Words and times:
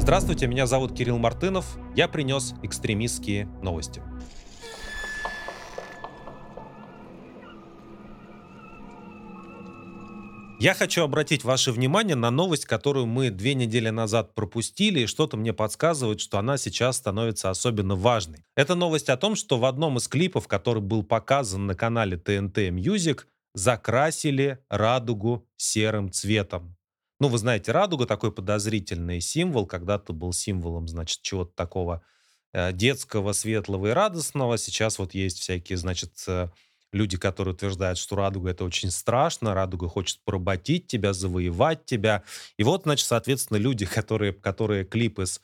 Здравствуйте, 0.00 0.46
меня 0.46 0.66
зовут 0.66 0.96
Кирилл 0.96 1.18
Мартынов. 1.18 1.76
Я 1.94 2.08
принес 2.08 2.54
экстремистские 2.62 3.44
новости. 3.62 4.02
Я 10.58 10.74
хочу 10.74 11.02
обратить 11.04 11.44
ваше 11.44 11.70
внимание 11.70 12.16
на 12.16 12.30
новость, 12.30 12.64
которую 12.64 13.06
мы 13.06 13.30
две 13.30 13.54
недели 13.54 13.90
назад 13.90 14.34
пропустили, 14.34 15.00
и 15.00 15.06
что-то 15.06 15.36
мне 15.36 15.52
подсказывает, 15.52 16.20
что 16.20 16.38
она 16.38 16.56
сейчас 16.56 16.96
становится 16.96 17.50
особенно 17.50 17.94
важной. 17.94 18.44
Это 18.56 18.74
новость 18.74 19.10
о 19.10 19.18
том, 19.18 19.36
что 19.36 19.58
в 19.58 19.66
одном 19.66 19.98
из 19.98 20.08
клипов, 20.08 20.48
который 20.48 20.82
был 20.82 21.02
показан 21.02 21.66
на 21.66 21.74
канале 21.74 22.16
TNT 22.16 22.70
Music, 22.70 23.26
закрасили 23.54 24.58
радугу 24.70 25.46
серым 25.56 26.10
цветом. 26.10 26.76
Ну, 27.20 27.28
вы 27.28 27.36
знаете, 27.36 27.72
радуга 27.72 28.06
такой 28.06 28.32
подозрительный 28.32 29.20
символ, 29.20 29.66
когда-то 29.66 30.14
был 30.14 30.32
символом, 30.32 30.88
значит, 30.88 31.20
чего-то 31.20 31.52
такого 31.54 32.02
э, 32.54 32.72
детского, 32.72 33.32
светлого 33.32 33.88
и 33.88 33.90
радостного. 33.90 34.56
Сейчас 34.56 34.98
вот 34.98 35.12
есть 35.12 35.38
всякие, 35.40 35.76
значит, 35.76 36.12
э, 36.26 36.48
люди, 36.92 37.18
которые 37.18 37.52
утверждают, 37.54 37.98
что 37.98 38.16
радуга 38.16 38.50
это 38.50 38.64
очень 38.64 38.90
страшно, 38.90 39.52
радуга 39.52 39.86
хочет 39.88 40.18
поработить 40.24 40.86
тебя, 40.86 41.12
завоевать 41.12 41.84
тебя. 41.84 42.22
И 42.56 42.64
вот, 42.64 42.84
значит, 42.84 43.06
соответственно, 43.06 43.58
люди, 43.58 43.84
которые, 43.94 44.32
которые 44.32 44.84
клипы 44.86 45.26
с 45.26 45.42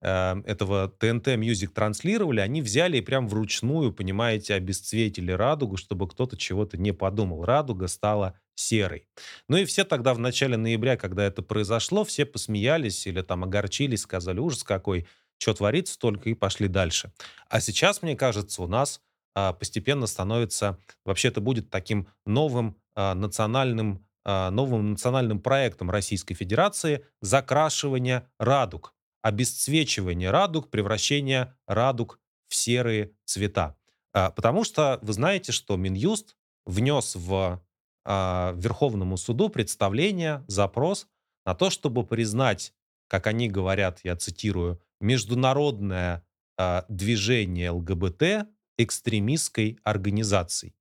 э, 0.00 0.42
этого 0.46 0.88
ТНТ 0.88 1.28
Music 1.28 1.68
транслировали, 1.74 2.40
они 2.40 2.62
взяли 2.62 2.96
и 2.96 3.02
прям 3.02 3.28
вручную, 3.28 3.92
понимаете, 3.92 4.54
обесцветили 4.54 5.32
радугу, 5.32 5.76
чтобы 5.76 6.08
кто-то 6.08 6.38
чего-то 6.38 6.78
не 6.78 6.92
подумал. 6.92 7.44
Радуга 7.44 7.86
стала 7.86 8.40
серый. 8.58 9.06
Ну 9.48 9.56
и 9.56 9.64
все 9.64 9.84
тогда 9.84 10.14
в 10.14 10.18
начале 10.18 10.56
ноября, 10.56 10.96
когда 10.96 11.24
это 11.24 11.42
произошло, 11.42 12.04
все 12.04 12.26
посмеялись 12.26 13.06
или 13.06 13.22
там 13.22 13.44
огорчились, 13.44 14.02
сказали, 14.02 14.40
ужас 14.40 14.64
какой, 14.64 15.06
что 15.38 15.54
творится 15.54 15.98
только, 15.98 16.30
и 16.30 16.34
пошли 16.34 16.68
дальше. 16.68 17.12
А 17.48 17.60
сейчас, 17.60 18.02
мне 18.02 18.16
кажется, 18.16 18.62
у 18.62 18.66
нас 18.66 19.00
а, 19.34 19.52
постепенно 19.52 20.06
становится, 20.06 20.78
вообще 21.04 21.28
это 21.28 21.40
будет 21.40 21.70
таким 21.70 22.08
новым 22.26 22.76
а, 22.94 23.14
национальным, 23.14 24.04
а, 24.24 24.50
новым 24.50 24.90
национальным 24.92 25.40
проектом 25.40 25.90
Российской 25.90 26.34
Федерации 26.34 27.04
закрашивание 27.20 28.28
радуг, 28.38 28.94
обесцвечивание 29.22 30.30
радуг, 30.30 30.68
превращение 30.70 31.54
радуг 31.66 32.18
в 32.48 32.54
серые 32.56 33.12
цвета. 33.24 33.76
А, 34.12 34.30
потому 34.30 34.64
что 34.64 34.98
вы 35.02 35.12
знаете, 35.12 35.52
что 35.52 35.76
Минюст 35.76 36.34
внес 36.66 37.14
в 37.14 37.62
а, 38.10 38.54
Верховному 38.56 39.18
суду 39.18 39.50
представление, 39.50 40.42
запрос 40.48 41.06
на 41.44 41.54
то, 41.54 41.68
чтобы 41.68 42.06
признать, 42.06 42.72
как 43.06 43.26
они 43.26 43.50
говорят, 43.50 44.00
я 44.02 44.16
цитирую, 44.16 44.80
международное 44.98 46.24
а, 46.56 46.86
движение 46.88 47.70
ЛГБТ 47.70 48.48
экстремистской 48.78 49.78
организацией. 49.84 50.74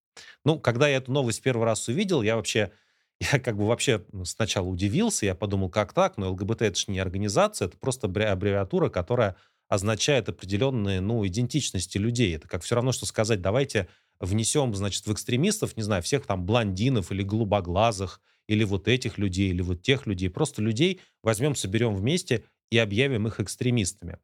Ну, 0.45 0.57
когда 0.57 0.87
я 0.87 0.97
эту 0.97 1.11
новость 1.11 1.41
первый 1.41 1.65
раз 1.65 1.89
увидел, 1.89 2.21
я 2.21 2.37
вообще, 2.37 2.71
я 3.19 3.39
как 3.39 3.57
бы 3.57 3.67
вообще 3.67 4.05
сначала 4.23 4.65
удивился, 4.65 5.25
я 5.25 5.35
подумал, 5.35 5.69
как 5.69 5.91
так, 5.91 6.15
но 6.15 6.31
ЛГБТ 6.31 6.61
это 6.61 6.79
же 6.79 6.85
не 6.87 6.99
организация, 6.99 7.67
это 7.67 7.77
просто 7.77 8.07
аббревиатура, 8.07 8.87
которая 8.87 9.35
означает 9.67 10.29
определенные, 10.29 11.01
ну, 11.01 11.27
идентичности 11.27 11.97
людей. 11.97 12.33
Это 12.33 12.47
как 12.47 12.63
все 12.63 12.75
равно, 12.75 12.93
что 12.93 13.05
сказать, 13.05 13.41
давайте 13.41 13.89
внесем, 14.19 14.73
значит, 14.75 15.05
в 15.05 15.13
экстремистов, 15.13 15.77
не 15.77 15.83
знаю, 15.83 16.01
всех 16.03 16.25
там 16.25 16.45
блондинов 16.45 17.11
или 17.11 17.23
голубоглазых, 17.23 18.21
или 18.47 18.63
вот 18.63 18.87
этих 18.87 19.17
людей, 19.17 19.49
или 19.49 19.61
вот 19.61 19.81
тех 19.81 20.05
людей. 20.07 20.29
Просто 20.29 20.61
людей 20.61 21.01
возьмем, 21.23 21.55
соберем 21.55 21.93
вместе 21.95 22.45
и 22.69 22.77
объявим 22.77 23.27
их 23.27 23.39
экстремистами. 23.39 24.19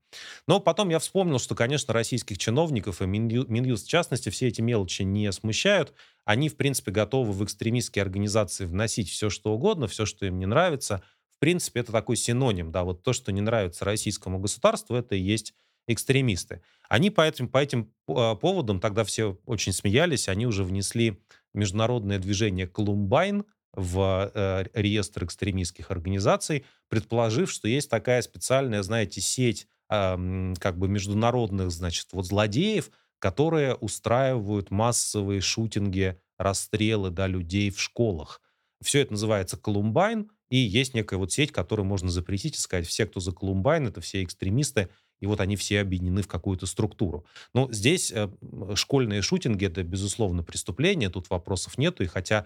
Но 0.48 0.60
потом 0.60 0.90
я 0.90 1.00
вспомнил, 1.00 1.40
что, 1.40 1.56
конечно, 1.56 1.94
российских 1.94 2.38
чиновников 2.38 3.02
и 3.02 3.06
Миню, 3.06 3.46
Минюст 3.48 3.86
в 3.86 3.90
частности 3.90 4.30
все 4.30 4.48
эти 4.48 4.62
мелочи 4.62 5.03
не 5.03 5.32
смущают. 5.32 5.94
Они, 6.26 6.50
в 6.50 6.58
принципе, 6.58 6.92
готовы 6.92 7.32
в 7.32 7.44
экстремистские 7.44 8.03
организации 8.03 8.66
вносить 8.66 9.09
все, 9.09 9.30
что 9.30 9.53
угодно, 9.53 9.88
все, 9.88 10.06
что 10.06 10.26
им 10.26 10.40
не 10.40 10.46
нравится. 10.46 11.03
В 11.32 11.40
принципе, 11.40 11.82
это 11.82 11.92
такой 11.92 12.16
синоним, 12.18 12.72
да, 12.72 12.84
вот 12.84 13.03
то, 13.03 13.14
что 13.14 13.32
не 13.32 13.42
нравится 13.42 13.86
российскому 13.86 14.40
государству, 14.40 14.96
это 14.96 15.16
и 15.16 15.22
есть 15.22 15.53
экстремисты. 15.88 16.62
Они 16.90 17.10
по 17.10 17.22
этим, 17.22 17.48
по 17.48 17.58
этим 17.58 17.92
а, 18.08 18.36
поводам 18.36 18.80
тогда 18.80 19.04
все 19.04 19.40
очень 19.46 19.74
смеялись, 19.74 20.30
они 20.30 20.46
уже 20.46 20.64
внесли 20.64 21.22
международное 21.54 22.20
движение 22.20 22.68
«Колумбайн», 22.68 23.46
в 23.74 24.32
э, 24.34 24.66
реестр 24.74 25.26
экстремистских 25.26 25.90
организаций, 25.90 26.66
предположив, 26.90 27.52
что 27.52 27.68
есть 27.68 27.90
такая 27.90 28.22
специальная, 28.22 28.84
знаете, 28.84 29.20
сеть 29.20 29.68
э, 29.90 30.54
как 30.60 30.78
бы 30.78 30.88
международных, 30.88 31.72
значит, 31.72 32.08
вот 32.12 32.28
злодеев, 32.28 32.92
которые 33.20 33.76
устраивают 33.76 34.70
массовые 34.70 35.42
шутинги, 35.42 36.20
расстрелы, 36.38 37.10
да, 37.10 37.28
людей 37.28 37.72
в 37.72 37.82
школах. 37.82 38.42
Все 38.82 39.00
это 39.00 39.14
называется 39.14 39.58
Колумбайн, 39.58 40.30
и 40.50 40.58
есть 40.58 40.94
некая 40.94 41.18
вот 41.18 41.32
сеть, 41.32 41.52
которую 41.52 41.86
можно 41.86 42.10
запретить 42.10 42.56
и 42.56 42.60
сказать, 42.60 42.86
все, 42.86 43.08
кто 43.08 43.20
за 43.20 43.32
Колумбайн, 43.32 43.88
это 43.88 44.02
все 44.02 44.24
экстремисты, 44.24 44.90
и 45.23 45.25
вот 45.25 45.39
они 45.39 45.56
все 45.56 45.79
объединены 45.79 46.22
в 46.22 46.28
какую-то 46.28 46.66
структуру. 46.66 47.25
Но 47.53 47.72
здесь 47.72 48.11
э, 48.11 48.28
школьные 48.75 49.22
шутинги— 49.22 49.66
это, 49.67 49.81
безусловно, 49.81 50.44
преступление, 50.44 51.09
тут 51.09 51.29
вопросов 51.29 51.78
нету, 51.78 52.03
и 52.03 52.07
хотя 52.07 52.45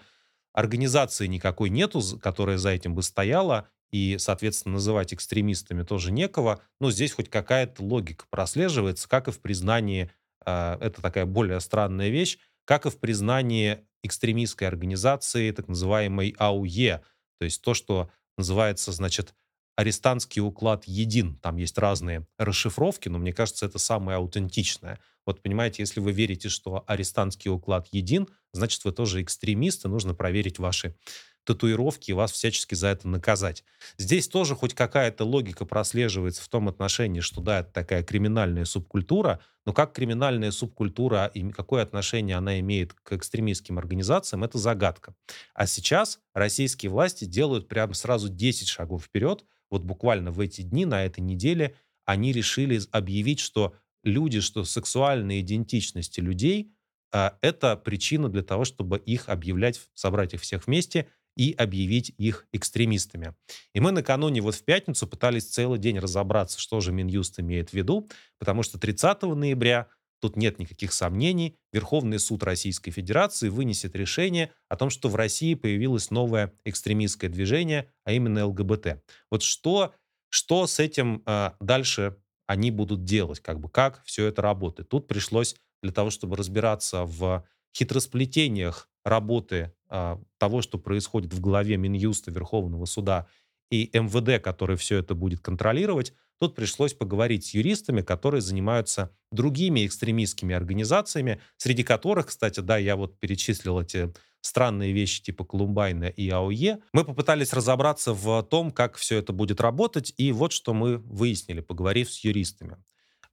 организации 0.54 1.26
никакой 1.26 1.72
нету, 1.72 2.04
которая 2.22 2.60
за 2.60 2.70
этим 2.70 2.94
бы 2.94 3.02
стояла, 3.02 3.68
и, 3.90 4.18
соответственно, 4.20 4.74
называть 4.74 5.12
экстремистами 5.12 5.82
тоже 5.82 6.12
некого, 6.12 6.62
но 6.80 6.92
здесь 6.92 7.14
хоть 7.14 7.32
какая-то 7.32 7.82
логика 7.82 8.26
прослеживается, 8.30 9.10
как 9.10 9.28
и 9.28 9.32
в 9.32 9.40
признании, 9.40 10.12
э, 10.46 10.78
это 10.80 11.02
такая 11.02 11.26
более 11.26 11.60
странная 11.60 12.10
вещь, 12.10 12.38
как 12.64 12.86
и 12.86 12.92
в 12.92 13.00
признании 13.00 13.80
экстремистской 14.04 14.68
организации, 14.68 15.50
так 15.50 15.68
называемой 15.68 16.36
АУЕ, 16.38 17.02
то 17.40 17.44
есть 17.44 17.60
то, 17.64 17.74
что 17.74 18.12
называется, 18.38 18.92
значит, 18.92 19.34
арестантский 19.78 20.42
уклад 20.42 20.86
един. 20.86 21.36
Там 21.36 21.58
есть 21.58 21.78
разные 21.78 22.28
расшифровки, 22.38 23.10
но 23.10 23.20
мне 23.20 23.32
кажется, 23.32 23.68
это 23.68 23.78
самое 23.78 24.18
аутентичное. 24.18 25.00
Вот 25.26 25.42
понимаете, 25.42 25.84
если 25.84 26.00
вы 26.00 26.12
верите, 26.12 26.50
что 26.50 26.84
арестантский 26.88 27.52
уклад 27.52 27.88
един, 27.92 28.28
значит, 28.54 28.84
вы 28.84 28.92
тоже 28.92 29.22
экстремисты, 29.22 29.88
нужно 29.88 30.16
проверить 30.16 30.58
ваши 30.58 30.96
татуировки 31.44 32.10
и 32.10 32.14
вас 32.14 32.32
всячески 32.32 32.74
за 32.76 32.88
это 32.88 33.08
наказать. 33.08 33.64
Здесь 33.98 34.28
тоже 34.28 34.56
хоть 34.56 34.74
какая-то 34.74 35.24
логика 35.24 35.64
прослеживается 35.64 36.42
в 36.42 36.50
том 36.50 36.68
отношении, 36.68 37.22
что 37.22 37.40
да, 37.40 37.60
это 37.60 37.72
такая 37.72 38.04
криминальная 38.04 38.66
субкультура, 38.66 39.40
но 39.66 39.74
как 39.74 39.94
криминальная 39.94 40.52
субкультура 40.52 41.32
и 41.34 41.52
какое 41.52 41.84
отношение 41.84 42.36
она 42.36 42.60
имеет 42.60 42.94
к 42.94 43.14
экстремистским 43.14 43.78
организациям, 43.78 44.44
это 44.44 44.58
загадка. 44.58 45.14
А 45.54 45.68
сейчас 45.68 46.20
российские 46.34 46.90
власти 46.90 47.26
делают 47.26 47.68
прямо 47.68 47.94
сразу 47.94 48.28
10 48.28 48.68
шагов 48.68 49.06
вперед, 49.06 49.46
вот 49.70 49.84
буквально 49.84 50.32
в 50.32 50.40
эти 50.40 50.62
дни, 50.62 50.86
на 50.86 51.06
этой 51.06 51.22
неделе, 51.22 51.76
они 52.06 52.32
решили 52.32 52.80
объявить, 52.92 53.40
что 53.40 53.76
люди, 54.04 54.40
что 54.40 54.64
сексуальные 54.64 55.42
идентичности 55.42 56.20
людей 56.20 56.72
а, 57.14 57.38
это 57.42 57.76
причина 57.76 58.30
для 58.30 58.44
того, 58.44 58.66
чтобы 58.66 58.98
их 59.00 59.30
объявлять, 59.30 59.82
собрать 59.94 60.34
их 60.34 60.42
всех 60.42 60.68
вместе 60.68 61.08
и 61.36 61.54
объявить 61.54 62.14
их 62.18 62.48
экстремистами. 62.52 63.36
И 63.74 63.80
мы 63.80 63.92
накануне, 63.92 64.42
вот 64.42 64.56
в 64.56 64.64
пятницу, 64.64 65.08
пытались 65.08 65.48
целый 65.48 65.80
день 65.80 66.00
разобраться, 66.00 66.60
что 66.60 66.82
же 66.82 66.92
Минюст 66.92 67.40
имеет 67.40 67.70
в 67.70 67.74
виду, 67.74 68.10
потому 68.40 68.64
что 68.64 68.80
30 68.80 69.22
ноября 69.22 69.88
Тут 70.20 70.36
нет 70.36 70.60
никаких 70.60 70.94
сомнений. 70.94 71.56
Верховный 71.72 72.20
суд 72.20 72.44
Российской 72.44 72.92
Федерации 72.92 73.50
вынесет 73.50 73.96
решение 73.96 74.52
о 74.68 74.76
том, 74.76 74.90
что 74.90 75.10
в 75.10 75.16
России 75.16 75.54
появилось 75.54 76.12
новое 76.12 76.54
экстремистское 76.66 77.30
движение, 77.30 77.92
а 78.04 78.12
именно 78.14 78.46
ЛГБТ. 78.48 79.04
Вот 79.30 79.44
что, 79.44 79.94
что 80.30 80.66
с 80.66 80.80
этим 80.80 81.24
э, 81.26 81.52
дальше 81.60 82.18
они 82.48 82.72
будут 82.72 83.04
делать, 83.04 83.42
как 83.42 83.60
бы 83.60 83.70
как 83.70 84.02
все 84.06 84.26
это 84.26 84.42
работает. 84.42 84.90
Тут 84.90 85.08
пришлось 85.08 85.56
для 85.84 85.92
того, 85.92 86.10
чтобы 86.10 86.36
разбираться 86.36 87.04
в 87.04 87.46
хитросплетениях 87.76 88.90
работы 89.06 89.74
э, 89.90 90.18
того, 90.38 90.62
что 90.62 90.80
происходит 90.80 91.34
в 91.34 91.40
голове 91.40 91.78
Минюста 91.78 92.32
Верховного 92.32 92.86
суда 92.86 93.28
и 93.70 93.90
МВД, 93.94 94.42
который 94.44 94.78
все 94.78 94.98
это 94.98 95.14
будет 95.14 95.42
контролировать, 95.42 96.14
тут 96.40 96.56
пришлось 96.56 96.94
поговорить 96.94 97.46
с 97.46 97.54
юристами, 97.54 98.02
которые 98.02 98.42
занимаются 98.42 99.12
другими 99.32 99.86
экстремистскими 99.86 100.56
организациями, 100.56 101.42
среди 101.58 101.84
которых, 101.84 102.28
кстати, 102.28 102.60
да, 102.60 102.78
я 102.78 102.96
вот 102.96 103.20
перечислил 103.20 103.82
эти 103.82 104.14
странные 104.42 104.94
вещи 104.94 105.22
типа 105.22 105.44
Колумбайна 105.46 106.06
и 106.06 106.30
АОЕ. 106.30 106.80
Мы 106.94 107.04
попытались 107.04 107.54
разобраться 107.54 108.14
в 108.14 108.44
том, 108.44 108.72
как 108.72 108.96
все 108.96 109.18
это 109.18 109.34
будет 109.34 109.60
работать, 109.62 110.14
и 110.18 110.32
вот 110.32 110.52
что 110.52 110.74
мы 110.74 110.98
выяснили, 110.98 111.62
поговорив 111.62 112.12
с 112.12 112.24
юристами. 112.24 112.78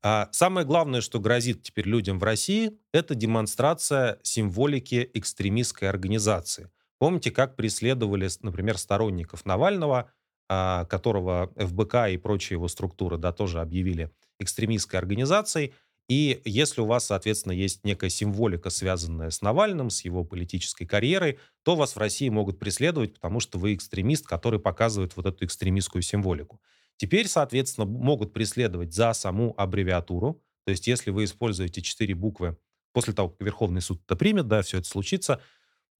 А 0.02 0.28
самое 0.32 0.66
главное, 0.66 1.00
что 1.00 1.18
грозит 1.18 1.62
теперь 1.62 1.88
людям 1.88 2.18
в 2.18 2.24
России, 2.24 2.78
это 2.92 3.14
демонстрация 3.14 4.18
символики 4.22 5.10
экстремистской 5.14 5.88
организации. 5.88 6.70
Помните, 6.98 7.30
как 7.30 7.56
преследовали, 7.56 8.28
например, 8.42 8.76
сторонников 8.76 9.46
Навального 9.46 10.12
которого 10.48 11.50
ФБК 11.56 12.10
и 12.10 12.16
прочие 12.16 12.56
его 12.56 12.68
структуры, 12.68 13.16
да, 13.16 13.32
тоже 13.32 13.60
объявили 13.60 14.10
экстремистской 14.38 14.98
организацией. 14.98 15.72
И 16.08 16.42
если 16.44 16.82
у 16.82 16.86
вас, 16.86 17.06
соответственно, 17.06 17.52
есть 17.52 17.84
некая 17.84 18.10
символика, 18.10 18.68
связанная 18.68 19.30
с 19.30 19.40
Навальным, 19.40 19.88
с 19.88 20.02
его 20.02 20.22
политической 20.22 20.84
карьерой, 20.84 21.38
то 21.62 21.76
вас 21.76 21.96
в 21.96 21.98
России 21.98 22.28
могут 22.28 22.58
преследовать, 22.58 23.14
потому 23.14 23.40
что 23.40 23.58
вы 23.58 23.74
экстремист, 23.74 24.26
который 24.26 24.60
показывает 24.60 25.16
вот 25.16 25.24
эту 25.24 25.46
экстремистскую 25.46 26.02
символику. 26.02 26.60
Теперь, 26.96 27.26
соответственно, 27.26 27.86
могут 27.86 28.32
преследовать 28.34 28.92
за 28.92 29.14
саму 29.14 29.54
аббревиатуру. 29.56 30.42
То 30.66 30.70
есть, 30.70 30.86
если 30.86 31.10
вы 31.10 31.24
используете 31.24 31.80
четыре 31.80 32.14
буквы 32.14 32.56
после 32.92 33.14
того, 33.14 33.30
как 33.30 33.40
Верховный 33.40 33.80
суд 33.80 34.00
это 34.04 34.14
примет, 34.14 34.46
да, 34.46 34.62
все 34.62 34.78
это 34.78 34.88
случится, 34.88 35.34
а, 35.34 35.40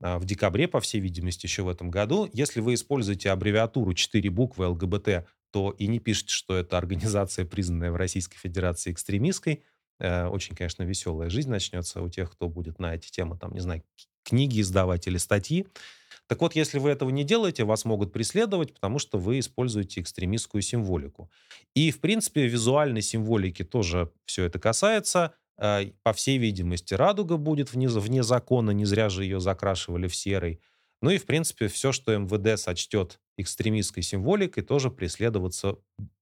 в 0.01 0.25
декабре, 0.25 0.69
по 0.69 0.81
всей 0.81 1.01
видимости, 1.01 1.47
еще 1.47 1.63
в 1.63 1.69
этом 1.69 1.91
году. 1.91 2.29
Если 2.33 2.61
вы 2.61 2.75
используете 2.75 3.31
аббревиатуру 3.31 3.95
4 3.95 4.31
буквы 4.31 4.67
ЛГБТ, 4.67 5.27
то 5.51 5.71
и 5.71 5.87
не 5.87 6.01
пишите, 6.01 6.33
что 6.33 6.57
это 6.57 6.77
организация, 6.77 7.45
признанная 7.45 7.93
в 7.93 7.97
Российской 7.97 8.37
Федерации 8.37 8.91
экстремистской. 8.91 9.63
Э, 10.01 10.27
очень, 10.27 10.57
конечно, 10.57 10.83
веселая 10.83 11.31
жизнь 11.31 11.49
начнется 11.49 12.03
у 12.03 12.09
тех, 12.09 12.33
кто 12.33 12.49
будет 12.49 12.81
на 12.81 12.95
эти 12.95 13.11
темы, 13.11 13.39
там, 13.39 13.53
не 13.53 13.61
знаю, 13.61 13.85
книги 14.25 14.61
издавать 14.61 15.07
или 15.07 15.17
статьи. 15.17 15.67
Так 16.27 16.41
вот, 16.41 16.57
если 16.57 16.79
вы 16.79 16.91
этого 16.91 17.11
не 17.11 17.23
делаете, 17.23 17.65
вас 17.65 17.85
могут 17.85 18.13
преследовать, 18.13 18.73
потому 18.75 18.99
что 18.99 19.19
вы 19.19 19.39
используете 19.39 20.01
экстремистскую 20.01 20.63
символику. 20.63 21.31
И, 21.75 21.91
в 21.91 22.01
принципе, 22.01 22.47
визуальной 22.47 23.03
символики 23.03 23.63
тоже 23.63 24.11
все 24.25 24.45
это 24.45 24.59
касается. 24.59 25.35
Э, 25.59 25.87
по 26.03 26.13
всей 26.13 26.39
видимости, 26.39 26.95
радуга 26.95 27.37
будет 27.37 27.73
вне, 27.73 27.89
вне 27.89 28.23
закона, 28.23 28.71
не 28.71 28.85
зря 28.85 29.09
же 29.09 29.25
ее 29.25 29.41
закрашивали 29.41 30.09
в 30.09 30.17
серый. 30.17 30.61
Ну 31.03 31.11
и, 31.11 31.19
в 31.19 31.27
принципе, 31.27 31.69
все, 31.69 31.93
что 31.93 32.17
МВД 32.17 32.59
сочтет 32.59 33.21
экстремистской 33.37 34.03
символикой, 34.03 34.63
тоже 34.63 34.91
преследоваться, 34.91 35.77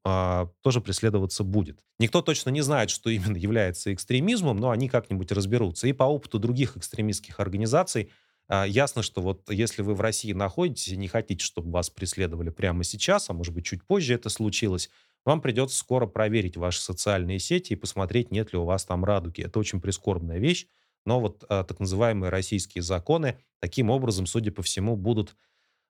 а, 0.04 0.48
тоже 0.62 0.80
преследоваться 0.80 1.44
будет. 1.44 1.78
Никто 1.98 2.20
точно 2.20 2.50
не 2.50 2.62
знает, 2.62 2.90
что 2.90 3.10
именно 3.10 3.36
является 3.36 3.94
экстремизмом, 3.94 4.56
но 4.56 4.70
они 4.70 4.88
как-нибудь 4.88 5.30
разберутся. 5.30 5.86
И 5.86 5.92
по 5.92 6.04
опыту 6.04 6.38
других 6.38 6.76
экстремистских 6.76 7.38
организаций 7.38 8.10
а, 8.48 8.64
ясно, 8.66 9.02
что 9.02 9.22
вот 9.22 9.48
если 9.50 9.82
вы 9.82 9.94
в 9.94 10.00
России 10.00 10.32
находитесь 10.32 10.88
и 10.88 10.96
не 10.96 11.06
хотите, 11.06 11.44
чтобы 11.44 11.70
вас 11.70 11.88
преследовали 11.88 12.50
прямо 12.50 12.82
сейчас, 12.82 13.30
а 13.30 13.34
может 13.34 13.54
быть 13.54 13.64
чуть 13.64 13.84
позже 13.84 14.14
это 14.14 14.30
случилось, 14.30 14.90
вам 15.24 15.40
придется 15.40 15.76
скоро 15.76 16.06
проверить 16.06 16.56
ваши 16.56 16.80
социальные 16.80 17.38
сети 17.38 17.74
и 17.74 17.76
посмотреть, 17.76 18.30
нет 18.30 18.52
ли 18.52 18.58
у 18.58 18.64
вас 18.64 18.84
там 18.84 19.04
радуги. 19.04 19.42
Это 19.42 19.58
очень 19.58 19.80
прискорбная 19.80 20.38
вещь, 20.38 20.66
но 21.04 21.20
вот 21.20 21.44
а, 21.48 21.64
так 21.64 21.80
называемые 21.80 22.30
российские 22.30 22.82
законы 22.82 23.38
таким 23.60 23.90
образом, 23.90 24.26
судя 24.26 24.52
по 24.52 24.62
всему, 24.62 24.96
будут, 24.96 25.36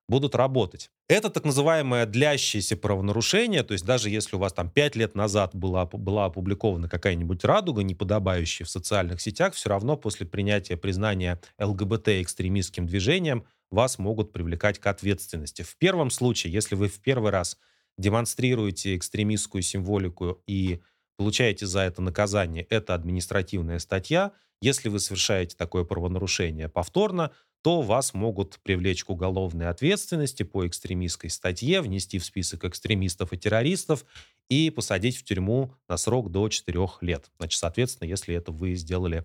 будут 0.08 0.34
работать. 0.34 0.90
Это 1.08 1.31
так 1.31 1.44
называемое 1.44 2.06
длящееся 2.06 2.76
правонарушение, 2.76 3.62
то 3.62 3.73
есть 3.73 3.84
даже 3.84 4.11
если 4.11 4.37
у 4.37 4.38
вас 4.38 4.52
там 4.52 4.70
пять 4.70 4.96
лет 4.96 5.14
назад 5.14 5.55
была, 5.55 5.87
была 5.87 6.26
опубликована 6.26 6.88
какая-нибудь 6.88 7.44
радуга, 7.44 7.82
не 7.82 7.94
подобающая 7.94 8.67
в 8.67 8.70
социальных 8.70 9.20
сетях, 9.20 9.55
все 9.55 9.69
равно 9.70 9.96
после 9.96 10.26
принятия 10.26 10.76
признания 10.76 11.40
ЛГБТ 11.58 12.08
экстремистским 12.08 12.87
движением 12.87 13.44
вас 13.70 13.99
могут 13.99 14.32
привлекать 14.32 14.78
к 14.78 14.87
ответственности. 14.87 15.62
В 15.62 15.76
первом 15.76 16.11
случае, 16.11 16.52
если 16.52 16.75
вы 16.75 16.88
в 16.88 17.00
первый 17.00 17.31
раз 17.31 17.58
демонстрируете 17.99 18.97
экстремистскую 18.97 19.62
символику 19.62 20.43
и 20.47 20.81
получаете 21.17 21.67
за 21.67 21.81
это 21.81 22.03
наказание, 22.03 22.65
это 22.65 22.94
административная 22.94 23.79
статья. 23.79 24.33
Если 24.61 24.89
вы 24.89 25.00
совершаете 25.00 25.56
такое 25.56 25.85
правонарушение 25.85 26.69
повторно, 26.69 27.33
то 27.62 27.81
вас 27.81 28.12
могут 28.12 28.59
привлечь 28.62 29.05
к 29.05 29.11
уголовной 29.11 29.69
ответственности 29.69 30.43
по 30.43 30.67
экстремистской 30.67 31.31
статье, 31.31 31.81
внести 31.81 32.19
в 32.19 32.25
список 32.25 32.65
экстремистов 32.65 33.33
и 33.33 33.39
террористов 33.39 34.05
и 34.49 34.71
посадить 34.71 35.17
в 35.17 35.25
тюрьму 35.25 35.75
на 35.88 35.97
срок 35.97 36.31
до 36.31 36.49
4 36.49 36.79
лет. 37.00 37.31
Значит, 37.38 37.61
соответственно, 37.61 38.09
если 38.09 38.35
это 38.35 38.50
вы 38.50 38.75
сделали 38.75 39.25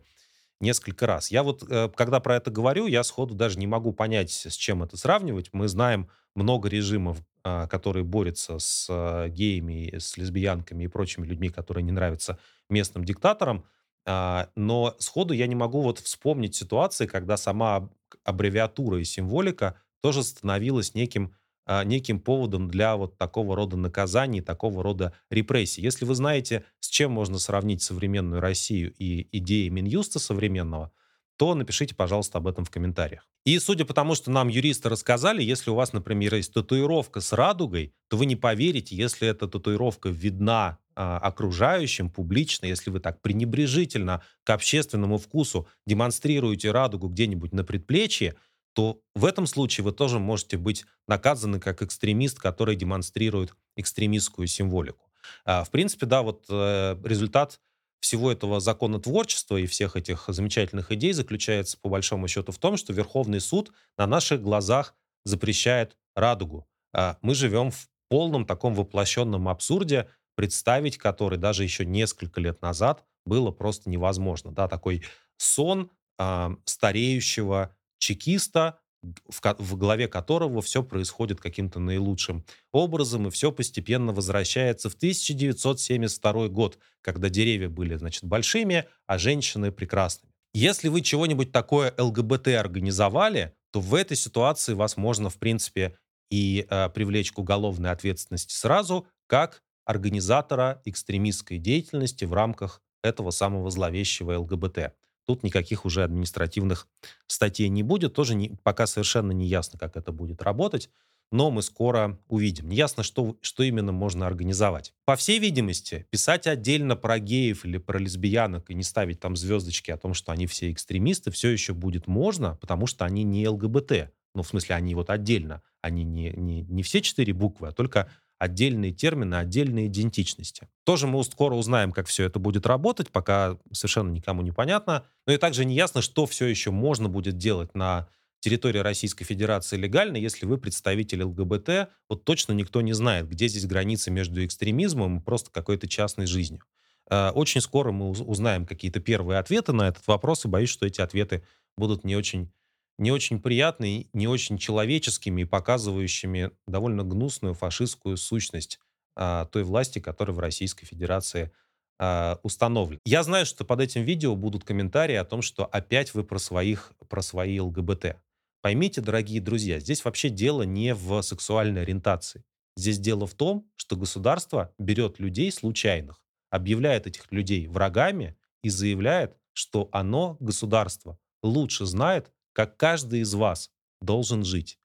несколько 0.59 1.07
раз. 1.07 1.31
Я 1.31 1.43
вот, 1.43 1.63
э, 1.67 1.89
когда 1.95 2.19
про 2.19 2.35
это 2.35 2.51
говорю, 2.51 2.87
я 2.87 3.03
сходу 3.03 3.35
даже 3.35 3.59
не 3.59 3.67
могу 3.67 3.91
понять, 3.91 4.31
с 4.31 4.55
чем 4.55 4.83
это 4.83 4.97
сравнивать. 4.97 5.49
Мы 5.53 5.67
знаем 5.67 6.09
много 6.35 6.69
режимов, 6.69 7.17
а, 7.49 7.65
которые 7.67 8.03
борются 8.03 8.59
с 8.59 8.87
а, 8.89 9.29
геями, 9.29 9.97
с 9.97 10.17
лесбиянками 10.17 10.83
и 10.83 10.87
прочими 10.87 11.25
людьми, 11.25 11.47
которые 11.47 11.81
не 11.85 11.93
нравятся 11.93 12.39
местным 12.69 13.05
диктаторам. 13.05 13.63
А, 14.05 14.49
но 14.55 14.95
сходу 14.99 15.33
я 15.33 15.47
не 15.47 15.55
могу 15.55 15.81
вот 15.81 15.99
вспомнить 15.99 16.55
ситуации, 16.55 17.05
когда 17.05 17.37
сама 17.37 17.89
аббревиатура 18.25 18.99
и 18.99 19.05
символика 19.05 19.79
тоже 20.01 20.23
становилась 20.23 20.93
неким 20.93 21.35
неким 21.83 22.21
поводом 22.21 22.69
для 22.69 22.95
вот 22.95 23.17
такого 23.17 23.53
рода 23.53 23.75
наказаний, 23.75 24.39
такого 24.39 24.81
рода 24.81 25.11
репрессий. 25.29 25.81
Если 25.81 26.05
вы 26.05 26.15
знаете, 26.15 26.63
с 26.79 26.87
чем 26.87 27.11
можно 27.11 27.39
сравнить 27.39 27.81
современную 27.81 28.39
Россию 28.39 28.93
и 28.97 29.27
идеи 29.37 29.67
Минюста 29.67 30.17
современного, 30.17 30.93
то 31.37 31.53
напишите, 31.53 31.95
пожалуйста, 31.95 32.39
об 32.39 32.47
этом 32.47 32.65
в 32.65 32.71
комментариях. 32.71 33.27
И 33.45 33.57
судя 33.59 33.85
по 33.85 33.93
тому, 33.93 34.15
что 34.15 34.31
нам 34.31 34.47
юристы 34.47 34.89
рассказали, 34.89 35.41
если 35.43 35.69
у 35.69 35.75
вас, 35.75 35.93
например, 35.93 36.35
есть 36.35 36.53
татуировка 36.53 37.21
с 37.21 37.31
радугой, 37.31 37.93
то 38.09 38.17
вы 38.17 38.25
не 38.25 38.35
поверите, 38.35 38.95
если 38.95 39.27
эта 39.27 39.47
татуировка 39.47 40.09
видна 40.09 40.79
а, 40.95 41.19
окружающим 41.19 42.09
публично, 42.09 42.65
если 42.65 42.89
вы 42.89 42.99
так 42.99 43.21
пренебрежительно 43.21 44.23
к 44.43 44.49
общественному 44.49 45.19
вкусу 45.19 45.67
демонстрируете 45.85 46.71
радугу 46.71 47.07
где-нибудь 47.07 47.53
на 47.53 47.63
предплечье, 47.63 48.35
то 48.73 48.99
в 49.15 49.25
этом 49.25 49.45
случае 49.45 49.85
вы 49.85 49.91
тоже 49.91 50.19
можете 50.19 50.57
быть 50.57 50.85
наказаны 51.07 51.59
как 51.59 51.81
экстремист, 51.81 52.39
который 52.39 52.75
демонстрирует 52.75 53.53
экстремистскую 53.75 54.47
символику. 54.47 55.07
А, 55.45 55.63
в 55.63 55.71
принципе, 55.71 56.05
да, 56.05 56.21
вот 56.21 56.45
э, 56.49 56.97
результат 57.03 57.59
всего 57.99 58.31
этого 58.31 58.59
законотворчества 58.59 59.57
и 59.57 59.65
всех 59.65 59.95
этих 59.95 60.25
замечательных 60.27 60.91
идей 60.91 61.13
заключается 61.13 61.77
по 61.77 61.89
большому 61.89 62.27
счету 62.27 62.51
в 62.51 62.57
том, 62.57 62.77
что 62.77 62.93
Верховный 62.93 63.39
суд 63.39 63.71
на 63.97 64.07
наших 64.07 64.41
глазах 64.41 64.95
запрещает 65.25 65.97
радугу. 66.15 66.67
А, 66.93 67.17
мы 67.21 67.35
живем 67.35 67.71
в 67.71 67.87
полном 68.09 68.45
таком 68.45 68.73
воплощенном 68.73 69.47
абсурде, 69.47 70.09
представить 70.35 70.97
который 70.97 71.37
даже 71.37 71.63
еще 71.63 71.85
несколько 71.85 72.39
лет 72.39 72.61
назад 72.61 73.03
было 73.25 73.51
просто 73.51 73.89
невозможно. 73.89 74.51
Да, 74.51 74.67
такой 74.67 75.03
сон 75.37 75.91
э, 76.17 76.49
стареющего 76.65 77.75
чекиста, 77.97 78.79
в, 79.27 79.41
в 79.59 79.77
главе 79.77 80.07
которого 80.07 80.61
все 80.61 80.83
происходит 80.83 81.39
каким-то 81.39 81.79
наилучшим 81.79 82.45
образом, 82.71 83.27
и 83.27 83.31
все 83.31 83.51
постепенно 83.51 84.13
возвращается 84.13 84.89
в 84.89 84.95
1972 84.95 86.47
год, 86.49 86.77
когда 87.01 87.29
деревья 87.29 87.69
были, 87.69 87.95
значит, 87.95 88.23
большими, 88.23 88.85
а 89.05 89.17
женщины 89.17 89.71
прекрасными. 89.71 90.33
Если 90.53 90.87
вы 90.87 91.01
чего-нибудь 91.01 91.51
такое 91.51 91.93
ЛГБТ 91.97 92.47
организовали, 92.49 93.53
то 93.71 93.79
в 93.79 93.93
этой 93.93 94.17
ситуации 94.17 94.73
вас 94.73 94.97
можно, 94.97 95.29
в 95.29 95.37
принципе, 95.37 95.97
и 96.29 96.65
э, 96.69 96.89
привлечь 96.89 97.31
к 97.31 97.39
уголовной 97.39 97.91
ответственности 97.91 98.53
сразу, 98.53 99.07
как 99.27 99.61
организатора 99.85 100.81
экстремистской 100.85 101.57
деятельности 101.57 102.25
в 102.25 102.33
рамках 102.33 102.81
этого 103.03 103.31
самого 103.31 103.71
зловещего 103.71 104.37
ЛГБТ. 104.39 104.93
Тут 105.27 105.43
никаких 105.43 105.83
уже 105.83 106.05
административных 106.05 106.87
статей 107.27 107.67
не 107.67 107.83
будет. 107.83 108.13
Тоже 108.13 108.33
не, 108.33 108.57
пока 108.63 108.87
совершенно 108.87 109.33
не 109.33 109.45
ясно, 109.45 109.77
как 109.77 109.97
это 109.97 110.13
будет 110.13 110.41
работать. 110.41 110.89
Но 111.33 111.51
мы 111.51 111.61
скоро 111.61 112.17
увидим. 112.29 112.69
Неясно, 112.69 113.03
что, 113.03 113.35
что 113.41 113.63
именно 113.63 113.91
можно 113.91 114.25
организовать. 114.25 114.93
По 115.03 115.17
всей 115.17 115.39
видимости, 115.39 116.07
писать 116.09 116.47
отдельно 116.47 116.95
про 116.95 117.19
геев 117.19 117.65
или 117.65 117.77
про 117.77 117.99
лесбиянок 117.99 118.69
и 118.69 118.73
не 118.73 118.83
ставить 118.83 119.19
там 119.19 119.35
звездочки 119.35 119.91
о 119.91 119.97
том, 119.97 120.13
что 120.13 120.31
они 120.31 120.47
все 120.47 120.71
экстремисты, 120.71 121.29
все 121.29 121.49
еще 121.49 121.73
будет 121.73 122.07
можно, 122.07 122.55
потому 122.61 122.87
что 122.87 123.03
они 123.03 123.23
не 123.23 123.45
ЛГБТ. 123.49 124.13
Ну, 124.33 124.43
в 124.43 124.47
смысле, 124.47 124.75
они 124.75 124.95
вот 124.95 125.09
отдельно. 125.09 125.61
Они 125.81 126.05
не, 126.05 126.29
не, 126.31 126.61
не 126.61 126.83
все 126.83 127.01
четыре 127.01 127.33
буквы, 127.33 127.67
а 127.67 127.71
только 127.73 128.09
отдельные 128.39 128.91
термины, 128.91 129.35
отдельные 129.35 129.87
идентичности. 129.87 130.67
Тоже 130.83 131.07
мы 131.07 131.23
скоро 131.23 131.55
узнаем, 131.55 131.91
как 131.91 132.07
все 132.07 132.25
это 132.25 132.39
будет 132.39 132.65
работать, 132.65 133.09
пока 133.09 133.57
совершенно 133.71 134.11
никому 134.11 134.41
не 134.41 134.51
понятно. 134.51 135.05
Но 135.25 135.33
и 135.33 135.37
также 135.37 135.65
не 135.65 135.75
ясно, 135.75 136.01
что 136.01 136.25
все 136.25 136.45
еще 136.45 136.71
можно 136.71 137.09
будет 137.09 137.37
делать 137.37 137.73
на 137.73 138.07
территории 138.39 138.79
Российской 138.79 139.25
Федерации 139.25 139.77
легально, 139.77 140.17
если 140.17 140.45
вы 140.45 140.57
представитель 140.57 141.23
ЛГБТ, 141.23 141.89
вот 142.09 142.23
точно 142.23 142.53
никто 142.53 142.81
не 142.81 142.93
знает, 142.93 143.27
где 143.27 143.47
здесь 143.47 143.65
граница 143.65 144.11
между 144.11 144.45
экстремизмом 144.45 145.17
и 145.17 145.21
просто 145.23 145.49
какой-то 145.51 145.87
частной 145.87 146.27
жизнью. 146.27 146.61
Э, 147.09 147.31
очень 147.31 147.61
скоро 147.61 147.91
мы 147.91 148.11
узнаем 148.11 148.65
какие-то 148.65 148.99
первые 148.99 149.39
ответы 149.39 149.73
на 149.73 149.87
этот 149.87 150.05
вопрос, 150.07 150.45
и 150.45 150.47
боюсь, 150.47 150.69
что 150.69 150.85
эти 150.85 151.01
ответы 151.01 151.43
будут 151.77 152.03
не 152.03 152.15
очень 152.15 152.51
не 152.97 153.11
очень 153.11 153.39
приятными, 153.39 154.09
не 154.13 154.27
очень 154.27 154.57
человеческими 154.57 155.41
и 155.41 155.45
показывающими 155.45 156.51
довольно 156.67 157.03
гнусную 157.03 157.53
фашистскую 157.53 158.17
сущность 158.17 158.79
а, 159.15 159.45
той 159.45 159.63
власти, 159.63 159.99
которая 159.99 160.35
в 160.35 160.39
Российской 160.39 160.85
Федерации 160.85 161.51
а, 161.99 162.39
установлена. 162.43 162.99
Я 163.05 163.23
знаю, 163.23 163.45
что 163.45 163.65
под 163.65 163.81
этим 163.81 164.03
видео 164.03 164.35
будут 164.35 164.63
комментарии 164.63 165.15
о 165.15 165.25
том, 165.25 165.41
что 165.41 165.65
опять 165.65 166.13
вы 166.13 166.23
про 166.23 166.39
своих, 166.39 166.93
про 167.07 167.21
свои 167.21 167.59
ЛГБТ. 167.59 168.17
Поймите, 168.61 169.01
дорогие 169.01 169.41
друзья, 169.41 169.79
здесь 169.79 170.03
вообще 170.03 170.29
дело 170.29 170.63
не 170.63 170.93
в 170.93 171.21
сексуальной 171.21 171.83
ориентации. 171.83 172.43
Здесь 172.75 172.99
дело 172.99 173.25
в 173.25 173.33
том, 173.33 173.69
что 173.75 173.95
государство 173.95 174.73
берет 174.77 175.19
людей 175.19 175.51
случайных, 175.51 176.21
объявляет 176.49 177.07
этих 177.07 177.31
людей 177.31 177.67
врагами 177.67 178.35
и 178.63 178.69
заявляет, 178.69 179.35
что 179.53 179.89
оно, 179.91 180.37
государство, 180.39 181.17
лучше 181.41 181.85
знает, 181.85 182.31
как 182.57 182.75
каждый 182.75 183.19
из 183.19 183.35
вас 183.35 183.69
должен 184.01 184.43
жить. 184.43 184.79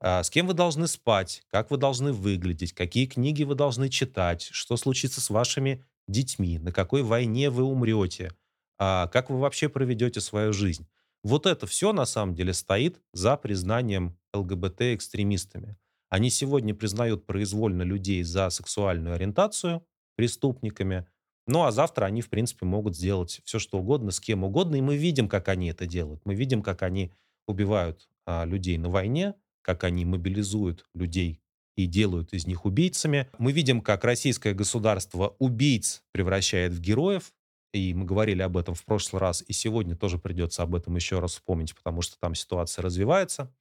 А, 0.00 0.22
с 0.22 0.28
кем 0.28 0.46
вы 0.46 0.52
должны 0.52 0.86
спать, 0.86 1.44
как 1.48 1.70
вы 1.70 1.78
должны 1.78 2.12
выглядеть, 2.12 2.74
какие 2.74 3.06
книги 3.06 3.42
вы 3.42 3.54
должны 3.54 3.88
читать, 3.88 4.42
что 4.52 4.76
случится 4.76 5.22
с 5.22 5.30
вашими 5.30 5.82
детьми, 6.06 6.58
на 6.58 6.72
какой 6.72 7.02
войне 7.02 7.48
вы 7.48 7.62
умрете, 7.62 8.32
а, 8.78 9.06
как 9.06 9.30
вы 9.30 9.38
вообще 9.38 9.70
проведете 9.70 10.20
свою 10.20 10.52
жизнь. 10.52 10.86
Вот 11.24 11.46
это 11.46 11.66
все 11.66 11.94
на 11.94 12.04
самом 12.04 12.34
деле 12.34 12.52
стоит 12.52 13.00
за 13.14 13.38
признанием 13.38 14.18
ЛГБТ-экстремистами. 14.34 15.78
Они 16.10 16.28
сегодня 16.28 16.74
признают 16.74 17.24
произвольно 17.24 17.82
людей 17.82 18.24
за 18.24 18.50
сексуальную 18.50 19.14
ориентацию 19.14 19.82
преступниками, 20.16 21.06
ну 21.46 21.64
а 21.64 21.72
завтра 21.72 22.06
они, 22.06 22.22
в 22.22 22.28
принципе, 22.28 22.66
могут 22.66 22.96
сделать 22.96 23.40
все, 23.44 23.58
что 23.58 23.78
угодно, 23.78 24.10
с 24.10 24.20
кем 24.20 24.44
угодно. 24.44 24.76
И 24.76 24.80
мы 24.80 24.96
видим, 24.96 25.28
как 25.28 25.48
они 25.48 25.68
это 25.68 25.86
делают. 25.86 26.20
Мы 26.24 26.34
видим, 26.34 26.62
как 26.62 26.82
они 26.82 27.12
убивают 27.46 28.08
а, 28.24 28.44
людей 28.44 28.78
на 28.78 28.88
войне, 28.88 29.34
как 29.62 29.84
они 29.84 30.04
мобилизуют 30.04 30.84
людей 30.94 31.40
и 31.76 31.86
делают 31.86 32.32
из 32.32 32.46
них 32.46 32.64
убийцами. 32.64 33.28
Мы 33.38 33.52
видим, 33.52 33.80
как 33.80 34.04
российское 34.04 34.54
государство 34.54 35.36
убийц 35.38 36.02
превращает 36.12 36.72
в 36.72 36.80
героев. 36.80 37.32
И 37.72 37.92
мы 37.94 38.06
говорили 38.06 38.42
об 38.42 38.56
этом 38.56 38.74
в 38.74 38.84
прошлый 38.84 39.20
раз, 39.20 39.44
и 39.46 39.52
сегодня 39.52 39.94
тоже 39.96 40.18
придется 40.18 40.62
об 40.62 40.74
этом 40.74 40.96
еще 40.96 41.18
раз 41.18 41.32
вспомнить, 41.32 41.74
потому 41.74 42.00
что 42.00 42.18
там 42.18 42.34
ситуация 42.34 42.82
развивается. 42.82 43.52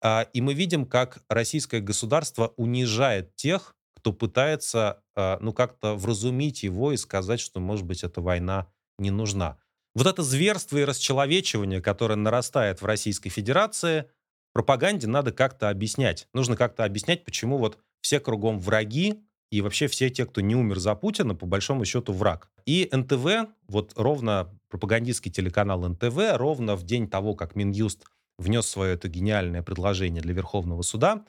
А, 0.00 0.26
и 0.32 0.40
мы 0.40 0.54
видим, 0.54 0.86
как 0.86 1.22
российское 1.28 1.80
государство 1.80 2.54
унижает 2.56 3.36
тех, 3.36 3.76
кто 3.94 4.12
пытается, 4.12 5.02
а, 5.14 5.38
ну, 5.40 5.52
как-то 5.52 5.94
вразумить 5.94 6.62
его 6.62 6.92
и 6.92 6.96
сказать, 6.96 7.40
что, 7.40 7.60
может 7.60 7.84
быть, 7.84 8.04
эта 8.04 8.20
война 8.20 8.68
не 8.98 9.10
нужна. 9.10 9.58
Вот 9.94 10.06
это 10.06 10.22
зверство 10.22 10.78
и 10.78 10.84
расчеловечивание, 10.84 11.82
которое 11.82 12.16
нарастает 12.16 12.80
в 12.80 12.86
Российской 12.86 13.30
Федерации– 13.30 14.06
пропаганде 14.52 15.06
надо 15.06 15.32
как-то 15.32 15.68
объяснять. 15.70 16.28
Нужно 16.32 16.56
как-то 16.56 16.84
объяснять, 16.84 17.24
почему 17.24 17.58
вот 17.58 17.78
все 18.00 18.20
кругом 18.20 18.58
враги, 18.58 19.22
и 19.50 19.60
вообще 19.60 19.86
все 19.86 20.08
те, 20.08 20.24
кто 20.24 20.40
не 20.40 20.54
умер 20.56 20.78
за 20.78 20.94
Путина, 20.94 21.34
по 21.34 21.44
большому 21.44 21.84
счету 21.84 22.12
враг. 22.12 22.50
И 22.64 22.88
НТВ, 22.90 23.50
вот 23.68 23.92
ровно 23.96 24.48
пропагандистский 24.70 25.30
телеканал 25.30 25.86
НТВ, 25.86 26.16
ровно 26.36 26.74
в 26.74 26.84
день 26.84 27.08
того, 27.08 27.34
как 27.34 27.54
Минюст 27.54 28.06
внес 28.38 28.66
свое 28.66 28.94
это 28.94 29.08
гениальное 29.08 29.62
предложение 29.62 30.22
для 30.22 30.32
Верховного 30.32 30.80
суда, 30.82 31.24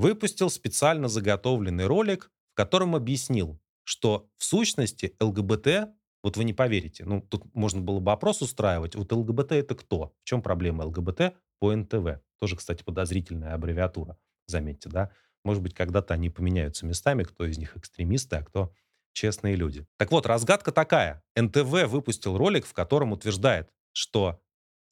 выпустил 0.00 0.48
специально 0.48 1.08
заготовленный 1.08 1.86
ролик, 1.86 2.30
в 2.52 2.56
котором 2.56 2.96
объяснил, 2.96 3.60
что 3.84 4.28
в 4.38 4.44
сущности 4.44 5.14
ЛГБТ, 5.20 5.90
вот 6.22 6.36
вы 6.36 6.44
не 6.44 6.54
поверите, 6.54 7.04
ну 7.04 7.20
тут 7.20 7.54
можно 7.54 7.82
было 7.82 8.00
бы 8.00 8.10
опрос 8.10 8.40
устраивать, 8.40 8.94
вот 8.94 9.12
ЛГБТ 9.12 9.52
это 9.52 9.74
кто? 9.74 10.14
В 10.22 10.24
чем 10.24 10.40
проблема 10.42 10.84
ЛГБТ 10.84 11.34
по 11.58 11.74
НТВ? 11.74 12.20
Тоже, 12.38 12.56
кстати, 12.56 12.82
подозрительная 12.82 13.54
аббревиатура, 13.54 14.16
заметьте, 14.46 14.88
да? 14.88 15.10
Может 15.44 15.62
быть, 15.62 15.74
когда-то 15.74 16.14
они 16.14 16.30
поменяются 16.30 16.86
местами, 16.86 17.22
кто 17.22 17.44
из 17.44 17.58
них 17.58 17.76
экстремисты, 17.76 18.36
а 18.36 18.42
кто 18.42 18.72
честные 19.12 19.54
люди. 19.54 19.86
Так 19.98 20.12
вот, 20.12 20.24
разгадка 20.24 20.72
такая. 20.72 21.22
НТВ 21.36 21.88
выпустил 21.88 22.38
ролик, 22.38 22.64
в 22.64 22.72
котором 22.72 23.12
утверждает, 23.12 23.70
что 23.92 24.40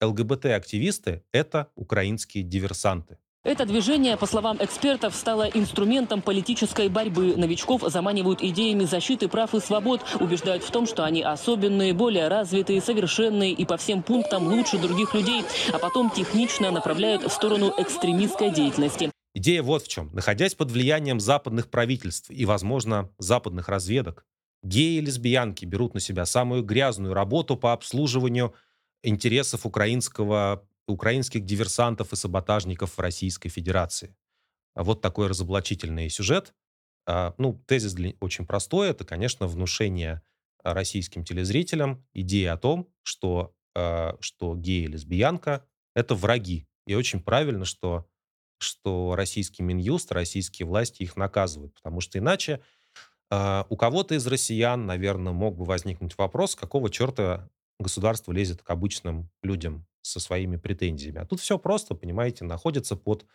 ЛГБТ-активисты— 0.03 1.25
это 1.33 1.71
украинские 1.77 2.45
диверсанты. 2.45 3.19
Это 3.45 3.65
движение, 3.65 4.17
по 4.17 4.27
словам 4.27 4.59
экспертов, 4.61 5.15
стало 5.15 5.45
инструментом 5.45 6.23
политической 6.23 6.89
борьбы. 6.89 7.37
Новичков 7.37 7.83
заманивают 7.87 8.43
идеями 8.43 8.85
защиты 8.85 9.29
прав 9.29 9.55
и 9.55 9.61
свобод, 9.61 10.03
убеждают 10.19 10.65
в 10.65 10.71
том, 10.73 10.87
что 10.87 11.05
они 11.05 11.23
особенные, 11.23 11.93
более 11.95 12.27
развитые, 12.29 12.81
совершенные 12.81 13.53
и 13.53 13.65
по 13.65 13.77
всем 13.77 14.03
пунктам 14.03 14.49
лучше 14.49 14.79
других 14.79 15.15
людей, 15.15 15.45
а 15.73 15.79
потом 15.79 16.11
технично 16.11 16.73
направляют 16.73 17.23
в 17.23 17.31
сторону 17.31 17.73
экстремистской 17.79 18.51
деятельности. 18.51 19.13
Идея 19.35 19.63
вот 19.63 19.85
в 19.85 19.89
чем. 19.89 20.11
Находясь 20.13 20.57
под 20.57 20.73
влиянием 20.73 21.21
западных 21.21 21.71
правительств 21.71 22.31
и, 22.31 22.45
возможно, 22.45 23.11
западных 23.19 23.69
разведок, 23.69 24.25
геи 24.65 24.99
и 24.99 25.01
лесбиянки 25.01 25.65
берут 25.65 25.95
на 25.95 26.01
себя 26.01 26.27
самую 26.27 26.65
грязную 26.65 27.15
работу 27.15 27.57
по 27.57 27.73
обслуживанию 27.73 28.53
интересов 29.05 29.65
украинского 29.65 30.68
украинских 30.93 31.45
диверсантов 31.45 32.13
и 32.13 32.17
саботажников 32.17 32.97
в 32.97 33.01
Российской 33.01 33.49
Федерации. 33.49 34.17
А 34.75 34.85
вот 34.85 35.01
такой 35.01 35.27
разоблачительный 35.27 36.09
сюжет. 36.09 36.55
А, 37.07 37.35
ну, 37.39 37.63
тезис 37.67 37.95
очень 38.21 38.47
простой. 38.47 38.91
Это, 38.91 39.05
конечно, 39.05 39.47
внушение 39.47 40.23
российским 40.63 41.25
телезрителям 41.25 42.07
идеи 42.13 42.47
о 42.47 42.57
том, 42.57 42.89
что, 43.03 43.55
что 44.21 44.57
гей 44.57 44.85
и 44.85 44.89
лесбиянка— 44.89 45.65
это 45.95 46.15
враги. 46.15 46.67
И 46.87 46.95
очень 46.95 47.21
правильно, 47.21 47.65
что, 47.65 48.09
что 48.59 49.15
российский 49.17 49.63
Минюст, 49.63 50.13
российские 50.13 50.67
власти 50.67 51.03
их 51.03 51.17
наказывают. 51.17 51.75
Потому 51.75 52.01
что 52.01 52.19
иначе 52.19 52.61
у 53.31 53.77
кого-то 53.77 54.15
из 54.15 54.27
россиян, 54.27 54.87
наверное, 54.87 55.33
мог 55.33 55.57
бы 55.57 55.65
возникнуть 55.65 56.17
вопрос, 56.17 56.55
какого 56.55 56.89
черта 56.91 57.51
государство 57.79 58.33
лезет 58.33 58.63
к 58.63 58.71
обычным 58.71 59.31
людям 59.43 59.87
со 60.03 60.21
своими 60.21 60.57
претензиями. 60.57 61.21
А 61.21 61.27
тут 61.27 61.41
все 61.41 61.59
просто, 61.59 61.95
понимаете, 61.95 62.45
находятся 62.45 62.97
под 62.97 63.27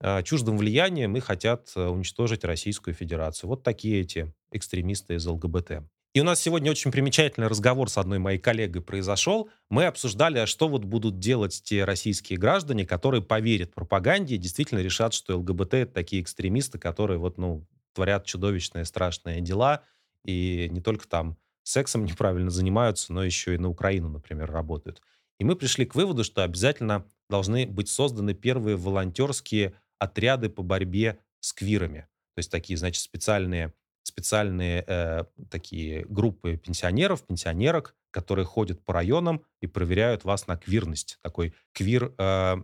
э, 0.00 0.22
чуждым 0.22 0.56
влиянием 0.56 1.16
и 1.16 1.20
хотят 1.20 1.72
э, 1.76 1.86
уничтожить 1.86 2.44
Российскую 2.44 2.94
Федерацию. 2.94 3.48
Вот 3.48 3.62
такие 3.62 4.00
эти 4.00 4.32
экстремисты 4.50 5.14
из 5.14 5.26
ЛГБТ. 5.26 5.82
И 6.14 6.20
у 6.20 6.24
нас 6.24 6.40
сегодня 6.40 6.70
очень 6.70 6.92
примечательный 6.92 7.46
разговор 7.46 7.88
с 7.88 7.96
одной 7.96 8.18
моей 8.18 8.38
коллегой 8.38 8.82
произошел. 8.82 9.48
Мы 9.70 9.86
обсуждали, 9.86 10.38
а 10.38 10.46
что 10.46 10.68
вот 10.68 10.84
будут 10.84 11.18
делать 11.18 11.62
те 11.64 11.84
российские 11.84 12.38
граждане, 12.38 12.84
которые 12.84 13.22
поверят 13.22 13.74
пропаганде 13.74 14.34
и 14.34 14.38
действительно 14.38 14.80
решат, 14.80 15.14
что 15.14 15.38
ЛГБТ— 15.38 15.74
это 15.74 15.94
такие 15.94 16.20
экстремисты, 16.20 16.78
которые 16.78 17.18
вот, 17.18 17.38
ну, 17.38 17.66
творят 17.94 18.26
чудовищные, 18.26 18.84
страшные 18.84 19.40
дела, 19.40 19.84
и 20.24 20.68
не 20.70 20.82
только 20.82 21.08
там 21.08 21.38
сексом 21.62 22.04
неправильно 22.04 22.50
занимаются, 22.50 23.12
но 23.12 23.24
еще 23.24 23.54
и 23.54 23.58
на 23.58 23.68
Украину, 23.68 24.08
например, 24.08 24.50
работают. 24.50 25.02
И 25.38 25.44
мы 25.44 25.56
пришли 25.56 25.84
к 25.86 25.94
выводу, 25.94 26.24
что 26.24 26.44
обязательно 26.44 27.04
должны 27.28 27.66
быть 27.66 27.88
созданы 27.88 28.34
первые 28.34 28.76
волонтерские 28.76 29.74
отряды 29.98 30.48
по 30.48 30.62
борьбе 30.62 31.18
с 31.40 31.52
квирами. 31.52 32.06
То 32.34 32.38
есть 32.38 32.50
такие, 32.50 32.76
значит, 32.76 33.02
специальные, 33.02 33.72
специальные 34.02 34.84
э, 34.86 35.24
такие 35.50 36.04
группы 36.08 36.56
пенсионеров, 36.56 37.26
пенсионерок, 37.26 37.94
которые 38.10 38.44
ходят 38.44 38.84
по 38.84 38.92
районам 38.92 39.42
и 39.60 39.66
проверяют 39.66 40.24
вас 40.24 40.46
на 40.46 40.56
квирность. 40.56 41.18
Такой 41.22 41.54
квир 41.72 42.12
э, 42.18 42.56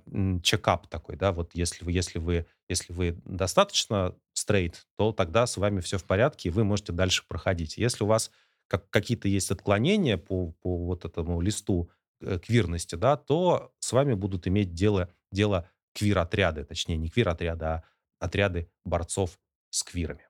такой, 0.88 1.17
да, 1.17 1.33
вот 1.33 1.50
если 1.55 1.85
вы, 1.85 1.93
если 1.93 2.19
вы, 2.19 2.47
если 2.69 2.93
вы 2.93 3.21
достаточно 3.25 4.14
стрейт, 4.35 4.87
то 4.97 5.12
тогда 5.12 5.47
с 5.47 5.57
вами 5.57 5.81
все 5.81 5.99
в 5.99 6.05
порядке, 6.05 6.49
и 6.49 6.52
вы 6.52 6.64
можете 6.64 6.93
дальше 6.93 7.25
проходить. 7.26 7.76
Если 7.76 8.05
у 8.05 8.07
вас 8.07 8.31
как, 8.69 8.89
какие-то 8.91 9.29
есть 9.29 9.51
отклонения 9.51 10.17
по, 10.17 10.53
по 10.63 10.77
вот 10.77 11.05
этому 11.05 11.41
листу 11.41 11.91
Э, 12.21 12.39
квирности, 12.41 12.97
да, 12.97 13.17
то 13.17 13.73
с 13.79 13.93
вами 13.93 14.15
будут 14.15 14.49
иметь 14.49 14.75
дело, 14.75 15.09
дело 15.31 15.71
квир-отряды, 15.95 16.65
точнее, 16.65 16.97
не 16.97 17.09
квир-отряды, 17.09 17.65
а 17.65 17.83
отряды 18.19 18.69
борцов 18.85 19.39
с 19.71 19.85
квирами. 19.85 20.27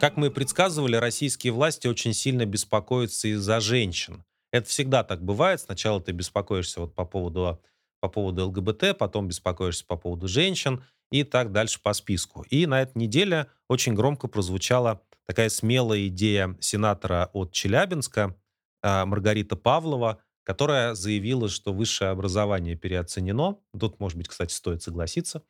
Как 0.00 0.16
мы 0.16 0.28
и 0.28 0.30
предсказывали, 0.30 0.96
российские 0.96 1.52
власти 1.52 1.88
очень 1.88 2.14
сильно 2.14 2.46
беспокоятся 2.46 3.28
из-за 3.28 3.60
женщин. 3.60 4.24
Это 4.50 4.66
всегда 4.68 5.04
так 5.04 5.22
бывает. 5.22 5.60
Сначала 5.60 6.00
ты 6.00 6.12
беспокоишься 6.12 6.80
вот 6.80 6.94
по 6.94 7.04
поводу, 7.04 7.60
по 8.00 8.08
поводу 8.08 8.46
ЛГБТ, 8.46 8.96
потом 8.96 9.28
беспокоишься 9.28 9.84
по 9.84 9.96
поводу 9.96 10.26
женщин 10.26 10.82
и 11.10 11.24
так 11.24 11.52
дальше 11.52 11.80
по 11.82 11.92
списку. 11.92 12.44
И 12.50 12.66
на 12.66 12.82
этой 12.82 12.98
неделе 12.98 13.46
очень 13.68 13.94
громко 13.94 14.28
прозвучало 14.28 15.02
такая 15.26 15.48
смелая 15.48 16.06
идея 16.08 16.56
сенатора 16.60 17.30
от 17.32 17.52
Челябинска 17.52 18.34
а, 18.82 19.04
Маргарита 19.06 19.56
Павлова, 19.56 20.22
которая 20.42 20.94
заявила, 20.94 21.48
что 21.48 21.72
высшее 21.72 22.10
образование 22.10 22.76
переоценено. 22.76 23.58
Тут, 23.78 24.00
может 24.00 24.16
быть, 24.16 24.28
кстати, 24.28 24.52
стоит 24.52 24.82
согласиться. 24.82 25.42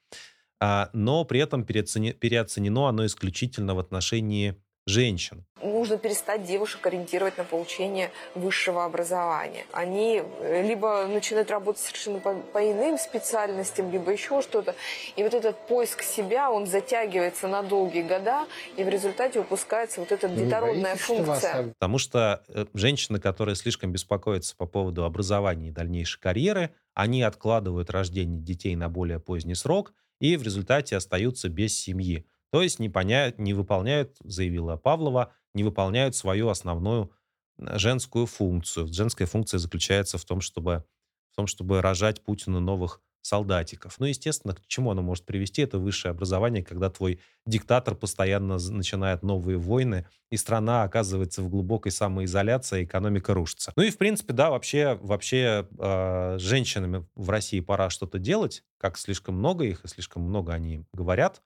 А, 0.60 0.90
но 0.92 1.24
при 1.24 1.40
этом 1.40 1.64
переоценено 1.64 2.88
оно 2.88 3.06
исключительно 3.06 3.74
в 3.74 3.78
отношении 3.78 4.60
женщин. 4.88 5.44
нужно 5.62 5.98
перестать 5.98 6.44
девушек 6.44 6.86
ориентировать 6.86 7.36
на 7.36 7.44
получение 7.44 8.10
высшего 8.34 8.84
образования. 8.84 9.66
Они 9.72 10.22
э, 10.40 10.66
либо 10.66 11.06
начинают 11.06 11.50
работать 11.50 11.82
совершенно 11.82 12.20
по, 12.20 12.34
по 12.34 12.58
иным 12.58 12.98
специальностям, 12.98 13.90
либо 13.90 14.12
еще 14.12 14.40
что-то. 14.40 14.74
И 15.16 15.22
вот 15.22 15.34
этот 15.34 15.56
поиск 15.66 16.02
себя, 16.02 16.50
он 16.50 16.66
затягивается 16.66 17.48
на 17.48 17.62
долгие 17.62 18.02
года, 18.02 18.46
и 18.76 18.84
в 18.84 18.88
результате 18.88 19.40
упускается 19.40 20.00
вот 20.00 20.12
эта 20.12 20.28
детородная 20.28 20.92
боитесь, 20.92 21.04
функция. 21.04 21.62
Вас... 21.62 21.72
Потому 21.74 21.98
что 21.98 22.42
э, 22.48 22.66
женщины, 22.74 23.20
которые 23.20 23.56
слишком 23.56 23.92
беспокоятся 23.92 24.56
по 24.56 24.66
поводу 24.66 25.04
образования 25.04 25.68
и 25.68 25.72
дальнейшей 25.72 26.20
карьеры, 26.20 26.70
они 26.94 27.22
откладывают 27.22 27.90
рождение 27.90 28.40
детей 28.40 28.74
на 28.74 28.88
более 28.88 29.20
поздний 29.20 29.54
срок 29.54 29.92
и 30.20 30.36
в 30.36 30.42
результате 30.42 30.96
остаются 30.96 31.48
без 31.48 31.78
семьи. 31.78 32.26
То 32.50 32.62
есть 32.62 32.78
не, 32.78 32.88
поня... 32.88 33.32
не 33.38 33.54
выполняют, 33.54 34.16
заявила 34.24 34.76
Павлова, 34.76 35.32
не 35.54 35.64
выполняют 35.64 36.14
свою 36.14 36.48
основную 36.48 37.12
женскую 37.58 38.26
функцию. 38.26 38.86
Женская 38.88 39.26
функция 39.26 39.58
заключается 39.58 40.18
в 40.18 40.24
том, 40.24 40.40
чтобы, 40.40 40.84
в 41.32 41.36
том, 41.36 41.46
чтобы 41.46 41.82
рожать 41.82 42.22
Путину 42.22 42.60
новых 42.60 43.02
солдатиков. 43.20 43.98
Ну, 43.98 44.06
естественно, 44.06 44.54
к 44.54 44.66
чему 44.66 44.90
оно 44.90 45.02
может 45.02 45.26
привести? 45.26 45.62
Это 45.62 45.78
высшее 45.78 46.12
образование, 46.12 46.64
когда 46.64 46.88
твой 46.88 47.20
диктатор 47.46 47.94
постоянно 47.94 48.58
начинает 48.70 49.22
новые 49.22 49.58
войны, 49.58 50.06
и 50.30 50.36
страна 50.36 50.84
оказывается 50.84 51.42
в 51.42 51.48
глубокой 51.48 51.92
самоизоляции, 51.92 52.84
экономика 52.84 53.34
рушится. 53.34 53.72
Ну 53.76 53.82
и, 53.82 53.90
в 53.90 53.98
принципе, 53.98 54.32
да, 54.32 54.50
вообще, 54.50 54.98
вообще 55.02 55.66
э, 55.78 56.38
женщинами 56.38 57.06
в 57.14 57.28
России 57.28 57.60
пора 57.60 57.90
что-то 57.90 58.18
делать, 58.18 58.64
как 58.78 58.96
слишком 58.96 59.36
много 59.36 59.64
их, 59.64 59.84
и 59.84 59.88
слишком 59.88 60.22
много 60.22 60.52
они 60.52 60.84
говорят. 60.92 61.42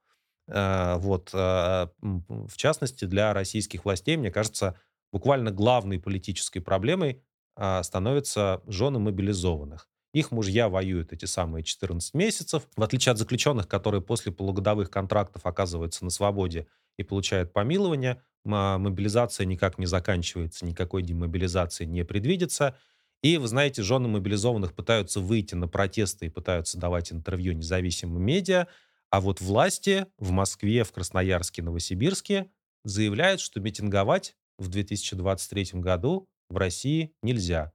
Э, 0.49 0.97
вот, 0.99 1.31
э, 1.33 1.87
в 2.01 2.57
частности, 2.57 3.05
для 3.05 3.33
российских 3.33 3.85
властей, 3.85 4.17
мне 4.17 4.31
кажется, 4.31 4.79
буквально 5.13 5.51
главной 5.51 5.99
политической 5.99 6.61
проблемой 6.61 7.23
э, 7.57 7.83
становятся 7.83 8.63
жены 8.67 8.99
мобилизованных. 8.99 9.89
Их 10.15 10.31
мужья 10.31 10.69
воюют 10.69 11.13
эти 11.13 11.25
самые 11.25 11.65
14 11.65 12.13
месяцев. 12.15 12.65
В 12.77 12.83
отличие 12.83 13.13
от 13.13 13.19
заключенных, 13.19 13.67
которые 13.67 14.03
после 14.03 14.31
полугодовых 14.31 14.91
контрактов 14.91 15.47
оказываются 15.47 16.05
на 16.05 16.11
свободе 16.11 16.67
и 16.99 17.03
получают 17.03 17.53
помилование, 17.55 18.23
мобилизация 18.45 19.47
никак 19.47 19.79
не 19.79 19.87
заканчивается, 19.87 20.67
никакой 20.67 21.03
демобилизации 21.03 21.87
не 21.87 22.05
предвидится. 22.05 22.77
И, 23.23 23.39
вы 23.39 23.49
знаете, 23.49 23.83
жены 23.83 24.09
мобилизованных 24.09 24.75
пытаются 24.75 25.21
выйти 25.21 25.55
на 25.55 25.69
протесты 25.69 26.27
и 26.27 26.29
пытаются 26.29 26.77
давать 26.79 27.13
интервью 27.13 27.53
независимым 27.55 28.23
медиа, 28.23 28.67
а 29.13 29.21
вот 29.21 29.41
власти 29.41 30.07
в 30.19 30.33
Москве, 30.33 30.83
в 30.83 30.91
Красноярске, 30.91 31.63
Новосибирске 31.63 32.51
заявляют, 32.83 33.41
что 33.41 33.61
митинговать 33.61 34.37
в 34.59 34.67
2023 34.67 35.81
году 35.81 36.29
в 36.51 36.57
России 36.57 37.15
нельзя. 37.23 37.73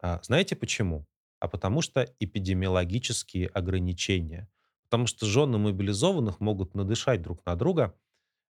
А 0.00 0.20
знаете 0.22 0.56
почему? 0.56 1.06
а 1.40 1.48
потому 1.48 1.82
что 1.82 2.06
эпидемиологические 2.18 3.48
ограничения. 3.48 4.48
Потому 4.84 5.06
что 5.06 5.26
жены 5.26 5.58
мобилизованных 5.58 6.40
могут 6.40 6.74
надышать 6.74 7.22
друг 7.22 7.44
на 7.44 7.56
друга 7.56 7.94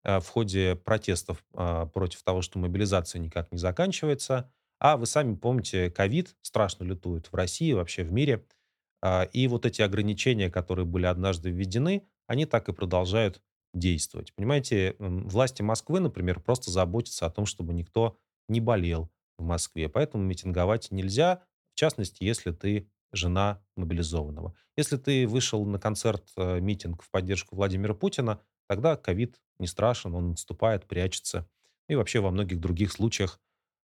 э, 0.03 0.19
в 0.19 0.27
ходе 0.27 0.75
протестов 0.75 1.43
э, 1.53 1.87
против 1.93 2.23
того, 2.23 2.41
что 2.41 2.59
мобилизация 2.59 3.19
никак 3.19 3.51
не 3.51 3.57
заканчивается. 3.57 4.51
А 4.79 4.97
вы 4.97 5.05
сами 5.05 5.35
помните, 5.35 5.89
ковид 5.89 6.35
страшно 6.41 6.83
лютует 6.83 7.27
в 7.27 7.35
России, 7.35 7.71
вообще 7.71 8.03
в 8.03 8.11
мире. 8.11 8.45
Э, 9.01 9.27
и 9.31 9.47
вот 9.47 9.65
эти 9.65 9.81
ограничения, 9.81 10.49
которые 10.49 10.85
были 10.85 11.05
однажды 11.05 11.49
введены, 11.49 12.05
они 12.27 12.45
так 12.45 12.69
и 12.69 12.73
продолжают 12.73 13.41
действовать. 13.73 14.33
Понимаете, 14.35 14.95
власти 14.99 15.61
Москвы, 15.61 15.99
например, 15.99 16.39
просто 16.39 16.71
заботятся 16.71 17.25
о 17.25 17.29
том, 17.29 17.45
чтобы 17.45 17.73
никто 17.73 18.17
не 18.47 18.61
болел 18.61 19.09
в 19.37 19.43
Москве. 19.43 19.89
Поэтому 19.89 20.23
митинговать 20.23 20.91
нельзя, 20.91 21.43
в 21.73 21.79
частности, 21.79 22.23
если 22.23 22.51
ты 22.51 22.89
жена 23.11 23.61
мобилизованного. 23.75 24.55
Если 24.77 24.97
ты 24.97 25.27
вышел 25.27 25.65
на 25.65 25.79
концерт, 25.79 26.29
э, 26.37 26.59
митинг 26.59 27.01
в 27.01 27.09
поддержку 27.09 27.55
Владимира 27.55 27.93
Путина, 27.93 28.41
тогда 28.67 28.95
ковид 28.95 29.39
не 29.59 29.67
страшен, 29.67 30.15
он 30.15 30.31
отступает, 30.31 30.85
прячется. 30.85 31.47
И 31.87 31.95
вообще 31.95 32.19
во 32.19 32.31
многих 32.31 32.59
других 32.59 32.91
случаях 32.91 33.39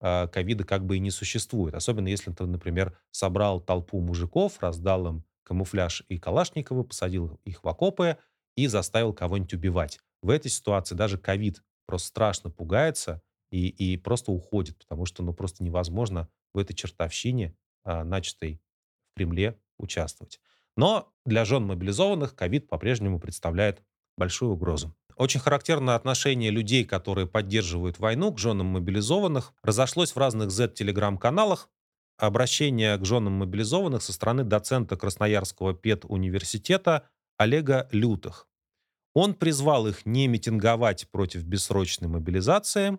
э, 0.01 0.29
ковида 0.29 0.65
как 0.65 0.85
бы 0.85 0.97
и 0.97 1.01
не 1.01 1.11
существует. 1.11 1.75
Особенно 1.75 2.09
если 2.09 2.33
ты, 2.33 2.47
например, 2.47 2.99
собрал 3.11 3.61
толпу 3.61 4.01
мужиков, 4.01 4.61
раздал 4.61 5.07
им 5.09 5.25
камуфляж 5.47 6.03
и 6.09 6.19
калашниковы, 6.19 6.85
посадил 6.85 7.41
их 7.45 7.63
в 7.63 7.69
окопы 7.69 8.19
и 8.57 8.67
заставил 8.67 9.13
кого-нибудь 9.13 9.55
убивать. 9.55 10.01
В 10.23 10.31
этой 10.31 10.51
ситуации 10.51 10.95
даже 10.95 11.19
ковид 11.19 11.63
просто 11.87 12.09
страшно 12.09 12.51
пугается 12.51 13.23
и, 13.51 13.69
и 13.69 13.97
просто 13.97 14.33
уходит, 14.33 14.79
потому 14.79 15.07
что 15.07 15.23
ну, 15.23 15.33
просто 15.33 15.63
невозможно 15.63 16.29
в 16.53 16.59
этой 16.59 16.75
чертовщине 16.75 17.57
а, 17.85 18.03
начатой 18.03 18.61
в 19.13 19.17
Кремле, 19.17 19.59
участвовать. 19.79 20.41
Но 20.77 21.13
для 21.25 21.45
жен 21.45 21.65
мобилизованных 21.65 22.35
ковид 22.35 22.69
по-прежнему 22.69 23.21
представляет 23.21 23.83
большую 24.17 24.53
угрозу. 24.53 24.95
Очень 25.17 25.41
характерное 25.41 25.95
отношение 25.95 26.51
людей, 26.51 26.85
которые 26.85 27.27
поддерживают 27.27 27.99
войну, 27.99 28.33
к 28.33 28.39
женам 28.39 28.67
мобилизованных, 28.67 29.55
разошлось 29.63 30.13
в 30.13 30.19
разных 30.19 30.51
Z-телеграм-каналах. 30.51 31.71
Обращение 32.19 32.97
к 32.97 33.05
женам 33.05 33.35
мобилизованных 33.35 34.03
со 34.03 34.13
стороны 34.13 34.43
доцента 34.45 34.97
Красноярского 34.97 35.75
педуниверситета 35.75 37.09
Олега 37.37 37.89
Лютых. 37.93 38.49
Он 39.13 39.35
призвал 39.35 39.87
их 39.87 40.07
не 40.07 40.27
митинговать 40.27 41.11
против 41.11 41.45
бессрочной 41.45 42.09
мобилизации, 42.09 42.99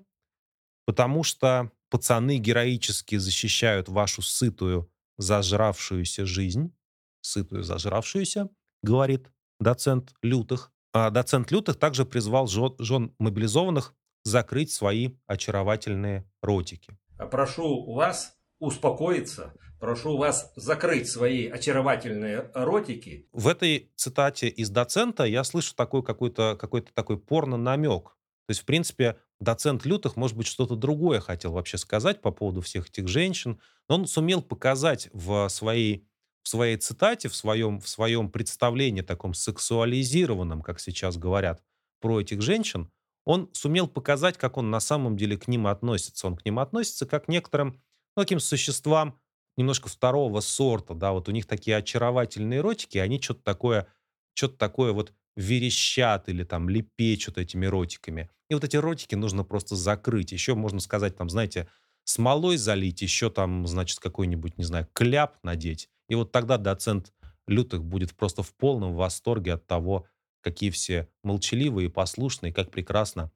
потому 0.85 1.23
что 1.23 1.71
пацаны 1.89 2.37
героически 2.37 3.17
защищают 3.17 3.89
вашу 3.89 4.21
сытую, 4.21 4.91
зажравшуюся 5.17 6.25
жизнь, 6.25 6.75
сытую, 7.21 7.63
зажравшуюся, 7.63 8.49
говорит 8.83 9.31
доцент 9.59 10.13
Лютых. 10.21 10.71
А 10.93 11.09
доцент 11.09 11.51
Лютых 11.51 11.77
также 11.77 12.05
призвал 12.05 12.47
жен, 12.47 13.15
мобилизованных 13.19 13.95
закрыть 14.23 14.71
свои 14.71 15.15
очаровательные 15.25 16.29
ротики. 16.41 16.97
Прошу 17.31 17.93
вас 17.93 18.36
успокоиться, 18.59 19.53
прошу 19.79 20.17
вас 20.17 20.51
закрыть 20.55 21.09
свои 21.09 21.47
очаровательные 21.47 22.49
ротики. 22.53 23.27
В 23.31 23.47
этой 23.47 23.91
цитате 23.95 24.47
из 24.47 24.69
доцента 24.69 25.23
я 25.23 25.43
слышу 25.43 25.75
такой 25.75 26.03
какой-то 26.03 26.57
какой 26.59 26.81
такой 26.81 27.19
порно-намек. 27.19 28.17
То 28.47 28.51
есть, 28.51 28.61
в 28.61 28.65
принципе, 28.65 29.17
доцент 29.39 29.85
Лютых, 29.85 30.15
может 30.15 30.37
быть, 30.37 30.47
что-то 30.47 30.75
другое 30.75 31.19
хотел 31.19 31.51
вообще 31.51 31.77
сказать 31.77 32.21
по 32.21 32.31
поводу 32.31 32.61
всех 32.61 32.87
этих 32.87 33.07
женщин, 33.07 33.59
но 33.89 33.95
он 33.95 34.07
сумел 34.07 34.41
показать 34.41 35.09
в 35.11 35.49
своей, 35.49 36.07
в 36.43 36.49
своей 36.49 36.77
цитате, 36.77 37.27
в 37.27 37.35
своем, 37.35 37.81
в 37.81 37.89
своем 37.89 38.31
представлении 38.31 39.01
таком 39.01 39.33
сексуализированном, 39.33 40.61
как 40.61 40.79
сейчас 40.79 41.17
говорят, 41.17 41.61
про 41.99 42.21
этих 42.21 42.41
женщин, 42.41 42.89
он 43.25 43.49
сумел 43.51 43.89
показать, 43.89 44.37
как 44.37 44.55
он 44.55 44.71
на 44.71 44.79
самом 44.79 45.17
деле 45.17 45.37
к 45.37 45.49
ним 45.49 45.67
относится. 45.67 46.27
Он 46.27 46.37
к 46.37 46.45
ним 46.45 46.59
относится 46.59 47.05
как 47.05 47.25
к 47.25 47.27
некоторым 47.27 47.81
ну, 48.17 48.23
таким 48.23 48.39
существам 48.39 49.19
немножко 49.57 49.89
второго 49.89 50.39
сорта, 50.41 50.95
да, 50.95 51.11
вот 51.11 51.29
у 51.29 51.31
них 51.31 51.45
такие 51.45 51.77
очаровательные 51.77 52.61
ротики, 52.61 52.97
они 52.97 53.21
что-то 53.21 53.43
такое, 53.43 53.87
что-то 54.33 54.57
такое 54.57 54.91
вот 54.91 55.13
верещат 55.35 56.27
или 56.27 56.43
там 56.43 56.67
лепечут 56.67 57.37
этими 57.37 57.67
ротиками. 57.67 58.29
И 58.49 58.55
вот 58.55 58.63
эти 58.63 58.75
ротики 58.75 59.13
нужно 59.13 59.43
просто 59.43 59.75
закрыть. 59.75 60.31
Еще 60.31 60.55
можно 60.55 60.79
сказать, 60.79 61.15
там, 61.15 61.29
знаете, 61.29 61.67
смолой 62.05 62.57
залить, 62.57 63.03
еще 63.03 63.29
там, 63.29 63.67
значит, 63.67 63.99
какой-нибудь, 63.99 64.57
не 64.57 64.63
знаю, 64.63 64.87
кляп 64.93 65.37
надеть. 65.43 65.89
И 66.09 66.15
вот 66.15 66.31
тогда 66.31 66.57
доцент 66.57 67.13
Лютых 67.45 67.83
будет 67.83 68.15
просто 68.15 68.41
в 68.41 68.53
полном 68.55 68.95
восторге 68.95 69.53
от 69.53 69.67
того, 69.67 70.07
какие 70.41 70.71
все 70.71 71.07
молчаливые 71.23 71.87
и 71.87 71.91
послушные, 71.91 72.51
как 72.51 72.71
прекрасно 72.71 73.31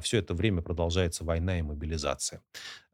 все 0.00 0.18
это 0.18 0.34
время 0.34 0.62
продолжается 0.62 1.24
война 1.24 1.58
и 1.58 1.62
мобилизация. 1.62 2.42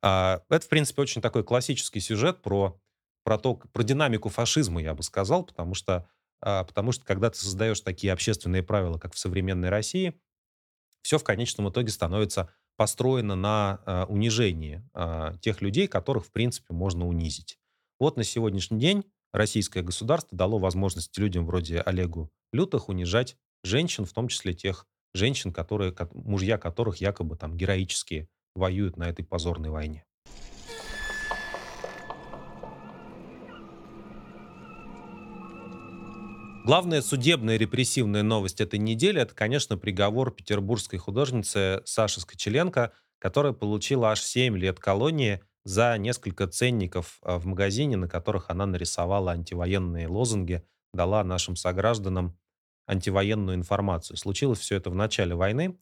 А, 0.02 0.42
это, 0.50 0.66
в 0.66 0.68
принципе, 0.68 1.02
очень 1.02 1.22
такой 1.22 1.44
классический 1.44 2.00
сюжет 2.00 2.42
про, 2.42 2.78
про, 3.24 3.38
то, 3.38 3.54
про 3.54 3.82
динамику 3.82 4.28
фашизма, 4.28 4.82
я 4.82 4.94
бы 4.94 5.02
сказал, 5.02 5.44
потому 5.44 5.74
что, 5.74 6.08
а, 6.40 6.64
потому 6.64 6.92
что 6.92 7.04
когда 7.04 7.30
ты 7.30 7.38
создаешь 7.38 7.80
такие 7.80 8.12
общественные 8.12 8.62
правила, 8.62 8.98
как 8.98 9.14
в 9.14 9.18
современной 9.18 9.70
России, 9.70 10.20
все 11.02 11.18
в 11.18 11.24
конечном 11.24 11.70
итоге 11.70 11.88
становится 11.88 12.50
построено 12.76 13.36
на 13.36 14.06
унижении 14.08 14.82
тех 15.40 15.62
людей, 15.62 15.86
которых, 15.86 16.26
в 16.26 16.32
принципе, 16.32 16.74
можно 16.74 17.06
унизить. 17.06 17.58
Вот 18.00 18.16
на 18.16 18.24
сегодняшний 18.24 18.80
день 18.80 19.04
российское 19.32 19.82
государство 19.82 20.36
дало 20.36 20.58
возможность 20.58 21.16
людям 21.18 21.46
вроде 21.46 21.80
Олегу 21.80 22.32
Лютых 22.52 22.88
унижать 22.88 23.36
женщин, 23.62 24.06
в 24.06 24.12
том 24.12 24.28
числе 24.28 24.54
тех 24.54 24.86
женщин, 25.14 25.52
которые, 25.52 25.94
мужья 26.12 26.58
которых 26.58 26.96
якобы 26.96 27.36
там 27.36 27.56
героически 27.56 28.28
воюют 28.54 28.96
на 28.96 29.08
этой 29.08 29.24
позорной 29.24 29.70
войне. 29.70 30.04
Главная 36.64 37.02
судебная 37.02 37.58
репрессивная 37.58 38.22
новость 38.22 38.62
этой 38.62 38.78
недели– 38.78 39.20
это, 39.22 39.34
конечно, 39.34 39.76
приговор 39.76 40.30
петербургской 40.30 40.98
художницы 40.98 41.82
Саши 41.84 42.22
Скочеленко, 42.22 42.92
которая 43.18 43.52
получила 43.52 44.12
аж 44.12 44.22
7 44.22 44.56
лет 44.56 44.80
колонии 44.80 45.42
за 45.64 45.96
несколько 45.98 46.46
ценников 46.46 47.18
а, 47.22 47.38
в 47.38 47.44
магазине, 47.44 47.98
на 47.98 48.08
которых 48.08 48.48
она 48.48 48.64
нарисовала 48.64 49.32
антивоенные 49.32 50.08
лозунги, 50.08 50.62
дала 50.94 51.22
нашим 51.22 51.54
согражданам 51.54 52.38
антивоенную 52.86 53.56
информацию. 53.56 54.16
Случилось 54.16 54.58
все 54.58 54.76
это 54.76 54.90
в 54.90 54.94
начале 54.94 55.34
войны. 55.34 55.78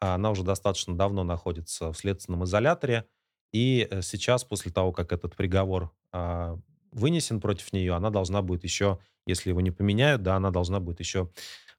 Она 0.00 0.30
уже 0.30 0.42
достаточно 0.42 0.96
давно 0.96 1.24
находится 1.24 1.92
в 1.92 1.96
следственном 1.96 2.44
изоляторе. 2.44 3.06
И 3.52 3.86
э, 3.90 4.02
сейчас, 4.02 4.44
после 4.44 4.72
того, 4.72 4.92
как 4.92 5.12
этот 5.12 5.36
приговор 5.36 5.92
а, 6.12 6.58
вынесен 6.92 7.40
против 7.40 7.72
нее, 7.72 7.94
она 7.94 8.10
должна 8.10 8.42
будет 8.42 8.64
еще, 8.64 8.98
если 9.26 9.50
его 9.50 9.60
не 9.60 9.70
поменяют, 9.70 10.22
да, 10.22 10.36
она 10.36 10.50
должна 10.50 10.80
будет 10.80 11.00
еще 11.00 11.30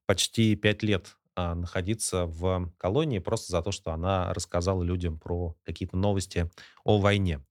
почти 0.06 0.56
пять 0.56 0.84
лет 0.84 1.18
а, 1.36 1.56
находиться 1.56 2.26
в 2.26 2.72
колонии 2.78 3.20
просто 3.20 3.52
за 3.52 3.62
то, 3.62 3.72
что 3.72 3.92
она 3.92 4.34
рассказала 4.34 4.84
людям 4.84 5.18
про 5.18 5.56
какие-то 5.64 5.98
новости 5.98 6.50
о 6.84 7.00
войне. 7.00 7.42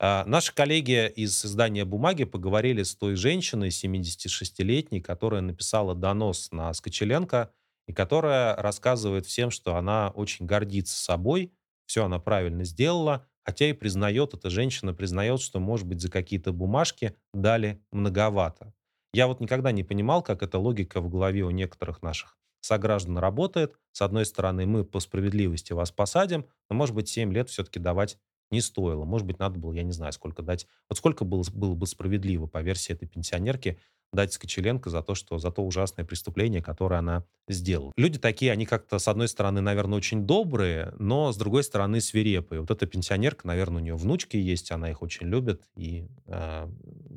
А, 0.00 0.24
наши 0.26 0.54
коллеги 0.54 1.08
из 1.08 1.44
издания 1.44 1.84
«Бумаги» 1.84 2.22
поговорили 2.24 2.84
с 2.84 2.94
той 2.94 3.16
женщиной, 3.16 3.68
76-летней, 3.68 5.00
которая 5.00 5.40
написала 5.40 5.94
донос 5.94 6.52
на 6.52 6.72
Скочеленко 6.72 7.50
и 7.88 7.92
которая 7.92 8.54
рассказывает 8.54 9.26
всем, 9.26 9.50
что 9.50 9.74
она 9.74 10.10
очень 10.10 10.46
гордится 10.46 10.96
собой, 10.96 11.52
все 11.86 12.04
она 12.04 12.20
правильно 12.20 12.62
сделала, 12.62 13.26
хотя 13.42 13.68
и 13.68 13.72
признает, 13.72 14.34
эта 14.34 14.50
женщина 14.50 14.94
признает, 14.94 15.40
что, 15.40 15.58
может 15.58 15.86
быть, 15.86 16.00
за 16.00 16.10
какие-то 16.10 16.52
бумажки 16.52 17.16
дали 17.34 17.82
многовато. 17.90 18.72
Я 19.12 19.26
вот 19.26 19.40
никогда 19.40 19.72
не 19.72 19.82
понимал, 19.82 20.22
как 20.22 20.44
эта 20.44 20.58
логика 20.58 21.00
в 21.00 21.08
голове 21.08 21.42
у 21.42 21.50
некоторых 21.50 22.02
наших 22.02 22.38
сограждан 22.60 23.18
работает. 23.18 23.74
С 23.92 24.02
одной 24.02 24.26
стороны, 24.26 24.66
мы 24.66 24.84
по 24.84 25.00
справедливости 25.00 25.72
вас 25.72 25.90
посадим, 25.90 26.46
но, 26.68 26.76
может 26.76 26.94
быть, 26.94 27.08
7 27.08 27.32
лет 27.32 27.48
все-таки 27.48 27.80
давать 27.80 28.18
не 28.50 28.60
стоило. 28.60 29.04
Может 29.04 29.26
быть, 29.26 29.38
надо 29.38 29.58
было, 29.58 29.72
я 29.72 29.82
не 29.82 29.92
знаю, 29.92 30.12
сколько 30.12 30.42
дать. 30.42 30.66
Вот 30.88 30.98
сколько 30.98 31.24
было, 31.24 31.44
было 31.52 31.74
бы 31.74 31.86
справедливо, 31.86 32.46
по 32.46 32.62
версии 32.62 32.92
этой 32.92 33.06
пенсионерки, 33.06 33.78
дать 34.12 34.32
Скочеленко 34.32 34.88
за 34.90 35.02
то, 35.02 35.14
что 35.14 35.38
за 35.38 35.50
то 35.50 35.62
ужасное 35.62 36.04
преступление, 36.04 36.62
которое 36.62 36.96
она 36.96 37.24
сделала. 37.46 37.92
Люди 37.96 38.18
такие, 38.18 38.52
они 38.52 38.64
как-то, 38.64 38.98
с 38.98 39.06
одной 39.06 39.28
стороны, 39.28 39.60
наверное, 39.60 39.98
очень 39.98 40.26
добрые, 40.26 40.94
но, 40.98 41.30
с 41.30 41.36
другой 41.36 41.62
стороны, 41.62 42.00
свирепые. 42.00 42.60
Вот 42.60 42.70
эта 42.70 42.86
пенсионерка, 42.86 43.46
наверное, 43.46 43.82
у 43.82 43.84
нее 43.84 43.96
внучки 43.96 44.36
есть, 44.36 44.70
она 44.70 44.90
их 44.90 45.02
очень 45.02 45.26
любит, 45.26 45.62
и 45.76 46.06
э, 46.26 46.68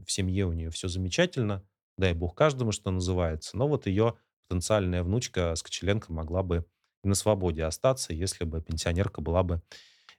в 0.06 0.12
семье 0.12 0.46
у 0.46 0.54
нее 0.54 0.70
все 0.70 0.90
замечательно, 0.90 1.64
дай 1.98 2.14
бог 2.14 2.36
каждому, 2.36 2.72
что 2.72 2.92
называется. 2.92 3.58
Но 3.58 3.68
вот 3.68 3.88
ее 3.88 4.16
потенциальная 4.48 5.04
внучка 5.04 5.56
Скочеленко 5.56 6.12
могла 6.12 6.44
бы 6.44 6.66
на 7.04 7.16
свободе 7.16 7.64
остаться, 7.64 8.14
если 8.14 8.44
бы 8.44 8.62
пенсионерка 8.62 9.22
была 9.22 9.44
бы 9.44 9.62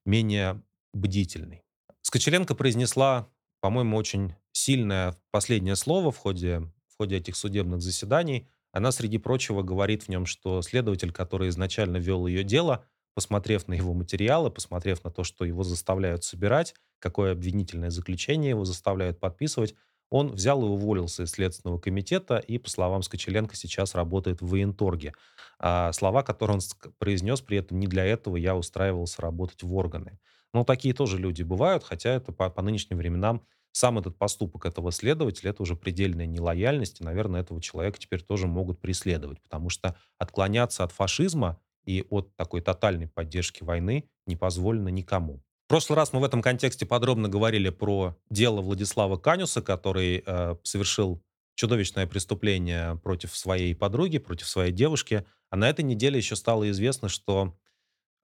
менее 0.04 0.62
бдительный. 0.92 1.62
Скочеленко 2.02 2.54
произнесла, 2.54 3.28
по-моему, 3.60 3.96
очень 3.96 4.34
сильное 4.52 5.16
последнее 5.30 5.76
слово 5.76 6.10
в 6.10 6.18
ходе, 6.18 6.60
в 6.88 6.96
ходе 6.96 7.16
этих 7.16 7.36
судебных 7.36 7.80
заседаний. 7.80 8.48
Она, 8.72 8.92
среди 8.92 9.18
прочего, 9.18 9.62
говорит 9.62 10.04
в 10.04 10.08
нем, 10.08 10.26
что 10.26 10.62
следователь, 10.62 11.12
который 11.12 11.48
изначально 11.48 11.98
вел 11.98 12.26
ее 12.26 12.42
дело, 12.42 12.84
посмотрев 13.14 13.68
на 13.68 13.74
его 13.74 13.92
материалы, 13.92 14.50
посмотрев 14.50 15.04
на 15.04 15.10
то, 15.10 15.24
что 15.24 15.44
его 15.44 15.62
заставляют 15.62 16.24
собирать, 16.24 16.74
какое 16.98 17.32
обвинительное 17.32 17.90
заключение 17.90 18.50
его 18.50 18.64
заставляют 18.64 19.20
подписывать, 19.20 19.74
он 20.12 20.32
взял 20.32 20.62
и 20.62 20.68
уволился 20.68 21.22
из 21.22 21.30
Следственного 21.30 21.78
комитета 21.78 22.36
и, 22.36 22.58
по 22.58 22.68
словам 22.68 23.02
Скочеленко, 23.02 23.56
сейчас 23.56 23.94
работает 23.94 24.42
в 24.42 24.46
военторге. 24.46 25.14
А 25.58 25.90
слова, 25.92 26.22
которые 26.22 26.56
он 26.58 26.60
произнес 26.98 27.40
при 27.40 27.56
этом, 27.56 27.80
не 27.80 27.86
для 27.86 28.04
этого 28.04 28.36
я 28.36 28.54
устраивался 28.54 29.22
работать 29.22 29.62
в 29.62 29.74
органы. 29.74 30.18
Ну, 30.54 30.64
такие 30.64 30.94
тоже 30.94 31.18
люди 31.18 31.42
бывают, 31.42 31.82
хотя 31.84 32.10
это 32.10 32.32
по, 32.32 32.50
по 32.50 32.62
нынешним 32.62 32.98
временам 32.98 33.42
сам 33.72 33.98
этот 33.98 34.18
поступок 34.18 34.66
этого 34.66 34.92
следователя, 34.92 35.50
это 35.50 35.62
уже 35.62 35.76
предельная 35.76 36.26
нелояльность, 36.26 37.00
и, 37.00 37.04
наверное, 37.04 37.40
этого 37.40 37.60
человека 37.60 37.98
теперь 37.98 38.22
тоже 38.22 38.46
могут 38.46 38.80
преследовать, 38.80 39.40
потому 39.40 39.70
что 39.70 39.96
отклоняться 40.18 40.84
от 40.84 40.92
фашизма 40.92 41.58
и 41.84 42.04
от 42.10 42.36
такой 42.36 42.60
тотальной 42.60 43.08
поддержки 43.08 43.64
войны 43.64 44.08
не 44.26 44.36
позволено 44.36 44.88
никому. 44.88 45.42
В 45.66 45.68
прошлый 45.68 45.96
раз 45.96 46.12
мы 46.12 46.20
в 46.20 46.24
этом 46.24 46.42
контексте 46.42 46.84
подробно 46.84 47.28
говорили 47.28 47.70
про 47.70 48.14
дело 48.28 48.60
Владислава 48.60 49.16
Канюса, 49.16 49.62
который 49.62 50.22
э, 50.24 50.56
совершил 50.62 51.22
чудовищное 51.54 52.06
преступление 52.06 52.96
против 53.02 53.34
своей 53.34 53.74
подруги, 53.74 54.18
против 54.18 54.48
своей 54.48 54.72
девушки. 54.72 55.24
А 55.50 55.56
на 55.56 55.68
этой 55.68 55.82
неделе 55.82 56.18
еще 56.18 56.36
стало 56.36 56.70
известно, 56.70 57.08
что 57.08 57.56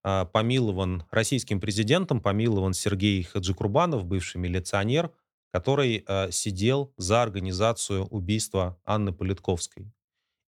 помилован 0.02 1.04
российским 1.10 1.60
президентом, 1.60 2.20
помилован 2.20 2.72
Сергей 2.72 3.22
Хаджикурбанов, 3.22 4.04
бывший 4.04 4.38
милиционер, 4.38 5.12
который 5.52 6.04
а, 6.06 6.30
сидел 6.30 6.92
за 6.96 7.22
организацию 7.22 8.06
убийства 8.06 8.78
Анны 8.84 9.12
Политковской. 9.12 9.90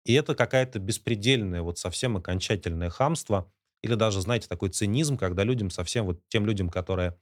И 0.05 0.13
это 0.15 0.35
какая-то 0.35 0.79
беспредельное, 0.79 1.63
вот 1.63 1.79
совсем 1.79 2.17
окончательное 2.17 2.91
хамство, 2.91 3.53
или 3.83 3.95
даже, 3.95 4.21
знаете, 4.21 4.49
такой 4.49 4.71
цинизм, 4.71 5.17
когда 5.17 5.45
людям, 5.45 5.71
совсем 5.71 6.07
вот 6.07 6.21
тем 6.29 6.47
людям, 6.47 6.69
которые, 6.69 7.17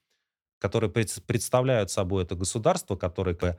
которые 0.58 0.90
представляют 0.90 1.90
собой 1.90 2.22
это 2.22 2.34
государство, 2.34 2.96
которые 2.96 3.58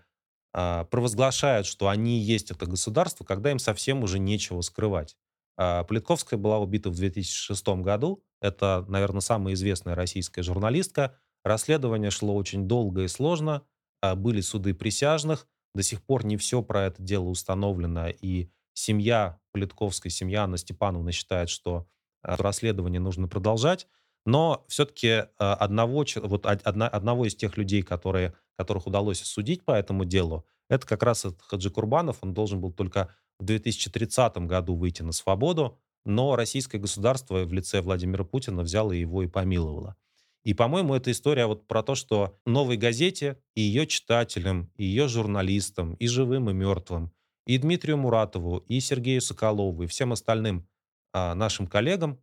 э, 0.53 0.85
провозглашают, 0.89 1.67
что 1.67 1.89
они 1.89 2.19
есть 2.19 2.49
это 2.49 2.65
государство, 2.65 3.23
когда 3.23 3.51
им 3.51 3.59
совсем 3.59 4.01
уже 4.01 4.17
нечего 4.17 4.61
скрывать. 4.61 5.15
Политковская 5.55 6.37
была 6.37 6.59
убита 6.59 6.91
в 6.91 6.95
2006 6.95 7.67
году, 7.81 8.23
это, 8.41 8.85
наверное, 8.87 9.21
самая 9.21 9.53
известная 9.53 9.95
российская 9.95 10.43
журналистка. 10.43 11.17
Расследование 11.43 12.11
шло 12.11 12.35
очень 12.35 12.67
долго 12.67 13.03
и 13.03 13.07
сложно. 13.07 13.63
А, 14.01 14.15
были 14.15 14.41
суды 14.41 14.73
присяжных. 14.73 15.47
До 15.73 15.83
сих 15.83 16.01
пор 16.03 16.25
не 16.25 16.37
все 16.37 16.61
про 16.61 16.85
это 16.85 17.01
дело 17.01 17.25
установлено. 17.25 18.07
И 18.09 18.49
семья 18.73 19.39
Политковской, 19.51 20.11
семья 20.11 20.43
Анны 20.43 20.57
Степановны 20.57 21.11
считает, 21.11 21.49
что 21.49 21.87
а, 22.21 22.37
расследование 22.37 22.99
нужно 22.99 23.27
продолжать. 23.27 23.87
Но 24.25 24.65
все-таки 24.67 25.25
а, 25.39 25.55
одного, 25.55 26.05
вот 26.17 26.45
одна, 26.45 26.87
одного 26.87 27.25
из 27.25 27.35
тех 27.35 27.57
людей, 27.57 27.81
которые, 27.81 28.33
которых 28.57 28.85
удалось 28.85 29.21
осудить 29.21 29.63
по 29.63 29.71
этому 29.71 30.05
делу, 30.05 30.45
это 30.69 30.85
как 30.85 31.01
раз 31.03 31.25
Хаджи 31.47 31.71
Курбанов. 31.71 32.17
Он 32.21 32.33
должен 32.33 32.59
был 32.59 32.71
только 32.71 33.15
в 33.39 33.45
2030 33.45 34.37
году 34.39 34.75
выйти 34.75 35.01
на 35.01 35.11
свободу 35.11 35.79
но 36.07 36.35
российское 36.35 36.79
государство 36.79 37.43
в 37.43 37.53
лице 37.53 37.81
Владимира 37.81 38.23
Путина 38.23 38.63
взяло 38.63 38.93
его 38.93 39.23
и 39.23 39.27
помиловало. 39.27 39.95
И, 40.43 40.53
по-моему, 40.53 40.95
эта 40.95 41.11
история 41.11 41.45
вот 41.45 41.67
про 41.67 41.83
то, 41.83 41.93
что 41.93 42.39
новой 42.45 42.77
газете 42.77 43.37
и 43.53 43.61
ее 43.61 43.85
читателям, 43.85 44.71
и 44.77 44.85
ее 44.85 45.09
журналистам, 45.09 45.95
и 45.95 46.07
живым, 46.07 46.49
и 46.49 46.53
мертвым, 46.53 47.11
и 47.45 47.57
Дмитрию 47.57 47.97
Муратову, 47.97 48.59
и 48.59 48.79
Сергею 48.79 49.19
Соколову, 49.19 49.83
и 49.83 49.87
всем 49.87 50.13
остальным 50.13 50.65
а, 51.11 51.35
нашим 51.35 51.67
коллегам, 51.67 52.19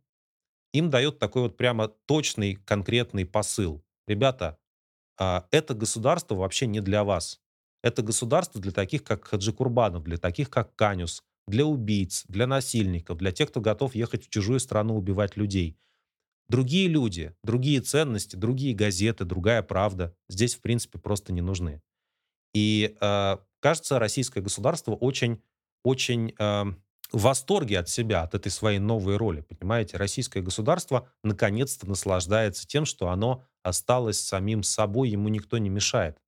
им 0.73 0.89
дает 0.89 1.19
такой 1.19 1.43
вот 1.43 1.55
прямо 1.55 1.87
точный, 1.87 2.55
конкретный 2.55 3.25
посыл. 3.25 3.85
Ребята, 4.07 4.57
а, 5.19 5.47
это 5.51 5.75
государство 5.75 6.33
вообще 6.33 6.65
не 6.65 6.81
для 6.81 7.03
вас. 7.03 7.39
Это 7.83 8.01
государство 8.01 8.59
для 8.59 8.71
таких, 8.71 9.03
как 9.03 9.25
Хаджи 9.25 9.53
Курбанов, 9.53 10.03
для 10.03 10.17
таких, 10.17 10.49
как 10.49 10.75
Канюс, 10.75 11.23
для 11.47 11.65
убийц, 11.65 12.25
для 12.27 12.47
насильников, 12.47 13.17
для 13.17 13.31
тех, 13.31 13.49
кто 13.49 13.61
готов 13.61 13.95
ехать 13.95 14.25
в 14.25 14.29
чужую 14.29 14.59
страну 14.59 14.95
убивать 14.97 15.37
людей. 15.37 15.77
Другие 16.47 16.87
люди, 16.87 17.35
другие 17.43 17.81
ценности, 17.81 18.35
другие 18.35 18.75
газеты, 18.75 19.25
другая 19.25 19.63
правда 19.63 20.15
здесь, 20.29 20.55
в 20.55 20.61
принципе, 20.61 20.99
просто 20.99 21.33
не 21.33 21.41
нужны. 21.41 21.81
И 22.53 22.95
э, 22.99 23.37
кажется, 23.59 23.99
российское 23.99 24.41
государство 24.41 24.93
очень, 24.93 25.41
очень 25.83 26.33
э, 26.37 26.65
в 27.11 27.21
восторге 27.21 27.79
от 27.79 27.89
себя, 27.89 28.21
от 28.21 28.35
этой 28.35 28.51
своей 28.51 28.79
новой 28.79 29.17
роли. 29.17 29.41
Понимаете, 29.41 29.97
российское 29.97 30.41
государство 30.41 31.09
наконец-то 31.23 31.87
наслаждается 31.87 32.67
тем, 32.67 32.85
что 32.85 33.09
оно 33.09 33.43
осталось 33.63 34.19
самим 34.19 34.63
собой, 34.63 35.09
ему 35.09 35.29
никто 35.29 35.57
не 35.57 35.69
мешает. 35.69 36.19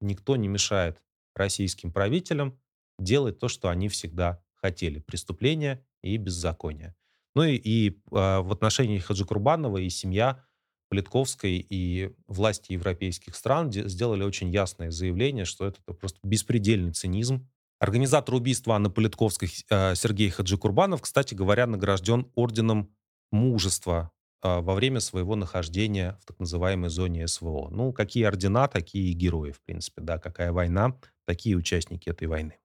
Никто 0.00 0.36
не 0.36 0.48
мешает 0.48 1.00
российским 1.34 1.92
правителям 1.92 2.58
делать 2.98 3.38
то, 3.38 3.48
что 3.48 3.68
они 3.68 3.88
всегда 3.88 4.43
хотели 4.64 4.98
преступления 4.98 5.84
и 6.02 6.16
беззакония. 6.16 6.96
Ну 7.34 7.42
и, 7.42 7.54
и 7.56 7.90
э, 7.90 7.94
в 8.10 8.50
отношении 8.50 8.98
Хаджи 8.98 9.26
Курбанова 9.26 9.76
и 9.76 9.90
семья 9.90 10.42
Политковской 10.88 11.66
и 11.68 12.12
власти 12.28 12.72
европейских 12.72 13.36
стран 13.36 13.70
сделали 13.70 14.22
очень 14.22 14.50
ясное 14.50 14.90
заявление, 14.90 15.44
что 15.44 15.66
это 15.66 15.80
просто 15.82 16.18
беспредельный 16.22 16.92
цинизм. 16.92 17.46
Организатор 17.78 18.34
убийства 18.34 18.76
Анны 18.76 18.88
Политковской 18.88 19.50
э, 19.68 19.94
Сергей 19.96 20.30
Хаджи 20.30 20.56
Курбанов, 20.56 21.02
кстати 21.02 21.34
говоря, 21.34 21.66
награжден 21.66 22.26
орденом 22.34 22.90
мужества 23.32 24.12
э, 24.42 24.60
во 24.60 24.74
время 24.74 25.00
своего 25.00 25.36
нахождения 25.36 26.18
в 26.22 26.24
так 26.24 26.40
называемой 26.40 26.88
зоне 26.88 27.28
СВО. 27.28 27.68
Ну, 27.70 27.92
какие 27.92 28.24
ордена, 28.24 28.66
такие 28.68 29.12
герои, 29.12 29.50
в 29.50 29.60
принципе, 29.60 30.00
да, 30.00 30.16
какая 30.18 30.52
война, 30.52 30.96
такие 31.26 31.54
участники 31.54 32.08
этой 32.08 32.28
войны. 32.28 32.56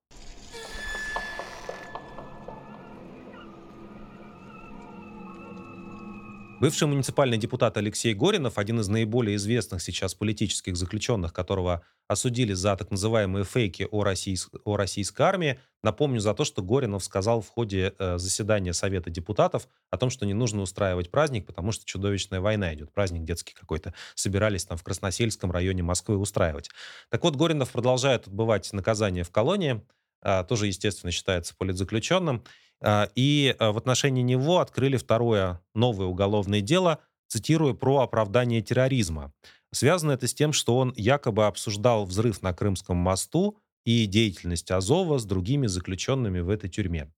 Бывший 6.60 6.90
муниципальный 6.90 7.38
депутат 7.38 7.78
Алексей 7.78 8.14
Горинов, 8.14 8.58
один 8.58 8.82
из 8.82 8.90
наиболее 8.90 9.38
известных 9.38 9.82
сейчас 9.82 10.14
политических 10.14 10.76
заключенных, 10.76 11.32
которого 11.32 11.84
осудили 12.10 12.52
за 12.52 12.76
так 12.76 12.92
называемые 12.92 13.46
фейки 13.46 13.88
о, 13.90 14.04
российс... 14.04 14.50
о 14.66 14.76
российской 14.76 15.22
армии, 15.22 15.58
напомню 15.84 16.20
за 16.20 16.34
то, 16.34 16.44
что 16.44 16.62
Горинов 16.62 17.06
сказал 17.06 17.40
в 17.40 17.48
ходе 17.48 17.94
э, 17.98 18.18
заседания 18.18 18.74
Совета 18.74 19.10
депутатов 19.10 19.70
о 19.90 19.98
том, 19.98 20.10
что 20.10 20.26
не 20.26 20.34
нужно 20.34 20.62
устраивать 20.62 21.10
праздник, 21.10 21.46
потому 21.46 21.72
что 21.72 21.86
чудовищная 21.86 22.42
война 22.42 22.74
идет. 22.74 22.92
Праздник 22.92 23.24
детский 23.24 23.54
какой-то. 23.54 23.94
Собирались 24.16 24.66
там 24.66 24.78
в 24.78 24.84
Красносельском 24.84 25.52
районе 25.52 25.82
Москвы 25.84 26.18
устраивать. 26.18 26.70
Так 27.08 27.24
вот, 27.24 27.38
Горинов 27.38 27.72
продолжает 27.72 28.28
отбывать 28.28 28.74
наказание 28.74 29.24
в 29.24 29.32
колонии, 29.32 29.82
э, 30.24 30.44
тоже, 30.44 30.68
естественно, 30.68 31.14
считается 31.14 31.56
политзаключенным. 31.56 32.44
А, 32.82 33.10
и 33.16 33.56
а, 33.60 33.72
в 33.72 33.78
отношении 33.78 34.22
него 34.22 34.60
открыли 34.60 34.98
второе 34.98 35.62
новое 35.74 36.08
уголовное 36.08 36.62
дело, 36.62 37.00
цитирую, 37.28 37.76
про 37.76 38.00
оправдание 38.00 38.62
терроризма. 38.62 39.34
Связано 39.72 40.14
это 40.14 40.28
с 40.28 40.34
тем, 40.34 40.54
что 40.54 40.78
он 40.78 40.94
якобы 40.96 41.46
обсуждал 41.46 42.06
взрыв 42.06 42.42
на 42.42 42.54
Крымском 42.54 42.98
мосту 42.98 43.60
и 43.86 44.06
деятельность 44.06 44.72
Азова 44.72 45.20
с 45.20 45.26
другими 45.26 45.68
заключенными 45.68 46.40
в 46.40 46.50
этой 46.50 46.70
тюрьме. 46.70 47.12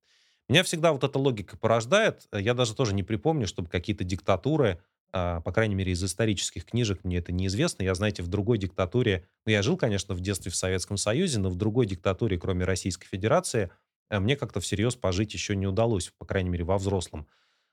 Меня 0.49 0.63
всегда 0.63 0.91
вот 0.91 1.03
эта 1.03 1.17
логика 1.17 1.57
порождает. 1.57 2.27
Я 2.33 2.53
даже 2.53 2.75
тоже 2.75 2.93
не 2.93 3.03
припомню, 3.03 3.47
чтобы 3.47 3.69
какие-то 3.69 4.03
диктатуры, 4.03 4.81
а, 5.13 5.39
по 5.41 5.53
крайней 5.53 5.75
мере, 5.75 5.93
из 5.93 6.03
исторических 6.03 6.65
книжек 6.65 7.03
мне 7.03 7.19
это 7.19 7.31
неизвестно. 7.31 7.83
Я, 7.83 7.95
знаете, 7.95 8.21
в 8.21 8.27
другой 8.27 8.57
диктатуре, 8.57 9.25
ну, 9.45 9.51
я 9.53 9.61
жил, 9.61 9.77
конечно, 9.77 10.13
в 10.13 10.19
детстве 10.19 10.51
в 10.51 10.55
Советском 10.55 10.97
Союзе, 10.97 11.39
но 11.39 11.49
в 11.49 11.55
другой 11.55 11.85
диктатуре, 11.85 12.37
кроме 12.37 12.65
Российской 12.65 13.07
Федерации, 13.07 13.69
Э, 13.69 13.90
мне 14.19 14.35
как-то 14.35 14.59
всерьез 14.59 14.95
пожить 14.95 15.33
еще 15.33 15.55
не 15.55 15.67
удалось, 15.67 16.11
по 16.17 16.25
крайней 16.25 16.49
мере, 16.49 16.63
во 16.63 16.77
взрослом 16.77 17.27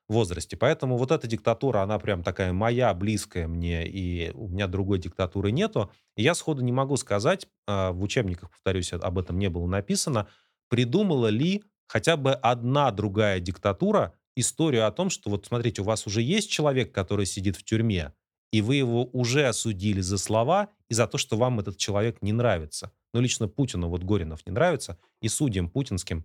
возрасте. 0.08 0.56
Поэтому 0.56 0.96
вот 0.96 1.10
эта 1.12 1.26
диктатура, 1.26 1.80
она 1.82 1.98
прям 1.98 2.22
такая 2.22 2.52
моя, 2.52 2.92
близкая 2.94 3.46
мне, 3.46 3.86
и 3.86 4.30
у 4.34 4.48
меня 4.48 4.66
другой 4.66 4.98
диктатуры 4.98 5.52
нету. 5.52 5.90
И 6.16 6.22
я 6.22 6.34
сходу 6.34 6.62
не 6.62 6.72
могу 6.72 6.96
сказать, 6.96 7.46
а, 7.66 7.92
в 7.92 8.02
учебниках, 8.02 8.50
повторюсь, 8.50 8.92
об 8.92 9.18
этом 9.18 9.38
не 9.38 9.48
было 9.50 9.66
написано, 9.66 10.28
придумала 10.68 11.28
ли 11.28 11.62
хотя 11.86 12.16
бы 12.16 12.32
одна 12.32 12.90
другая 12.90 13.40
диктатура 13.40 14.14
историю 14.36 14.86
о 14.86 14.90
том, 14.92 15.10
что 15.10 15.30
вот 15.30 15.46
смотрите, 15.46 15.82
у 15.82 15.84
вас 15.84 16.06
уже 16.06 16.22
есть 16.22 16.50
человек, 16.50 16.92
который 16.92 17.26
сидит 17.26 17.56
в 17.56 17.64
тюрьме, 17.64 18.14
и 18.50 18.60
вы 18.60 18.76
его 18.76 19.04
уже 19.12 19.46
осудили 19.46 20.00
за 20.00 20.18
слова 20.18 20.70
и 20.88 20.94
за 20.94 21.06
то, 21.06 21.18
что 21.18 21.36
вам 21.36 21.60
этот 21.60 21.76
человек 21.76 22.22
не 22.22 22.32
нравится. 22.32 22.92
Но 23.12 23.20
лично 23.20 23.48
Путину 23.48 23.88
вот 23.88 24.02
Горинов 24.02 24.46
не 24.46 24.52
нравится, 24.52 24.98
и 25.20 25.28
судьям 25.28 25.68
путинским 25.68 26.24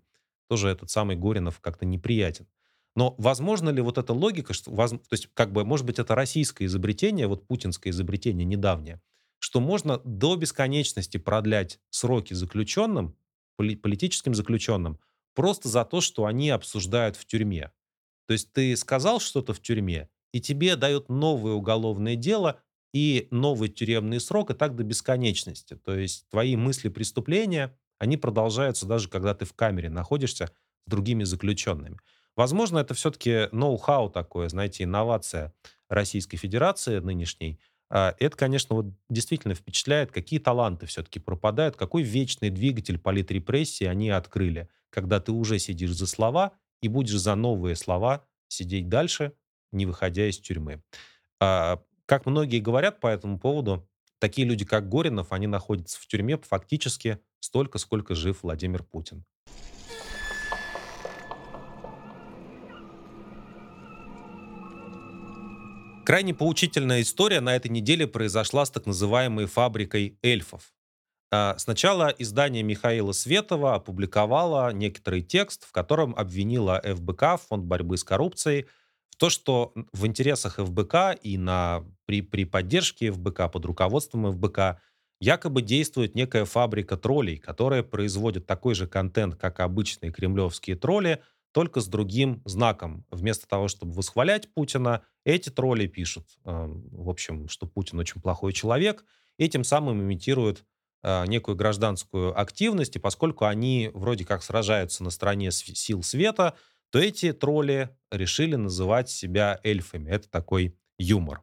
тоже 0.50 0.70
этот 0.70 0.90
самый 0.90 1.16
Горинов 1.16 1.60
как-то 1.60 1.86
неприятен. 1.86 2.48
Но 2.96 3.16
возможно 3.18 3.70
ли 3.70 3.82
вот 3.82 3.98
эта 3.98 4.14
логика, 4.14 4.54
что, 4.54 4.72
то 4.72 5.00
есть 5.12 5.30
как 5.34 5.52
бы, 5.52 5.66
может 5.66 5.86
быть, 5.86 6.00
это 6.00 6.14
российское 6.16 6.66
изобретение, 6.66 7.28
вот 7.28 7.48
путинское 7.48 7.92
изобретение 7.92 8.46
недавнее, 8.46 9.02
что 9.40 9.60
можно 9.60 10.00
до 10.06 10.36
бесконечности 10.36 11.18
продлять 11.18 11.80
сроки 11.90 12.34
заключенным, 12.34 13.16
политическим 13.58 14.36
заключенным, 14.36 15.00
просто 15.34 15.70
за 15.70 15.86
то, 15.86 16.02
что 16.02 16.26
они 16.26 16.50
обсуждают 16.50 17.16
в 17.16 17.26
тюрьме. 17.26 17.72
То 18.28 18.34
есть 18.34 18.54
ты 18.54 18.76
сказал 18.78 19.20
что-то 19.20 19.54
в 19.54 19.60
тюрьме, 19.60 20.10
и 20.34 20.42
тебе 20.42 20.76
дают 20.76 21.08
новое 21.10 21.54
уголовное 21.54 22.16
дело 22.18 22.60
и 22.94 23.28
новый 23.32 23.70
тюремный 23.70 24.20
срок, 24.20 24.52
и 24.52 24.54
так 24.54 24.76
до 24.76 24.84
бесконечности. 24.84 25.76
То 25.76 25.96
есть 25.96 26.28
твои 26.30 26.56
мысли 26.58 26.90
преступления, 26.90 27.78
они 28.00 28.18
продолжаются 28.18 28.86
даже 28.86 29.08
когда 29.10 29.34
ты 29.34 29.46
в 29.46 29.54
камере 29.54 29.90
находишься 29.90 30.52
с 30.86 30.90
другими 30.90 31.24
заключенными. 31.24 31.98
Возможно, 32.36 32.80
это 32.80 32.94
все-таки 32.94 33.48
ноу-хау 33.52 34.10
такое, 34.10 34.50
знаете, 34.50 34.84
инновация 34.84 35.54
Российской 35.90 36.38
Федерации 36.38 37.00
нынешней. 37.00 37.60
А, 37.90 38.16
это, 38.20 38.36
конечно, 38.36 38.76
вот 38.76 38.88
действительно 39.10 39.54
впечатляет, 39.54 40.12
какие 40.12 40.40
таланты 40.40 40.88
все-таки 40.88 41.20
пропадают, 41.20 41.76
какой 41.76 42.02
вечный 42.02 42.50
двигатель 42.50 42.98
политрепрессии 42.98 43.86
они 43.86 44.10
открыли, 44.10 44.68
когда 44.90 45.20
ты 45.20 45.32
уже 45.32 45.60
сидишь 45.60 45.92
за 45.96 46.08
слова 46.08 46.54
и 46.82 46.88
будешь 46.88 47.20
за 47.20 47.36
новые 47.36 47.76
слова 47.76 48.26
сидеть 48.48 48.90
дальше, 48.90 49.34
не 49.74 49.86
выходя 49.86 50.30
из 50.30 50.40
тюрьмы. 50.40 50.82
А, 51.40 51.82
как 52.06 52.26
многие 52.26 52.60
говорят 52.60 53.00
по 53.00 53.08
этому 53.08 53.40
поводу, 53.40 53.88
такие 54.20 54.48
люди, 54.48 54.66
как 54.66 54.90
Горинов, 54.90 55.32
они 55.32 55.48
находятся 55.48 56.00
в 56.00 56.08
тюрьме 56.08 56.38
фактически 56.38 57.20
столько, 57.40 57.78
сколько 57.78 58.16
жив 58.16 58.44
Владимир 58.44 58.84
Путин. 58.84 59.26
Крайне 66.06 66.34
поучительная 66.34 67.02
история 67.02 67.40
на 67.40 67.56
этой 67.56 67.70
неделе 67.70 68.08
произошла 68.08 68.66
с 68.66 68.70
так 68.70 68.86
называемой 68.86 69.46
фабрикой 69.46 70.18
эльфов. 70.22 70.74
А, 71.32 71.58
сначала 71.58 72.14
издание 72.18 72.62
Михаила 72.62 73.14
Светова 73.14 73.76
опубликовало 73.76 74.72
некоторый 74.74 75.22
текст, 75.22 75.66
в 75.66 75.72
котором 75.72 76.14
обвинило 76.16 76.82
ФБК, 76.84 77.42
Фонд 77.48 77.64
борьбы 77.64 77.98
с 77.98 78.04
коррупцией, 78.04 78.68
то, 79.24 79.30
что 79.30 79.72
в 79.94 80.06
интересах 80.06 80.58
ФБК 80.58 81.18
и 81.22 81.38
на, 81.38 81.86
при, 82.06 82.22
при 82.22 82.44
поддержке 82.44 83.10
ФБК, 83.10 83.50
под 83.50 83.64
руководством 83.64 84.30
ФБК, 84.30 84.82
якобы 85.22 85.62
действует 85.62 86.14
некая 86.14 86.44
фабрика 86.44 86.98
троллей, 86.98 87.38
которая 87.38 87.84
производит 87.84 88.46
такой 88.46 88.76
же 88.76 88.86
контент, 88.86 89.36
как 89.38 89.62
обычные 89.62 90.12
кремлевские 90.12 90.76
тролли, 90.76 91.24
только 91.54 91.80
с 91.80 91.88
другим 91.88 92.42
знаком. 92.44 93.06
Вместо 93.12 93.48
того, 93.48 93.70
чтобы 93.70 93.94
восхвалять 93.94 94.54
Путина, 94.54 95.06
эти 95.24 95.48
тролли 95.48 95.88
пишут, 95.88 96.28
э, 96.44 96.68
в 96.92 97.10
общем, 97.10 97.48
что 97.48 97.66
Путин 97.66 98.00
очень 98.00 98.20
плохой 98.20 98.52
человек, 98.52 99.06
и 99.38 99.48
тем 99.48 99.64
самым 99.64 100.02
имитируют 100.02 100.66
э, 101.02 101.26
некую 101.28 101.56
гражданскую 101.56 102.38
активность, 102.38 102.98
и 102.98 103.00
поскольку 103.00 103.46
они 103.46 103.90
вроде 103.94 104.26
как 104.26 104.44
сражаются 104.44 105.02
на 105.02 105.12
стороне 105.12 105.50
сил 105.52 106.04
света, 106.04 106.56
то 106.94 107.00
эти 107.00 107.34
тролли 107.34 107.90
решили 108.12 108.54
называть 108.54 109.10
себя 109.10 109.60
эльфами. 109.64 110.12
Это 110.12 110.30
такой 110.30 110.78
юмор. 111.00 111.42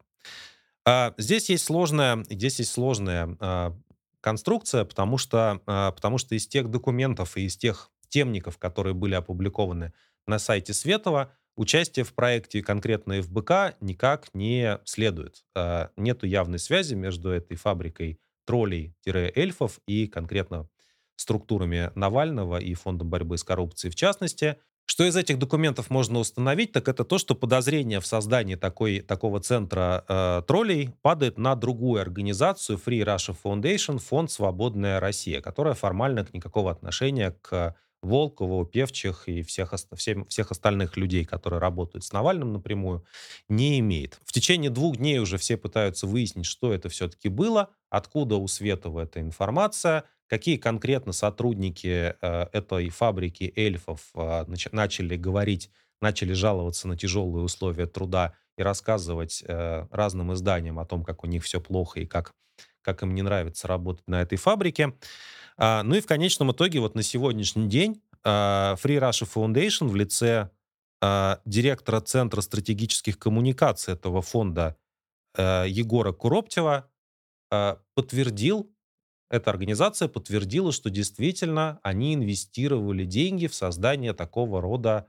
А, 0.85 1.13
здесь 1.17 1.49
есть 1.49 1.65
сложная, 1.65 2.23
здесь 2.29 2.59
есть 2.59 2.71
сложная 2.71 3.35
а, 3.41 3.77
конструкция, 4.21 4.85
потому 4.85 5.17
что, 5.17 5.61
а, 5.65 5.91
потому 5.91 6.19
что 6.19 6.35
из 6.35 6.47
тех 6.47 6.69
документов 6.69 7.35
и 7.35 7.47
из 7.47 7.57
тех 7.57 7.91
темников, 8.07 8.57
которые 8.59 8.93
были 8.93 9.13
опубликованы 9.13 9.91
на 10.25 10.39
сайте 10.39 10.73
Светова, 10.73 11.33
участие 11.57 12.05
в 12.05 12.13
проекте 12.13 12.63
конкретно 12.63 13.21
ФБК 13.21 13.75
никак 13.81 14.33
не 14.33 14.79
следует. 14.85 15.43
А, 15.53 15.89
нету 15.97 16.27
явной 16.27 16.59
связи 16.59 16.93
между 16.93 17.29
этой 17.29 17.57
фабрикой 17.57 18.21
троллей-эльфов 18.45 19.81
и 19.85 20.07
конкретно 20.07 20.69
структурами 21.17 21.91
Навального 21.95 22.57
и 22.57 22.73
Фондом 22.73 23.09
борьбы 23.09 23.37
с 23.37 23.43
коррупцией 23.43 23.91
в 23.91 23.95
частности. 23.95 24.57
Что 24.91 25.05
из 25.05 25.15
этих 25.15 25.39
документов 25.39 25.89
можно 25.89 26.19
установить, 26.19 26.73
так 26.73 26.89
это 26.89 27.05
то, 27.05 27.17
что 27.17 27.33
подозрение 27.33 28.01
в 28.01 28.05
создании 28.05 28.55
такой, 28.55 28.99
такого 28.99 29.39
центра 29.39 30.03
э, 30.05 30.41
троллей 30.45 30.89
падает 31.01 31.37
на 31.37 31.55
другую 31.55 32.01
организацию 32.01 32.77
Free 32.77 33.01
Russia 33.05 33.33
Foundation, 33.41 33.99
фонд 33.99 34.31
«Свободная 34.31 34.99
Россия», 34.99 35.39
которая 35.39 35.75
формально 35.75 36.27
никакого 36.33 36.71
отношения 36.71 37.33
к 37.41 37.73
Волкову, 38.01 38.65
Певчих 38.65 39.29
и 39.29 39.43
всех, 39.43 39.73
всем, 39.95 40.25
всех 40.25 40.51
остальных 40.51 40.97
людей, 40.97 41.23
которые 41.23 41.61
работают 41.61 42.03
с 42.03 42.11
Навальным 42.11 42.51
напрямую, 42.51 43.05
не 43.47 43.79
имеет. 43.79 44.19
В 44.25 44.33
течение 44.33 44.71
двух 44.71 44.97
дней 44.97 45.19
уже 45.19 45.37
все 45.37 45.55
пытаются 45.55 46.05
выяснить, 46.05 46.47
что 46.47 46.73
это 46.73 46.89
все-таки 46.89 47.29
было, 47.29 47.69
откуда 47.89 48.35
у 48.35 48.45
Светова 48.49 48.99
эта 48.99 49.21
информация, 49.21 50.03
какие 50.31 50.55
конкретно 50.55 51.11
сотрудники 51.11 52.15
э, 52.21 52.45
этой 52.53 52.87
фабрики 52.87 53.51
эльфов 53.53 53.99
э, 54.15 54.45
начали 54.71 55.17
говорить, 55.17 55.69
начали 55.99 56.31
жаловаться 56.31 56.87
на 56.87 56.95
тяжелые 56.95 57.43
условия 57.43 57.85
труда 57.85 58.33
и 58.57 58.63
рассказывать 58.63 59.43
э, 59.45 59.87
разным 59.91 60.33
изданиям 60.33 60.79
о 60.79 60.85
том, 60.85 61.03
как 61.03 61.25
у 61.25 61.27
них 61.27 61.43
все 61.43 61.59
плохо 61.59 61.99
и 61.99 62.05
как, 62.05 62.33
как 62.81 63.03
им 63.03 63.13
не 63.13 63.23
нравится 63.23 63.67
работать 63.67 64.07
на 64.07 64.21
этой 64.21 64.37
фабрике. 64.37 64.93
А, 65.57 65.83
ну 65.83 65.95
и 65.95 66.01
в 66.01 66.05
конечном 66.05 66.53
итоге 66.53 66.79
вот 66.79 66.95
на 66.95 67.03
сегодняшний 67.03 67.67
день 67.67 68.01
Free 68.23 68.77
Russia 68.77 69.29
Foundation 69.29 69.89
в 69.89 69.95
лице 69.97 70.49
директора 71.43 71.99
Центра 71.99 72.39
стратегических 72.39 73.19
коммуникаций 73.19 73.95
этого 73.95 74.21
фонда 74.21 74.77
Егора 75.35 76.13
Куроптева 76.13 76.87
подтвердил 77.49 78.71
эта 79.31 79.49
организация 79.49 80.09
подтвердила, 80.09 80.71
что 80.71 80.89
действительно 80.89 81.79
они 81.83 82.13
инвестировали 82.13 83.05
деньги 83.05 83.47
в 83.47 83.55
создание 83.55 84.13
такого 84.13 84.61
рода, 84.61 85.07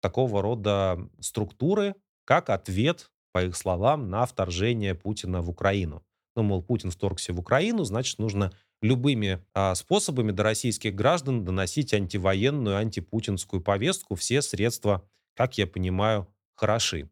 такого 0.00 0.40
рода 0.40 0.98
структуры, 1.20 1.94
как 2.24 2.48
ответ, 2.48 3.10
по 3.30 3.44
их 3.44 3.54
словам, 3.56 4.08
на 4.08 4.24
вторжение 4.24 4.94
Путина 4.94 5.42
в 5.42 5.50
Украину. 5.50 6.02
Ну, 6.34 6.42
мол, 6.44 6.62
Путин 6.62 6.90
вторгся 6.90 7.32
в 7.34 7.38
Украину, 7.38 7.84
значит, 7.84 8.18
нужно 8.18 8.52
любыми 8.80 9.44
а, 9.52 9.74
способами 9.74 10.32
до 10.32 10.44
российских 10.44 10.94
граждан 10.94 11.44
доносить 11.44 11.92
антивоенную, 11.92 12.76
антипутинскую 12.76 13.60
повестку. 13.60 14.14
Все 14.14 14.40
средства, 14.40 15.06
как 15.34 15.58
я 15.58 15.66
понимаю, 15.66 16.26
хороши. 16.54 17.10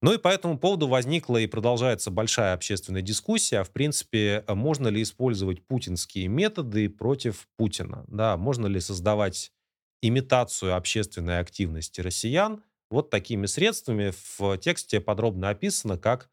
Ну 0.00 0.12
и 0.12 0.18
по 0.18 0.28
этому 0.28 0.58
поводу 0.58 0.86
возникла 0.86 1.38
и 1.38 1.46
продолжается 1.46 2.10
большая 2.10 2.54
общественная 2.54 3.02
дискуссия. 3.02 3.64
В 3.64 3.70
принципе, 3.70 4.44
можно 4.48 4.88
ли 4.88 5.02
использовать 5.02 5.66
путинские 5.66 6.28
методы 6.28 6.88
против 6.88 7.48
Путина? 7.56 8.04
Да, 8.08 8.36
можно 8.36 8.66
ли 8.66 8.80
создавать 8.80 9.52
имитацию 10.00 10.76
общественной 10.76 11.40
активности 11.40 12.00
россиян 12.00 12.62
вот 12.90 13.10
такими 13.10 13.46
средствами? 13.46 14.12
В 14.38 14.58
тексте 14.58 15.00
подробно 15.00 15.50
описано, 15.50 15.98
как, 15.98 16.30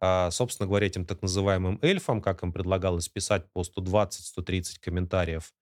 а, 0.00 0.30
собственно 0.30 0.68
говоря, 0.68 0.86
этим 0.86 1.04
так 1.04 1.22
называемым 1.22 1.80
эльфам, 1.82 2.22
как 2.22 2.42
им 2.42 2.52
предлагалось 2.52 3.08
писать 3.08 3.50
по 3.52 3.62
120-130 3.62 4.78
комментариев 4.80 5.52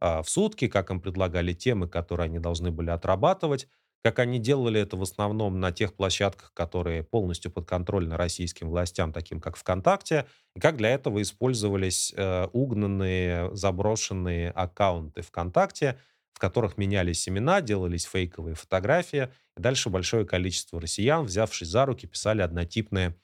а, 0.00 0.22
в 0.22 0.28
сутки, 0.28 0.68
как 0.68 0.90
им 0.90 1.00
предлагали 1.00 1.52
темы, 1.54 1.88
которые 1.88 2.26
они 2.26 2.38
должны 2.38 2.70
были 2.70 2.90
отрабатывать, 2.90 3.68
как 4.02 4.18
они 4.18 4.38
делали 4.38 4.80
это 4.80 4.96
в 4.96 5.02
основном 5.02 5.60
на 5.60 5.72
тех 5.72 5.94
площадках, 5.94 6.52
которые 6.54 7.02
полностью 7.02 7.50
подконтрольны 7.50 8.16
российским 8.16 8.70
властям, 8.70 9.12
таким 9.12 9.40
как 9.40 9.56
ВКонтакте, 9.56 10.26
и 10.54 10.60
как 10.60 10.76
для 10.76 10.90
этого 10.90 11.20
использовались 11.20 12.12
э, 12.16 12.46
угнанные, 12.52 13.54
заброшенные 13.54 14.50
аккаунты 14.50 15.22
ВКонтакте, 15.22 15.98
в 16.32 16.38
которых 16.38 16.78
менялись 16.78 17.28
имена, 17.28 17.60
делались 17.60 18.04
фейковые 18.04 18.54
фотографии, 18.54 19.28
и 19.56 19.60
дальше 19.60 19.90
большое 19.90 20.24
количество 20.24 20.80
россиян, 20.80 21.24
взявшись 21.24 21.68
за 21.68 21.84
руки, 21.84 22.06
писали 22.06 22.42
однотипные 22.42 23.16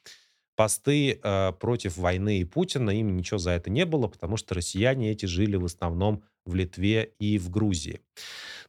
посты 0.55 1.19
э, 1.21 1.51
против 1.53 1.97
войны 1.97 2.39
и 2.39 2.45
Путина. 2.45 2.89
Им 2.89 3.15
ничего 3.15 3.37
за 3.37 3.51
это 3.51 3.69
не 3.69 3.85
было, 3.85 4.07
потому 4.07 4.37
что 4.37 4.55
россияне 4.55 5.11
эти 5.11 5.25
жили 5.25 5.55
в 5.55 5.65
основном 5.65 6.23
в 6.45 6.55
Литве 6.55 7.13
и 7.19 7.37
в 7.37 7.49
Грузии. 7.49 8.01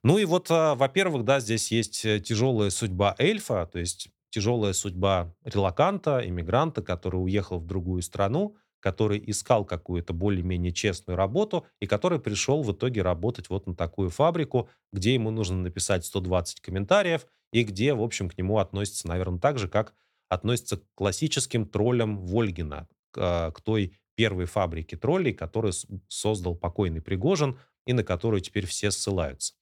Ну 0.02 0.18
и 0.18 0.24
вот, 0.24 0.50
а, 0.50 0.74
во-первых, 0.74 1.24
да, 1.24 1.40
здесь 1.40 1.70
есть 1.72 2.04
э, 2.04 2.20
тяжелая 2.20 2.70
судьба 2.70 3.14
эльфа, 3.18 3.68
то 3.70 3.78
есть 3.78 4.08
тяжелая 4.30 4.72
судьба 4.72 5.34
релаканта, 5.44 6.22
иммигранта, 6.24 6.82
который 6.82 7.16
уехал 7.16 7.58
в 7.58 7.66
другую 7.66 8.02
страну, 8.02 8.56
который 8.80 9.22
искал 9.26 9.64
какую-то 9.64 10.12
более-менее 10.12 10.72
честную 10.72 11.16
работу 11.16 11.66
и 11.80 11.86
который 11.86 12.20
пришел 12.20 12.62
в 12.62 12.72
итоге 12.72 13.02
работать 13.02 13.48
вот 13.48 13.66
на 13.66 13.74
такую 13.74 14.10
фабрику, 14.10 14.68
где 14.92 15.14
ему 15.14 15.30
нужно 15.30 15.56
написать 15.56 16.04
120 16.04 16.60
комментариев 16.60 17.26
и 17.52 17.64
где, 17.64 17.94
в 17.94 18.02
общем, 18.02 18.28
к 18.28 18.38
нему 18.38 18.58
относятся, 18.58 19.08
наверное, 19.08 19.40
так 19.40 19.58
же, 19.58 19.68
как 19.68 19.94
относятся 20.28 20.76
к 20.78 20.84
классическим 20.94 21.66
троллям 21.66 22.18
Вольгина, 22.18 22.88
к, 23.10 23.18
а, 23.18 23.50
к 23.50 23.60
той 23.60 23.96
первой 24.16 24.46
фабрике 24.46 24.96
троллей, 24.96 25.33
которую 25.33 25.72
создал 26.09 26.57
покойный 26.57 27.00
Пригожин 27.00 27.59
и 27.87 27.92
на 27.92 28.02
которую 28.02 28.40
теперь 28.40 28.66
все 28.66 28.90
ссылаются. 28.90 29.55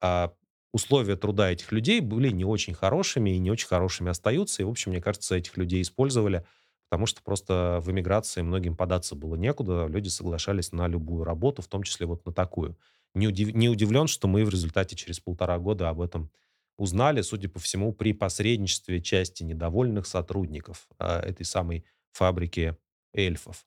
А 0.00 0.34
условия 0.72 1.16
труда 1.16 1.50
этих 1.50 1.72
людей 1.72 2.00
были 2.00 2.30
не 2.30 2.44
очень 2.44 2.74
хорошими 2.74 3.30
и 3.30 3.38
не 3.38 3.50
очень 3.50 3.68
хорошими 3.68 4.10
остаются. 4.10 4.62
И, 4.62 4.64
в 4.64 4.70
общем, 4.70 4.90
мне 4.90 5.00
кажется, 5.00 5.36
этих 5.36 5.56
людей 5.56 5.80
использовали, 5.82 6.44
потому 6.90 7.06
что 7.06 7.22
просто 7.22 7.80
в 7.82 7.90
эмиграции 7.90 8.42
многим 8.42 8.76
податься 8.76 9.14
было 9.14 9.36
некуда. 9.36 9.86
Люди 9.86 10.08
соглашались 10.08 10.72
на 10.72 10.88
любую 10.88 11.24
работу, 11.24 11.62
в 11.62 11.68
том 11.68 11.82
числе 11.82 12.06
вот 12.06 12.26
на 12.26 12.32
такую. 12.32 12.76
Не, 13.14 13.28
удив... 13.28 13.54
не 13.54 13.68
удивлен, 13.68 14.06
что 14.06 14.28
мы 14.28 14.44
в 14.44 14.48
результате 14.48 14.96
через 14.96 15.20
полтора 15.20 15.58
года 15.58 15.88
об 15.88 16.00
этом 16.00 16.30
узнали, 16.78 17.20
судя 17.20 17.48
по 17.48 17.60
всему, 17.60 17.92
при 17.92 18.12
посредничестве 18.12 19.00
части 19.00 19.42
недовольных 19.42 20.06
сотрудников 20.06 20.88
э, 20.98 21.20
этой 21.20 21.44
самой 21.44 21.84
фабрики 22.12 22.76
эльфов. 23.12 23.66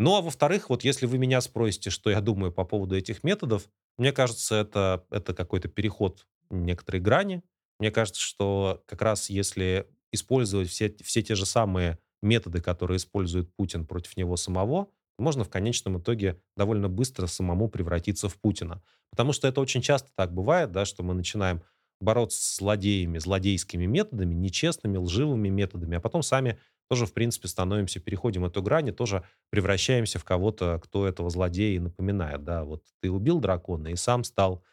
Ну, 0.00 0.16
а 0.16 0.22
во-вторых, 0.22 0.70
вот 0.70 0.82
если 0.82 1.04
вы 1.04 1.18
меня 1.18 1.42
спросите, 1.42 1.90
что 1.90 2.08
я 2.08 2.22
думаю 2.22 2.50
по 2.52 2.64
поводу 2.64 2.96
этих 2.96 3.22
методов, 3.22 3.68
мне 3.98 4.12
кажется, 4.12 4.54
это, 4.54 5.04
это 5.10 5.34
какой-то 5.34 5.68
переход 5.68 6.26
некоторой 6.48 7.02
грани. 7.02 7.42
Мне 7.78 7.90
кажется, 7.90 8.22
что 8.22 8.82
как 8.86 9.02
раз 9.02 9.28
если 9.28 9.86
использовать 10.10 10.70
все, 10.70 10.96
все 11.04 11.20
те 11.20 11.34
же 11.34 11.44
самые 11.44 11.98
методы, 12.22 12.62
которые 12.62 12.96
использует 12.96 13.54
Путин 13.56 13.84
против 13.84 14.16
него 14.16 14.38
самого, 14.38 14.88
можно 15.18 15.44
в 15.44 15.50
конечном 15.50 15.98
итоге 15.98 16.40
довольно 16.56 16.88
быстро 16.88 17.26
самому 17.26 17.68
превратиться 17.68 18.30
в 18.30 18.36
Путина. 18.36 18.82
Потому 19.10 19.34
что 19.34 19.48
это 19.48 19.60
очень 19.60 19.82
часто 19.82 20.08
так 20.14 20.32
бывает, 20.32 20.72
да, 20.72 20.86
что 20.86 21.02
мы 21.02 21.12
начинаем 21.12 21.62
бороться 22.00 22.40
с 22.42 22.56
злодеями, 22.56 23.18
злодейскими 23.18 23.84
методами, 23.84 24.32
нечестными, 24.32 24.96
лживыми 24.96 25.50
методами, 25.50 25.98
а 25.98 26.00
потом 26.00 26.22
сами 26.22 26.58
тоже, 26.90 27.06
в 27.06 27.12
принципе, 27.12 27.46
становимся, 27.46 28.00
переходим 28.00 28.44
эту 28.44 28.62
грань 28.62 28.88
и 28.88 28.92
тоже 28.92 29.22
превращаемся 29.50 30.18
в 30.18 30.24
кого-то, 30.24 30.80
кто 30.82 31.06
этого 31.06 31.30
злодея 31.30 31.80
напоминает. 31.80 32.42
Да, 32.42 32.64
вот 32.64 32.82
ты 33.00 33.12
убил 33.12 33.38
дракона 33.38 33.88
и 33.88 33.96
сам 33.96 34.24
стал 34.24 34.64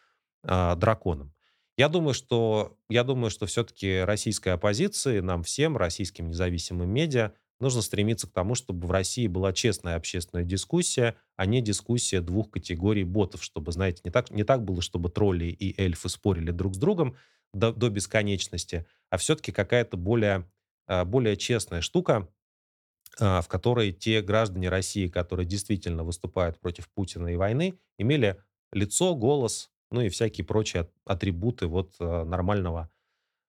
э, 0.43 0.75
драконом. 0.75 1.31
Я 1.77 1.89
думаю, 1.89 2.15
что, 2.15 2.75
я 2.89 3.03
думаю, 3.03 3.29
что 3.29 3.45
все-таки 3.45 3.99
российской 3.99 4.49
оппозиции, 4.49 5.19
нам 5.19 5.43
всем, 5.43 5.77
российским 5.77 6.29
независимым 6.29 6.89
медиа, 6.89 7.33
нужно 7.59 7.83
стремиться 7.83 8.27
к 8.27 8.31
тому, 8.31 8.55
чтобы 8.55 8.87
в 8.87 8.91
России 8.91 9.27
была 9.27 9.53
честная 9.53 9.95
общественная 9.95 10.43
дискуссия, 10.43 11.17
а 11.35 11.45
не 11.45 11.61
дискуссия 11.61 12.21
двух 12.21 12.49
категорий 12.49 13.03
ботов, 13.03 13.43
чтобы, 13.43 13.71
знаете, 13.71 14.01
не 14.03 14.09
так, 14.09 14.31
не 14.31 14.43
так 14.43 14.63
было, 14.63 14.81
чтобы 14.81 15.09
тролли 15.09 15.45
и 15.45 15.79
эльфы 15.79 16.09
спорили 16.09 16.49
друг 16.49 16.73
с 16.73 16.79
другом 16.79 17.15
до, 17.53 17.71
до 17.71 17.91
бесконечности, 17.91 18.87
а 19.11 19.17
все-таки 19.17 19.51
какая-то 19.51 19.97
более 19.97 20.49
более 20.87 21.37
честная 21.37 21.81
штука, 21.81 22.27
а, 23.19 23.41
в 23.41 23.47
которой 23.47 23.91
те 23.91 24.21
граждане 24.21 24.69
России, 24.69 25.07
которые 25.07 25.45
действительно 25.45 26.03
выступают 26.03 26.59
против 26.59 26.87
Путина 26.89 27.29
и 27.29 27.35
войны, 27.35 27.79
имели 27.97 28.37
лицо, 28.71 29.15
голос, 29.15 29.71
ну 29.89 30.01
и 30.01 30.09
всякие 30.09 30.45
прочие 30.45 30.89
атрибуты 31.05 31.65
вот 31.65 31.95
а, 31.99 32.25
нормального, 32.25 32.91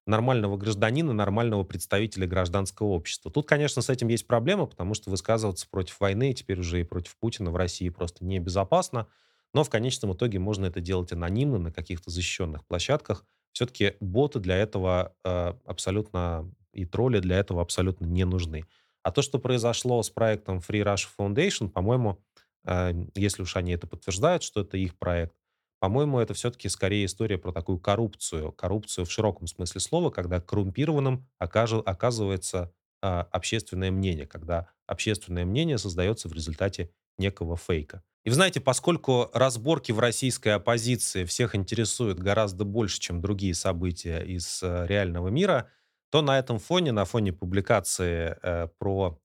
нормального 0.07 0.57
гражданина, 0.57 1.13
нормального 1.13 1.65
представителя 1.65 2.27
гражданского 2.27 2.89
общества. 2.89 3.31
Тут, 3.31 3.47
конечно, 3.47 3.83
с 3.83 3.91
этим 3.91 4.09
есть 4.09 4.27
проблема, 4.27 4.65
потому 4.65 4.95
что 4.95 5.11
высказываться 5.11 5.69
против 5.69 6.01
войны, 6.01 6.33
теперь 6.33 6.61
уже 6.61 6.81
и 6.81 6.85
против 6.85 7.17
Путина 7.19 7.51
в 7.51 7.57
России 7.57 7.91
просто 7.91 8.25
небезопасно, 8.25 9.07
но 9.53 9.65
в 9.65 9.71
конечном 9.71 10.15
итоге 10.15 10.39
можно 10.39 10.65
это 10.65 10.81
делать 10.81 11.13
анонимно 11.13 11.59
на 11.59 11.73
каких-то 11.73 12.11
защищенных 12.11 12.65
площадках. 12.65 13.27
Все-таки 13.53 13.97
боты 14.01 14.41
для 14.41 14.57
этого 14.57 15.15
э, 15.25 15.55
абсолютно 15.65 16.51
и 16.73 16.85
тролли 16.85 17.21
для 17.21 17.39
этого 17.39 17.63
абсолютно 17.63 18.07
не 18.07 18.25
нужны. 18.25 18.65
А 19.03 19.11
то, 19.11 19.23
что 19.23 19.39
произошло 19.39 20.03
с 20.03 20.11
проектом 20.11 20.59
Free 20.59 20.83
Russia 20.83 21.09
Foundation, 21.19 21.69
по-моему, 21.69 22.21
э, 22.65 22.93
если 23.15 23.43
уж 23.43 23.57
они 23.57 23.73
это 23.73 23.87
подтверждают, 23.87 24.43
что 24.43 24.61
это 24.61 24.77
их 24.77 24.97
проект, 24.99 25.35
по-моему, 25.81 26.19
это 26.19 26.35
все-таки 26.35 26.69
скорее 26.69 27.05
история 27.05 27.39
про 27.39 27.53
такую 27.53 27.79
коррупцию. 27.79 28.53
Коррупцию 28.53 29.05
в 29.05 29.13
широком 29.13 29.47
смысле 29.47 29.81
слова, 29.81 30.11
когда 30.11 30.41
коррумпированным 30.41 31.29
оказывается 31.39 32.73
а, 33.01 33.29
общественное 33.31 33.93
мнение, 33.93 34.27
когда 34.27 34.69
общественное 34.87 35.45
мнение 35.45 35.79
создается 35.79 36.29
в 36.29 36.33
результате 36.33 36.91
некого 37.17 37.57
фейка. 37.57 38.03
И 38.25 38.31
вы 38.31 38.35
знаете, 38.35 38.61
поскольку 38.61 39.31
разборки 39.33 39.93
в 39.93 40.01
российской 40.01 40.49
оппозиции 40.49 41.25
всех 41.25 41.55
интересуют 41.55 42.19
гораздо 42.19 42.65
больше, 42.65 42.99
чем 42.99 43.21
другие 43.21 43.55
события 43.55 44.21
из 44.21 44.61
э, 44.63 44.87
реального 44.87 45.29
мира, 45.29 45.71
то 46.11 46.23
на 46.23 46.39
этом 46.39 46.59
фоне, 46.59 46.93
на 46.93 47.05
фоне 47.05 47.33
публикации 47.33 48.37
э, 48.43 48.69
про 48.79 49.21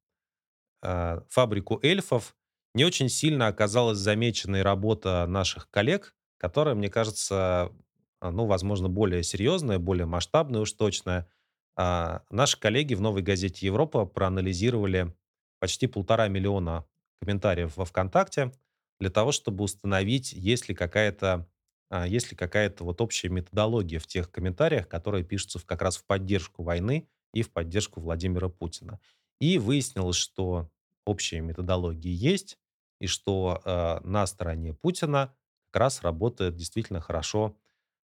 э, 0.84 1.22
фабрику 1.30 1.80
эльфов, 1.82 2.36
не 2.74 2.86
очень 2.86 3.10
сильно 3.10 3.48
оказалась 3.48 3.98
замеченной 4.00 4.64
работа 4.64 5.26
наших 5.28 5.70
коллег, 5.70 6.16
которая, 6.38 6.76
мне 6.76 6.90
кажется, 6.90 7.72
а, 8.20 8.32
ну, 8.32 8.46
возможно, 8.46 8.90
более 8.90 9.22
серьезная, 9.22 9.80
более 9.80 10.06
масштабная 10.06 10.62
уж 10.62 10.72
точно. 10.74 11.28
А, 11.76 12.24
наши 12.30 12.60
коллеги 12.60 12.94
в 12.94 13.02
«Новой 13.02 13.22
газете 13.22 13.66
Европа» 13.66 14.06
проанализировали 14.06 15.14
почти 15.60 15.88
полтора 15.88 16.28
миллиона 16.30 16.86
комментариев 17.22 17.78
во 17.78 17.86
ВКонтакте 17.86 18.52
для 19.00 19.10
того, 19.10 19.32
чтобы 19.32 19.64
установить, 19.64 20.34
есть 20.34 20.70
ли 20.70 20.76
какая-то 20.76 21.48
а, 21.90 22.08
есть 22.08 22.32
ли 22.32 22.38
какая-то 22.38 22.84
вот 22.84 23.02
общая 23.02 23.30
методология 23.30 24.00
в 24.00 24.08
тех 24.08 24.32
комментариях, 24.32 24.88
которые 24.88 25.24
пишутся 25.24 25.60
как 25.66 25.82
раз 25.82 25.98
в 25.98 26.06
поддержку 26.06 26.64
войны 26.64 27.08
и 27.34 27.42
в 27.42 27.52
поддержку 27.52 28.00
Владимира 28.02 28.50
Путина. 28.50 29.00
И 29.40 29.58
выяснилось, 29.58 30.16
что 30.16 30.70
общая 31.06 31.42
методология 31.42 32.14
есть, 32.14 32.58
и 33.00 33.08
что 33.08 33.62
э, 33.66 34.00
на 34.08 34.26
стороне 34.28 34.74
Путина 34.74 35.36
как 35.72 35.82
раз 35.82 36.02
работает 36.02 36.56
действительно 36.56 37.02
хорошо 37.02 37.58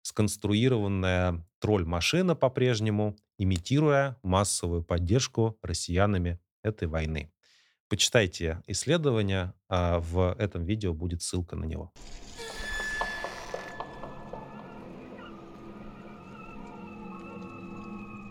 сконструированная 0.02 1.46
тролль-машина 1.60 2.34
по-прежнему, 2.34 3.16
имитируя 3.36 4.16
массовую 4.22 4.82
поддержку 4.82 5.58
россиянами 5.62 6.40
этой 6.62 6.88
войны. 6.88 7.30
Почитайте 7.88 8.62
исследования, 8.66 9.54
а 9.68 10.00
в 10.00 10.34
этом 10.38 10.64
видео 10.64 10.92
будет 10.92 11.22
ссылка 11.22 11.56
на 11.56 11.64
него. 11.64 11.92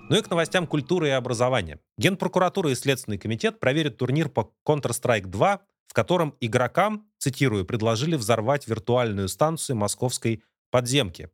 Ну 0.10 0.16
и 0.16 0.22
к 0.22 0.30
новостям 0.30 0.68
культуры 0.68 1.10
и 1.10 1.12
образования. 1.12 1.80
Генпрокуратура 1.97 2.72
и 2.72 2.76
Следственный 2.76 3.18
комитет 3.18 3.60
проверят 3.60 3.97
турнир 3.97 4.30
по 4.30 4.53
Counter-Strike 4.66 5.26
2, 5.26 5.60
в 5.88 5.93
котором 5.93 6.36
игрокам, 6.39 7.10
цитирую, 7.18 7.66
предложили 7.66 8.16
взорвать 8.16 8.68
виртуальную 8.68 9.28
станцию 9.28 9.76
московской 9.76 10.43
подземки. 10.72 11.30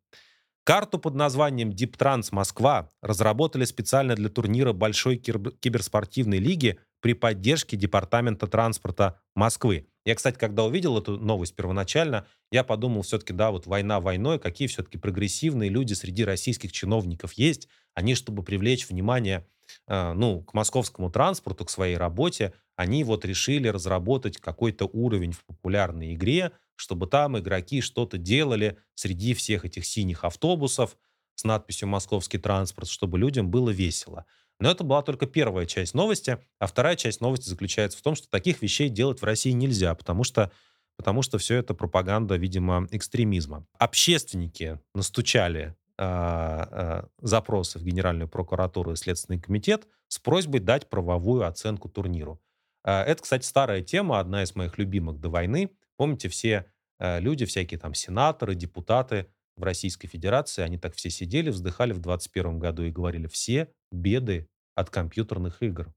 Карту 0.64 0.98
под 0.98 1.14
названием 1.14 1.70
Deep 1.70 1.98
Trans 1.98 2.30
Москва 2.32 2.90
разработали 3.02 3.66
специально 3.66 4.16
для 4.16 4.30
турнира 4.30 4.74
Большой 4.74 5.18
киберспортивной 5.18 6.40
лиги 6.40 6.80
при 7.00 7.14
поддержке 7.14 7.78
Департамента 7.78 8.48
транспорта 8.48 9.22
Москвы. 9.36 9.88
Я, 10.06 10.16
кстати, 10.16 10.38
когда 10.38 10.64
увидел 10.66 10.98
эту 10.98 11.18
новость 11.18 11.56
первоначально, 11.56 12.28
я 12.52 12.64
подумал 12.64 13.04
все-таки, 13.04 13.32
да, 13.34 13.52
вот 13.52 13.68
война 13.68 14.02
войной, 14.02 14.38
какие 14.38 14.68
все-таки 14.68 14.98
прогрессивные 14.98 15.70
люди 15.70 15.94
среди 15.94 16.26
российских 16.26 16.72
чиновников 16.74 17.34
есть. 17.34 17.70
Они, 17.94 18.16
чтобы 18.16 18.44
привлечь 18.44 18.90
внимание, 18.90 19.48
э, 19.88 20.14
ну, 20.14 20.42
к 20.42 20.54
московскому 20.54 21.10
транспорту, 21.10 21.64
к 21.66 21.70
своей 21.70 21.96
работе, 21.96 22.54
они 22.76 23.04
вот 23.04 23.24
решили 23.24 23.68
разработать 23.70 24.38
какой-то 24.38 24.86
уровень 24.86 25.32
в 25.32 25.46
популярной 25.46 26.14
игре, 26.16 26.52
чтобы 26.76 27.08
там 27.08 27.38
игроки 27.38 27.80
что-то 27.82 28.18
делали 28.18 28.78
среди 28.96 29.34
всех 29.34 29.64
этих 29.64 29.86
синих 29.86 30.24
автобусов 30.26 30.98
с 31.36 31.44
надписью 31.46 31.88
«Московский 31.88 32.40
транспорт», 32.40 32.90
чтобы 32.90 33.18
людям 33.18 33.50
было 33.50 33.70
весело. 33.70 34.26
Но 34.64 34.72
это 34.72 34.86
была 34.86 35.02
только 35.02 35.26
первая 35.26 35.66
часть 35.66 35.94
новости, 35.94 36.38
а 36.58 36.68
вторая 36.68 36.96
часть 36.96 37.20
новости 37.20 37.50
заключается 37.50 37.98
в 37.98 38.02
том, 38.02 38.16
что 38.16 38.30
таких 38.30 38.62
вещей 38.62 38.88
делать 38.88 39.22
в 39.22 39.26
России 39.26 39.52
нельзя, 39.52 39.94
потому 39.94 40.24
что 40.24 40.54
потому 40.96 41.22
что 41.22 41.38
все 41.38 41.56
это 41.58 41.74
пропаганда, 41.74 42.38
видимо, 42.38 42.88
экстремизма. 42.92 43.68
Общественники 43.78 44.80
настучали 44.96 45.76
э, 45.98 46.06
э, 46.06 47.04
запросы 47.22 47.78
в 47.78 47.84
Генеральную 47.84 48.30
прокуратуру 48.30 48.94
и 48.94 48.96
Следственный 48.96 49.38
комитет 49.38 49.86
с 50.08 50.18
просьбой 50.18 50.62
дать 50.62 50.90
правовую 50.90 51.46
оценку 51.46 51.90
турниру. 51.90 52.40
Э, 52.86 53.02
это, 53.02 53.22
кстати, 53.22 53.46
старая 53.46 53.82
тема, 53.82 54.22
одна 54.22 54.44
из 54.44 54.56
моих 54.56 54.78
любимых 54.78 55.20
до 55.20 55.28
войны. 55.28 55.72
Помните, 55.98 56.30
все 56.30 56.68
люди, 57.02 57.44
всякие 57.44 57.82
там 57.82 57.94
сенаторы, 57.94 58.56
депутаты 58.56 59.28
в 59.58 59.64
Российской 59.64 60.08
Федерации, 60.08 60.62
они 60.62 60.78
так 60.78 60.96
все 60.96 61.10
сидели, 61.10 61.50
вздыхали 61.50 61.92
в 61.92 62.00
21 62.00 62.60
году 62.60 62.84
и 62.84 62.92
говорили, 62.92 63.28
все 63.28 63.68
беды 63.92 64.48
от 64.76 64.90
компьютерных 64.90 65.62
игр. 65.62 65.94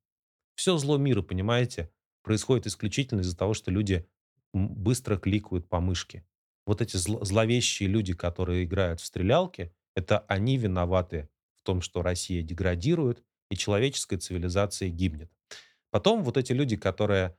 Все 0.54 0.76
зло 0.78 0.96
мира, 0.96 1.22
понимаете, 1.22 1.90
происходит 2.22 2.66
исключительно 2.66 3.20
из-за 3.20 3.36
того, 3.36 3.54
что 3.54 3.70
люди 3.70 4.06
быстро 4.52 5.16
кликают 5.16 5.68
по 5.68 5.80
мышке. 5.80 6.24
Вот 6.66 6.80
эти 6.80 6.96
зл- 6.96 7.24
зловещие 7.24 7.88
люди, 7.88 8.14
которые 8.14 8.64
играют 8.64 9.00
в 9.00 9.04
стрелялки, 9.04 9.72
это 9.94 10.20
они 10.28 10.56
виноваты 10.56 11.28
в 11.54 11.62
том, 11.62 11.80
что 11.80 12.02
Россия 12.02 12.42
деградирует 12.42 13.22
и 13.50 13.56
человеческая 13.56 14.18
цивилизация 14.18 14.88
гибнет. 14.88 15.30
Потом 15.90 16.22
вот 16.22 16.36
эти 16.36 16.52
люди, 16.52 16.76
которые 16.76 17.36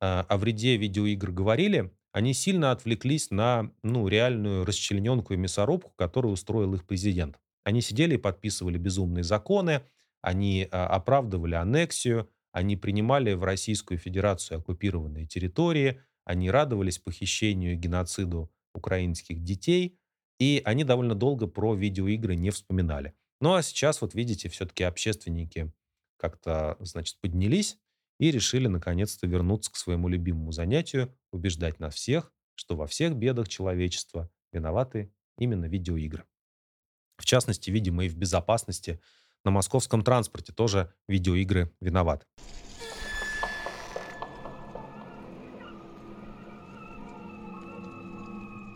э, 0.00 0.06
о 0.06 0.36
вреде 0.36 0.76
видеоигр 0.76 1.32
говорили, 1.32 1.92
они 2.12 2.32
сильно 2.32 2.72
отвлеклись 2.72 3.30
на 3.30 3.70
ну, 3.82 4.08
реальную 4.08 4.64
расчлененку 4.64 5.34
и 5.34 5.36
мясорубку, 5.36 5.92
которую 5.96 6.32
устроил 6.32 6.74
их 6.74 6.86
президент. 6.86 7.38
Они 7.64 7.82
сидели 7.82 8.14
и 8.14 8.18
подписывали 8.18 8.78
безумные 8.78 9.24
законы, 9.24 9.82
они 10.22 10.68
а, 10.70 10.86
оправдывали 10.86 11.54
аннексию, 11.54 12.30
они 12.52 12.76
принимали 12.76 13.34
в 13.34 13.44
Российскую 13.44 13.98
Федерацию 13.98 14.58
оккупированные 14.58 15.26
территории, 15.26 16.00
они 16.24 16.50
радовались 16.50 16.98
похищению 16.98 17.74
и 17.74 17.76
геноциду 17.76 18.50
украинских 18.74 19.42
детей, 19.42 19.98
и 20.38 20.62
они 20.64 20.84
довольно 20.84 21.14
долго 21.14 21.46
про 21.46 21.74
видеоигры 21.74 22.36
не 22.36 22.50
вспоминали. 22.50 23.14
Ну 23.40 23.54
а 23.54 23.62
сейчас, 23.62 24.00
вот 24.00 24.14
видите, 24.14 24.48
все-таки 24.48 24.84
общественники 24.84 25.72
как-то, 26.16 26.76
значит, 26.80 27.18
поднялись 27.20 27.78
и 28.18 28.30
решили 28.30 28.66
наконец-то 28.66 29.26
вернуться 29.26 29.72
к 29.72 29.76
своему 29.76 30.08
любимому 30.08 30.52
занятию, 30.52 31.16
убеждать 31.32 31.78
нас 31.78 31.94
всех, 31.94 32.32
что 32.54 32.76
во 32.76 32.86
всех 32.86 33.14
бедах 33.14 33.48
человечества 33.48 34.30
виноваты 34.52 35.12
именно 35.38 35.66
видеоигры. 35.66 36.24
В 37.16 37.24
частности, 37.24 37.70
видимо, 37.70 38.04
и 38.04 38.08
в 38.08 38.16
безопасности 38.16 39.00
на 39.44 39.50
московском 39.50 40.02
транспорте 40.02 40.52
тоже 40.52 40.92
видеоигры 41.08 41.72
виноваты. 41.80 42.24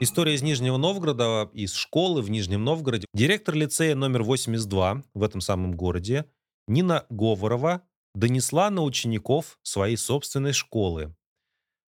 История 0.00 0.34
из 0.34 0.42
Нижнего 0.42 0.78
Новгорода, 0.78 1.48
из 1.52 1.74
школы 1.74 2.22
в 2.22 2.30
Нижнем 2.30 2.64
Новгороде. 2.64 3.06
Директор 3.14 3.54
лицея 3.54 3.94
номер 3.94 4.24
82 4.24 5.04
в 5.14 5.22
этом 5.22 5.40
самом 5.40 5.76
городе 5.76 6.26
Нина 6.66 7.06
Говорова 7.08 7.82
донесла 8.14 8.68
на 8.70 8.82
учеников 8.82 9.60
своей 9.62 9.96
собственной 9.96 10.52
школы. 10.52 11.14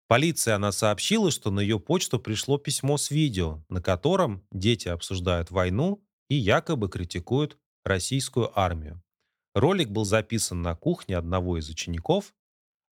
Полиция 0.09 0.57
она 0.57 0.73
сообщила, 0.73 1.31
что 1.31 1.51
на 1.51 1.61
ее 1.61 1.81
почту 1.81 2.19
пришло 2.19 2.59
письмо 2.59 2.99
с 2.99 3.11
видео, 3.11 3.65
на 3.71 3.81
котором 3.81 4.47
дети 4.53 4.89
обсуждают 4.89 5.51
войну 5.51 6.05
и 6.29 6.35
якобы 6.35 6.91
критикуют 6.91 7.57
российскую 7.85 8.59
армию. 8.59 9.03
Ролик 9.55 9.91
был 9.91 10.05
записан 10.05 10.63
на 10.63 10.75
кухне 10.75 11.17
одного 11.17 11.59
из 11.59 11.69
учеников, 11.69 12.35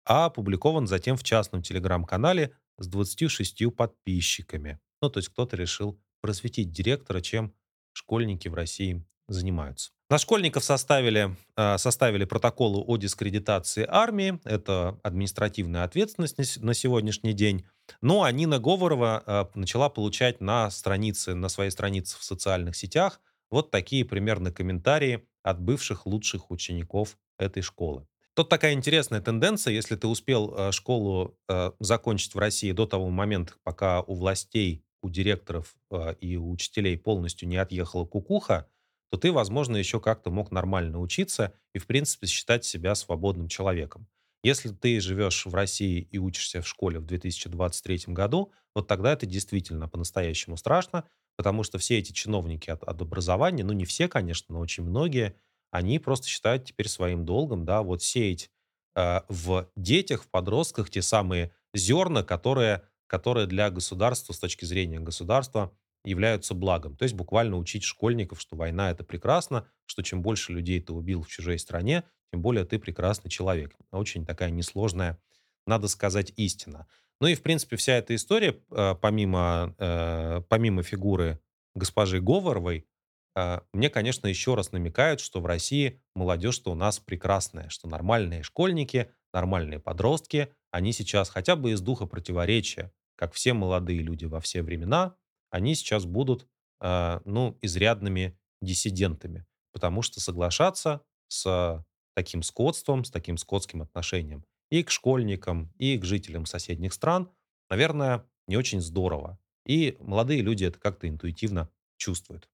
а 0.05 0.25
опубликован 0.25 0.87
затем 0.87 1.17
в 1.17 1.23
частном 1.23 1.61
телеграм-канале 1.61 2.55
с 2.77 2.87
26 2.87 3.75
подписчиками. 3.75 4.79
Ну, 5.01 5.09
то 5.09 5.19
есть 5.19 5.29
кто-то 5.29 5.57
решил 5.57 5.99
просветить 6.21 6.71
директора, 6.71 7.21
чем 7.21 7.53
школьники 7.93 8.47
в 8.47 8.53
России 8.53 9.05
занимаются. 9.27 9.91
На 10.09 10.19
школьников 10.19 10.63
составили, 10.63 11.35
э, 11.57 11.77
составили 11.79 12.25
протоколы 12.25 12.79
о 12.79 12.97
дискредитации 12.97 13.85
армии. 13.87 14.39
Это 14.43 14.99
административная 15.01 15.83
ответственность 15.83 16.61
на 16.61 16.73
сегодняшний 16.75 17.33
день. 17.33 17.65
Ну, 18.01 18.23
а 18.23 18.31
Нина 18.31 18.59
Говорова 18.59 19.23
э, 19.25 19.45
начала 19.55 19.89
получать 19.89 20.41
на 20.41 20.69
странице, 20.69 21.33
на 21.33 21.49
своей 21.49 21.71
странице 21.71 22.17
в 22.19 22.23
социальных 22.23 22.75
сетях 22.75 23.19
вот 23.49 23.71
такие 23.71 24.05
примерно 24.05 24.51
комментарии 24.51 25.27
от 25.43 25.59
бывших 25.61 26.05
лучших 26.05 26.51
учеников 26.51 27.17
этой 27.37 27.61
школы. 27.61 28.07
Тут 28.33 28.49
такая 28.49 28.73
интересная 28.73 29.21
тенденция, 29.21 29.73
если 29.73 29.95
ты 29.95 30.07
успел 30.07 30.53
э, 30.53 30.71
школу 30.71 31.37
закончить 31.79 32.35
в 32.35 32.39
России 32.39 32.71
до 32.71 32.85
того 32.85 33.09
момента, 33.09 33.53
пока 33.63 34.01
у 34.01 34.15
властей, 34.15 34.83
у 35.01 35.09
директоров 35.09 35.75
и 36.19 36.35
у 36.35 36.49
учителей 36.49 36.97
полностью 36.97 37.47
не 37.47 37.57
отъехала 37.57 38.05
кукуха, 38.05 38.67
то 39.11 39.17
ты, 39.17 39.31
возможно, 39.31 39.77
еще 39.77 39.99
как-то 39.99 40.31
мог 40.31 40.51
нормально 40.51 40.99
учиться 40.99 41.53
и, 41.73 41.79
в 41.79 41.87
принципе, 41.87 42.27
считать 42.27 42.65
себя 42.65 42.95
свободным 42.95 43.47
человеком. 43.47 44.07
Если 44.43 44.69
ты 44.69 44.99
живешь 44.99 45.45
в 45.45 45.55
России 45.55 46.07
и 46.11 46.17
учишься 46.17 46.61
в 46.61 46.67
школе 46.67 46.99
в 46.99 47.05
2023 47.05 48.13
году, 48.13 48.51
вот 48.75 48.87
тогда 48.87 49.13
это 49.13 49.25
действительно 49.25 49.87
по-настоящему 49.87 50.57
страшно, 50.57 51.05
потому 51.35 51.63
что 51.63 51.77
все 51.77 51.97
эти 51.99 52.11
чиновники 52.11 52.69
от, 52.69 52.83
от 52.83 53.01
образования, 53.01 53.63
ну 53.63 53.73
не 53.73 53.85
все, 53.85 54.07
конечно, 54.07 54.53
но 54.53 54.59
очень 54.59 54.83
многие, 54.83 55.35
они 55.71 55.99
просто 55.99 56.27
считают 56.27 56.65
теперь 56.65 56.87
своим 56.87 57.25
долгом, 57.25 57.65
да, 57.65 57.81
вот 57.81 58.01
сеять 58.01 58.49
э, 58.95 59.21
в 59.27 59.69
детях, 59.75 60.23
в 60.23 60.29
подростках 60.29 60.89
те 60.89 61.01
самые 61.01 61.51
зерна, 61.73 62.23
которые, 62.23 62.83
которые 63.07 63.47
для 63.47 63.69
государства, 63.69 64.33
с 64.33 64.39
точки 64.39 64.65
зрения 64.65 64.99
государства, 64.99 65.75
являются 66.05 66.53
благом. 66.53 66.95
То 66.95 67.03
есть 67.03 67.15
буквально 67.15 67.57
учить 67.57 67.83
школьников, 67.83 68.39
что 68.39 68.55
война 68.55 68.91
это 68.91 69.03
прекрасно, 69.03 69.67
что 69.85 70.03
чем 70.03 70.21
больше 70.21 70.53
людей 70.53 70.79
ты 70.79 70.93
убил 70.93 71.23
в 71.23 71.27
чужой 71.27 71.59
стране, 71.59 72.03
тем 72.31 72.41
более 72.41 72.63
ты 72.65 72.79
прекрасный 72.79 73.29
человек. 73.29 73.75
Очень 73.91 74.25
такая 74.25 74.51
несложная, 74.51 75.19
надо 75.65 75.87
сказать, 75.87 76.31
истина. 76.35 76.87
Ну 77.21 77.27
и, 77.27 77.35
в 77.35 77.41
принципе, 77.41 77.77
вся 77.77 77.93
эта 77.93 78.13
история, 78.15 78.59
э, 78.71 78.95
помимо, 79.01 79.73
э, 79.77 80.41
помимо 80.49 80.83
фигуры 80.83 81.39
госпожи 81.73 82.19
Говоровой, 82.19 82.87
э, 83.35 83.61
мне, 83.73 83.89
конечно, 83.89 84.27
еще 84.27 84.55
раз 84.55 84.71
намекают, 84.71 85.21
что 85.21 85.39
в 85.39 85.45
России 85.45 86.01
молодежь-то 86.15 86.71
у 86.71 86.75
нас 86.75 86.99
прекрасная, 86.99 87.69
что 87.69 87.87
нормальные 87.87 88.43
школьники, 88.43 89.11
нормальные 89.33 89.79
подростки, 89.79 90.53
они 90.71 90.91
сейчас 90.91 91.29
хотя 91.29 91.55
бы 91.55 91.71
из 91.71 91.81
духа 91.81 92.05
противоречия, 92.05 92.91
как 93.15 93.33
все 93.33 93.53
молодые 93.53 93.99
люди 93.99 94.25
во 94.25 94.41
все 94.41 94.61
времена, 94.61 95.15
они 95.49 95.75
сейчас 95.75 96.05
будут, 96.05 96.47
ну, 96.81 97.57
изрядными 97.61 98.37
диссидентами, 98.61 99.45
потому 99.71 100.01
что 100.01 100.19
соглашаться 100.19 101.01
с 101.29 101.85
таким 102.13 102.43
скотством, 102.43 103.05
с 103.05 103.11
таким 103.11 103.37
скотским 103.37 103.81
отношением 103.81 104.43
и 104.69 104.83
к 104.83 104.91
школьникам, 104.91 105.71
и 105.77 105.97
к 105.97 106.05
жителям 106.05 106.45
соседних 106.45 106.93
стран, 106.93 107.29
наверное, 107.69 108.25
не 108.47 108.57
очень 108.57 108.81
здорово. 108.81 109.39
И 109.65 109.97
молодые 109.99 110.41
люди 110.41 110.65
это 110.65 110.79
как-то 110.79 111.07
интуитивно 111.07 111.69
чувствуют. 111.97 112.49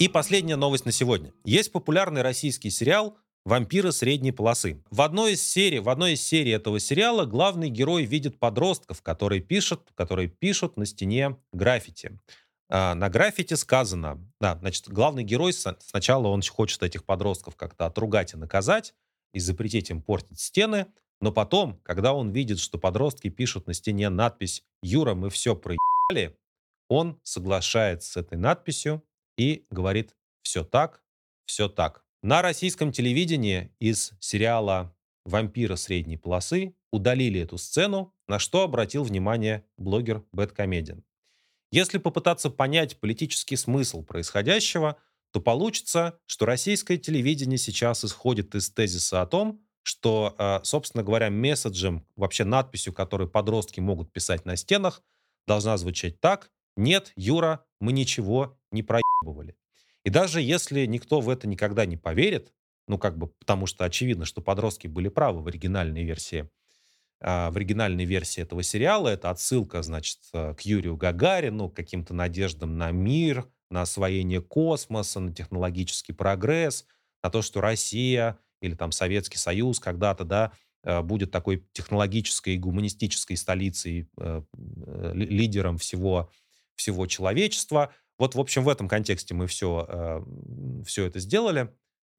И 0.00 0.08
последняя 0.08 0.56
новость 0.56 0.86
на 0.86 0.92
сегодня. 0.92 1.32
Есть 1.44 1.72
популярный 1.72 2.22
российский 2.22 2.70
сериал 2.70 3.16
вампиры 3.44 3.92
средней 3.92 4.32
полосы. 4.32 4.82
В 4.90 5.02
одной 5.02 5.32
из 5.32 5.46
серий, 5.46 5.78
в 5.78 5.88
одной 5.88 6.14
из 6.14 6.22
серий 6.22 6.50
этого 6.50 6.80
сериала 6.80 7.26
главный 7.26 7.68
герой 7.68 8.04
видит 8.04 8.38
подростков, 8.38 9.02
которые 9.02 9.40
пишут, 9.40 9.92
которые 9.94 10.28
пишут 10.28 10.76
на 10.76 10.86
стене 10.86 11.36
граффити. 11.52 12.18
А, 12.76 12.96
на 12.96 13.08
граффити 13.08 13.54
сказано, 13.54 14.18
да, 14.40 14.58
значит, 14.58 14.88
главный 14.88 15.22
герой 15.22 15.52
сначала 15.52 16.26
он 16.26 16.42
хочет 16.42 16.82
этих 16.82 17.04
подростков 17.04 17.54
как-то 17.54 17.86
отругать 17.86 18.34
и 18.34 18.36
наказать, 18.36 18.94
и 19.32 19.38
запретить 19.38 19.90
им 19.90 20.02
портить 20.02 20.40
стены, 20.40 20.86
Но 21.20 21.30
потом, 21.30 21.78
когда 21.84 22.12
он 22.12 22.32
видит, 22.32 22.58
что 22.58 22.76
подростки 22.76 23.30
пишут 23.30 23.68
на 23.68 23.74
стене 23.74 24.08
надпись 24.08 24.64
«Юра, 24.82 25.14
мы 25.14 25.30
все 25.30 25.54
проебали», 25.54 26.36
он 26.88 27.20
соглашается 27.22 28.10
с 28.10 28.16
этой 28.16 28.36
надписью 28.36 29.04
и 29.38 29.64
говорит 29.70 30.16
«все 30.42 30.64
так, 30.64 31.00
все 31.46 31.68
так». 31.68 32.04
На 32.22 32.42
российском 32.42 32.90
телевидении 32.90 33.70
из 33.78 34.14
сериала 34.18 34.92
«Вампира 35.24 35.76
средней 35.76 36.16
полосы» 36.16 36.74
удалили 36.90 37.40
эту 37.40 37.56
сцену, 37.56 38.12
на 38.26 38.40
что 38.40 38.62
обратил 38.62 39.04
внимание 39.04 39.64
блогер 39.76 40.24
Бэткомедиан. 40.32 41.04
Если 41.74 41.98
попытаться 41.98 42.50
понять 42.50 43.00
политический 43.00 43.56
смысл 43.56 44.04
происходящего, 44.04 44.96
то 45.32 45.40
получится, 45.40 46.20
что 46.26 46.46
российское 46.46 46.98
телевидение 46.98 47.58
сейчас 47.58 48.04
исходит 48.04 48.54
из 48.54 48.70
тезиса 48.70 49.22
о 49.22 49.26
том, 49.26 49.60
что, 49.82 50.36
э, 50.38 50.60
собственно 50.62 51.02
говоря, 51.02 51.30
месседжем, 51.30 52.06
вообще 52.14 52.44
надписью, 52.44 52.92
которую 52.92 53.28
подростки 53.28 53.80
могут 53.80 54.12
писать 54.12 54.44
на 54.44 54.54
стенах, 54.54 55.02
должна 55.48 55.76
звучать 55.76 56.20
так 56.20 56.52
«Нет, 56.76 57.12
Юра, 57.16 57.66
мы 57.80 57.90
ничего 57.92 58.56
не 58.70 58.84
проебывали». 58.84 59.56
И 60.04 60.10
даже 60.10 60.40
если 60.40 60.86
никто 60.86 61.20
в 61.20 61.28
это 61.28 61.48
никогда 61.48 61.86
не 61.86 61.96
поверит, 61.96 62.52
ну, 62.86 62.98
как 62.98 63.18
бы, 63.18 63.26
потому 63.26 63.66
что 63.66 63.84
очевидно, 63.84 64.26
что 64.26 64.40
подростки 64.42 64.86
были 64.86 65.08
правы 65.08 65.42
в 65.42 65.48
оригинальной 65.48 66.04
версии 66.04 66.48
в 67.20 67.56
оригинальной 67.56 68.04
версии 68.04 68.42
этого 68.42 68.62
сериала. 68.62 69.08
Это 69.08 69.30
отсылка, 69.30 69.82
значит, 69.82 70.18
э, 70.32 70.54
к 70.54 70.60
Юрию 70.62 70.96
Гагарину, 70.96 71.70
к 71.70 71.76
каким-то 71.76 72.12
надеждам 72.12 72.76
на 72.76 72.90
мир, 72.90 73.48
на 73.70 73.82
освоение 73.82 74.42
космоса, 74.42 75.20
на 75.20 75.32
технологический 75.32 76.12
прогресс, 76.12 76.86
на 77.22 77.30
то, 77.30 77.40
что 77.40 77.60
Россия 77.60 78.38
или 78.60 78.74
там 78.74 78.92
Советский 78.92 79.38
Союз 79.38 79.80
когда-то, 79.80 80.24
да, 80.24 80.52
э, 80.82 81.00
будет 81.00 81.30
такой 81.30 81.66
технологической 81.72 82.54
и 82.54 82.58
гуманистической 82.58 83.36
столицей, 83.36 84.08
э, 84.18 84.42
лидером 85.14 85.78
всего, 85.78 86.30
всего 86.74 87.06
человечества. 87.06 87.94
Вот, 88.18 88.34
в 88.34 88.40
общем, 88.40 88.64
в 88.64 88.68
этом 88.68 88.88
контексте 88.88 89.34
мы 89.34 89.46
все, 89.46 90.24
все 90.86 91.06
это 91.06 91.18
сделали, 91.18 91.74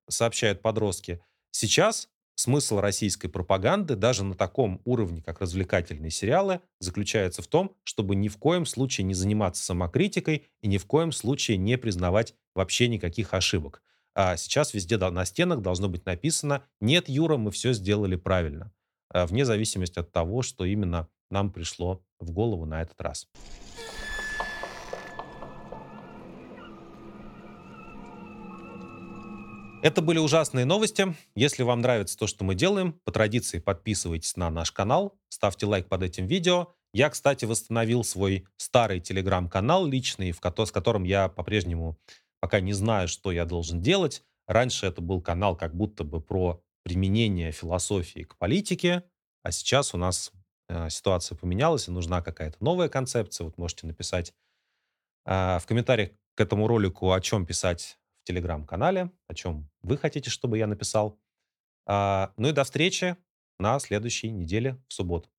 сообщают 0.10 0.62
подростки. 0.62 1.22
Сейчас 1.52 2.10
Смысл 2.36 2.80
российской 2.80 3.30
пропаганды 3.30 3.96
даже 3.96 4.26
на 4.26 4.36
таком 4.36 4.82
уровне, 4.84 5.22
как 5.22 5.40
развлекательные 5.40 6.12
сериалы, 6.12 6.60
заключается 6.80 7.42
в 7.42 7.48
том, 7.48 7.76
чтобы 7.84 8.16
ни 8.16 8.28
в 8.28 8.38
коем 8.38 8.66
случае 8.66 9.06
не 9.06 9.14
заниматься 9.14 9.64
самокритикой 9.64 10.46
и 10.62 10.68
ни 10.68 10.78
в 10.78 10.86
коем 10.86 11.14
случае 11.14 11.56
не 11.58 11.78
признавать 11.78 12.36
вообще 12.54 12.90
никаких 12.90 13.34
ошибок. 13.34 13.82
А 14.14 14.36
сейчас 14.36 14.74
везде 14.74 14.98
на 14.98 15.26
стенах 15.26 15.62
должно 15.62 15.88
быть 15.88 16.06
написано 16.06 16.64
«Нет, 16.82 17.08
Юра, 17.08 17.38
мы 17.38 17.52
все 17.52 17.74
сделали 17.74 18.18
правильно», 18.18 18.74
а 19.10 19.26
вне 19.26 19.46
зависимости 19.46 20.00
от 20.00 20.12
того, 20.12 20.42
что 20.42 20.66
именно 20.66 21.08
нам 21.30 21.52
пришло 21.52 22.04
в 22.20 22.32
голову 22.32 22.66
на 22.66 22.82
этот 22.82 23.00
раз. 23.02 23.30
Это 29.86 30.02
были 30.02 30.18
ужасные 30.18 30.66
новости. 30.66 31.16
Если 31.36 31.62
вам 31.62 31.82
нравится 31.82 32.18
то, 32.18 32.26
что 32.26 32.44
мы 32.44 32.56
делаем, 32.56 32.94
по 33.04 33.12
традиции 33.12 33.60
подписывайтесь 33.60 34.36
на 34.36 34.50
наш 34.50 34.72
канал, 34.72 35.16
ставьте 35.30 35.68
лайк 35.68 35.88
под 35.88 36.02
этим 36.02 36.26
видео. 36.26 36.74
Я, 36.92 37.12
кстати, 37.12 37.46
восстановил 37.46 38.04
свой 38.04 38.48
старый 38.58 39.00
телеграм-канал 39.00 39.86
личный, 39.86 40.32
в 40.32 40.40
с 40.42 40.72
которым 40.72 41.04
я 41.04 41.30
по-прежнему 41.30 42.00
пока 42.40 42.62
не 42.62 42.74
знаю, 42.74 43.08
что 43.08 43.32
я 43.32 43.46
должен 43.46 43.80
делать. 43.80 44.24
Раньше 44.48 44.88
это 44.88 45.02
был 45.02 45.22
канал 45.22 45.56
как 45.56 45.76
будто 45.76 46.04
бы 46.04 46.20
про 46.20 46.64
применение 46.82 47.52
философии 47.52 48.22
к 48.22 48.38
политике, 48.38 49.04
а 49.44 49.52
сейчас 49.52 49.94
у 49.94 50.00
нас 50.00 50.32
э, 50.68 50.90
ситуация 50.90 51.38
поменялась, 51.38 51.88
и 51.88 51.92
нужна 51.92 52.24
какая-то 52.24 52.58
новая 52.60 52.90
концепция. 52.90 53.46
Вот 53.46 53.60
можете 53.60 53.86
написать 53.86 54.34
э, 55.28 55.60
в 55.60 55.66
комментариях 55.68 56.10
к 56.34 56.42
этому 56.42 56.66
ролику, 56.66 57.12
о 57.12 57.22
чем 57.22 57.46
писать 57.46 58.00
телеграм-канале, 58.26 59.12
о 59.28 59.34
чем 59.34 59.70
вы 59.82 59.98
хотите, 59.98 60.30
чтобы 60.30 60.58
я 60.58 60.68
написал. 60.68 61.18
А, 61.88 62.34
ну 62.38 62.50
и 62.50 62.52
до 62.52 62.64
встречи 62.64 63.16
на 63.60 63.80
следующей 63.80 64.32
неделе 64.32 64.78
в 64.88 64.94
субботу. 64.94 65.30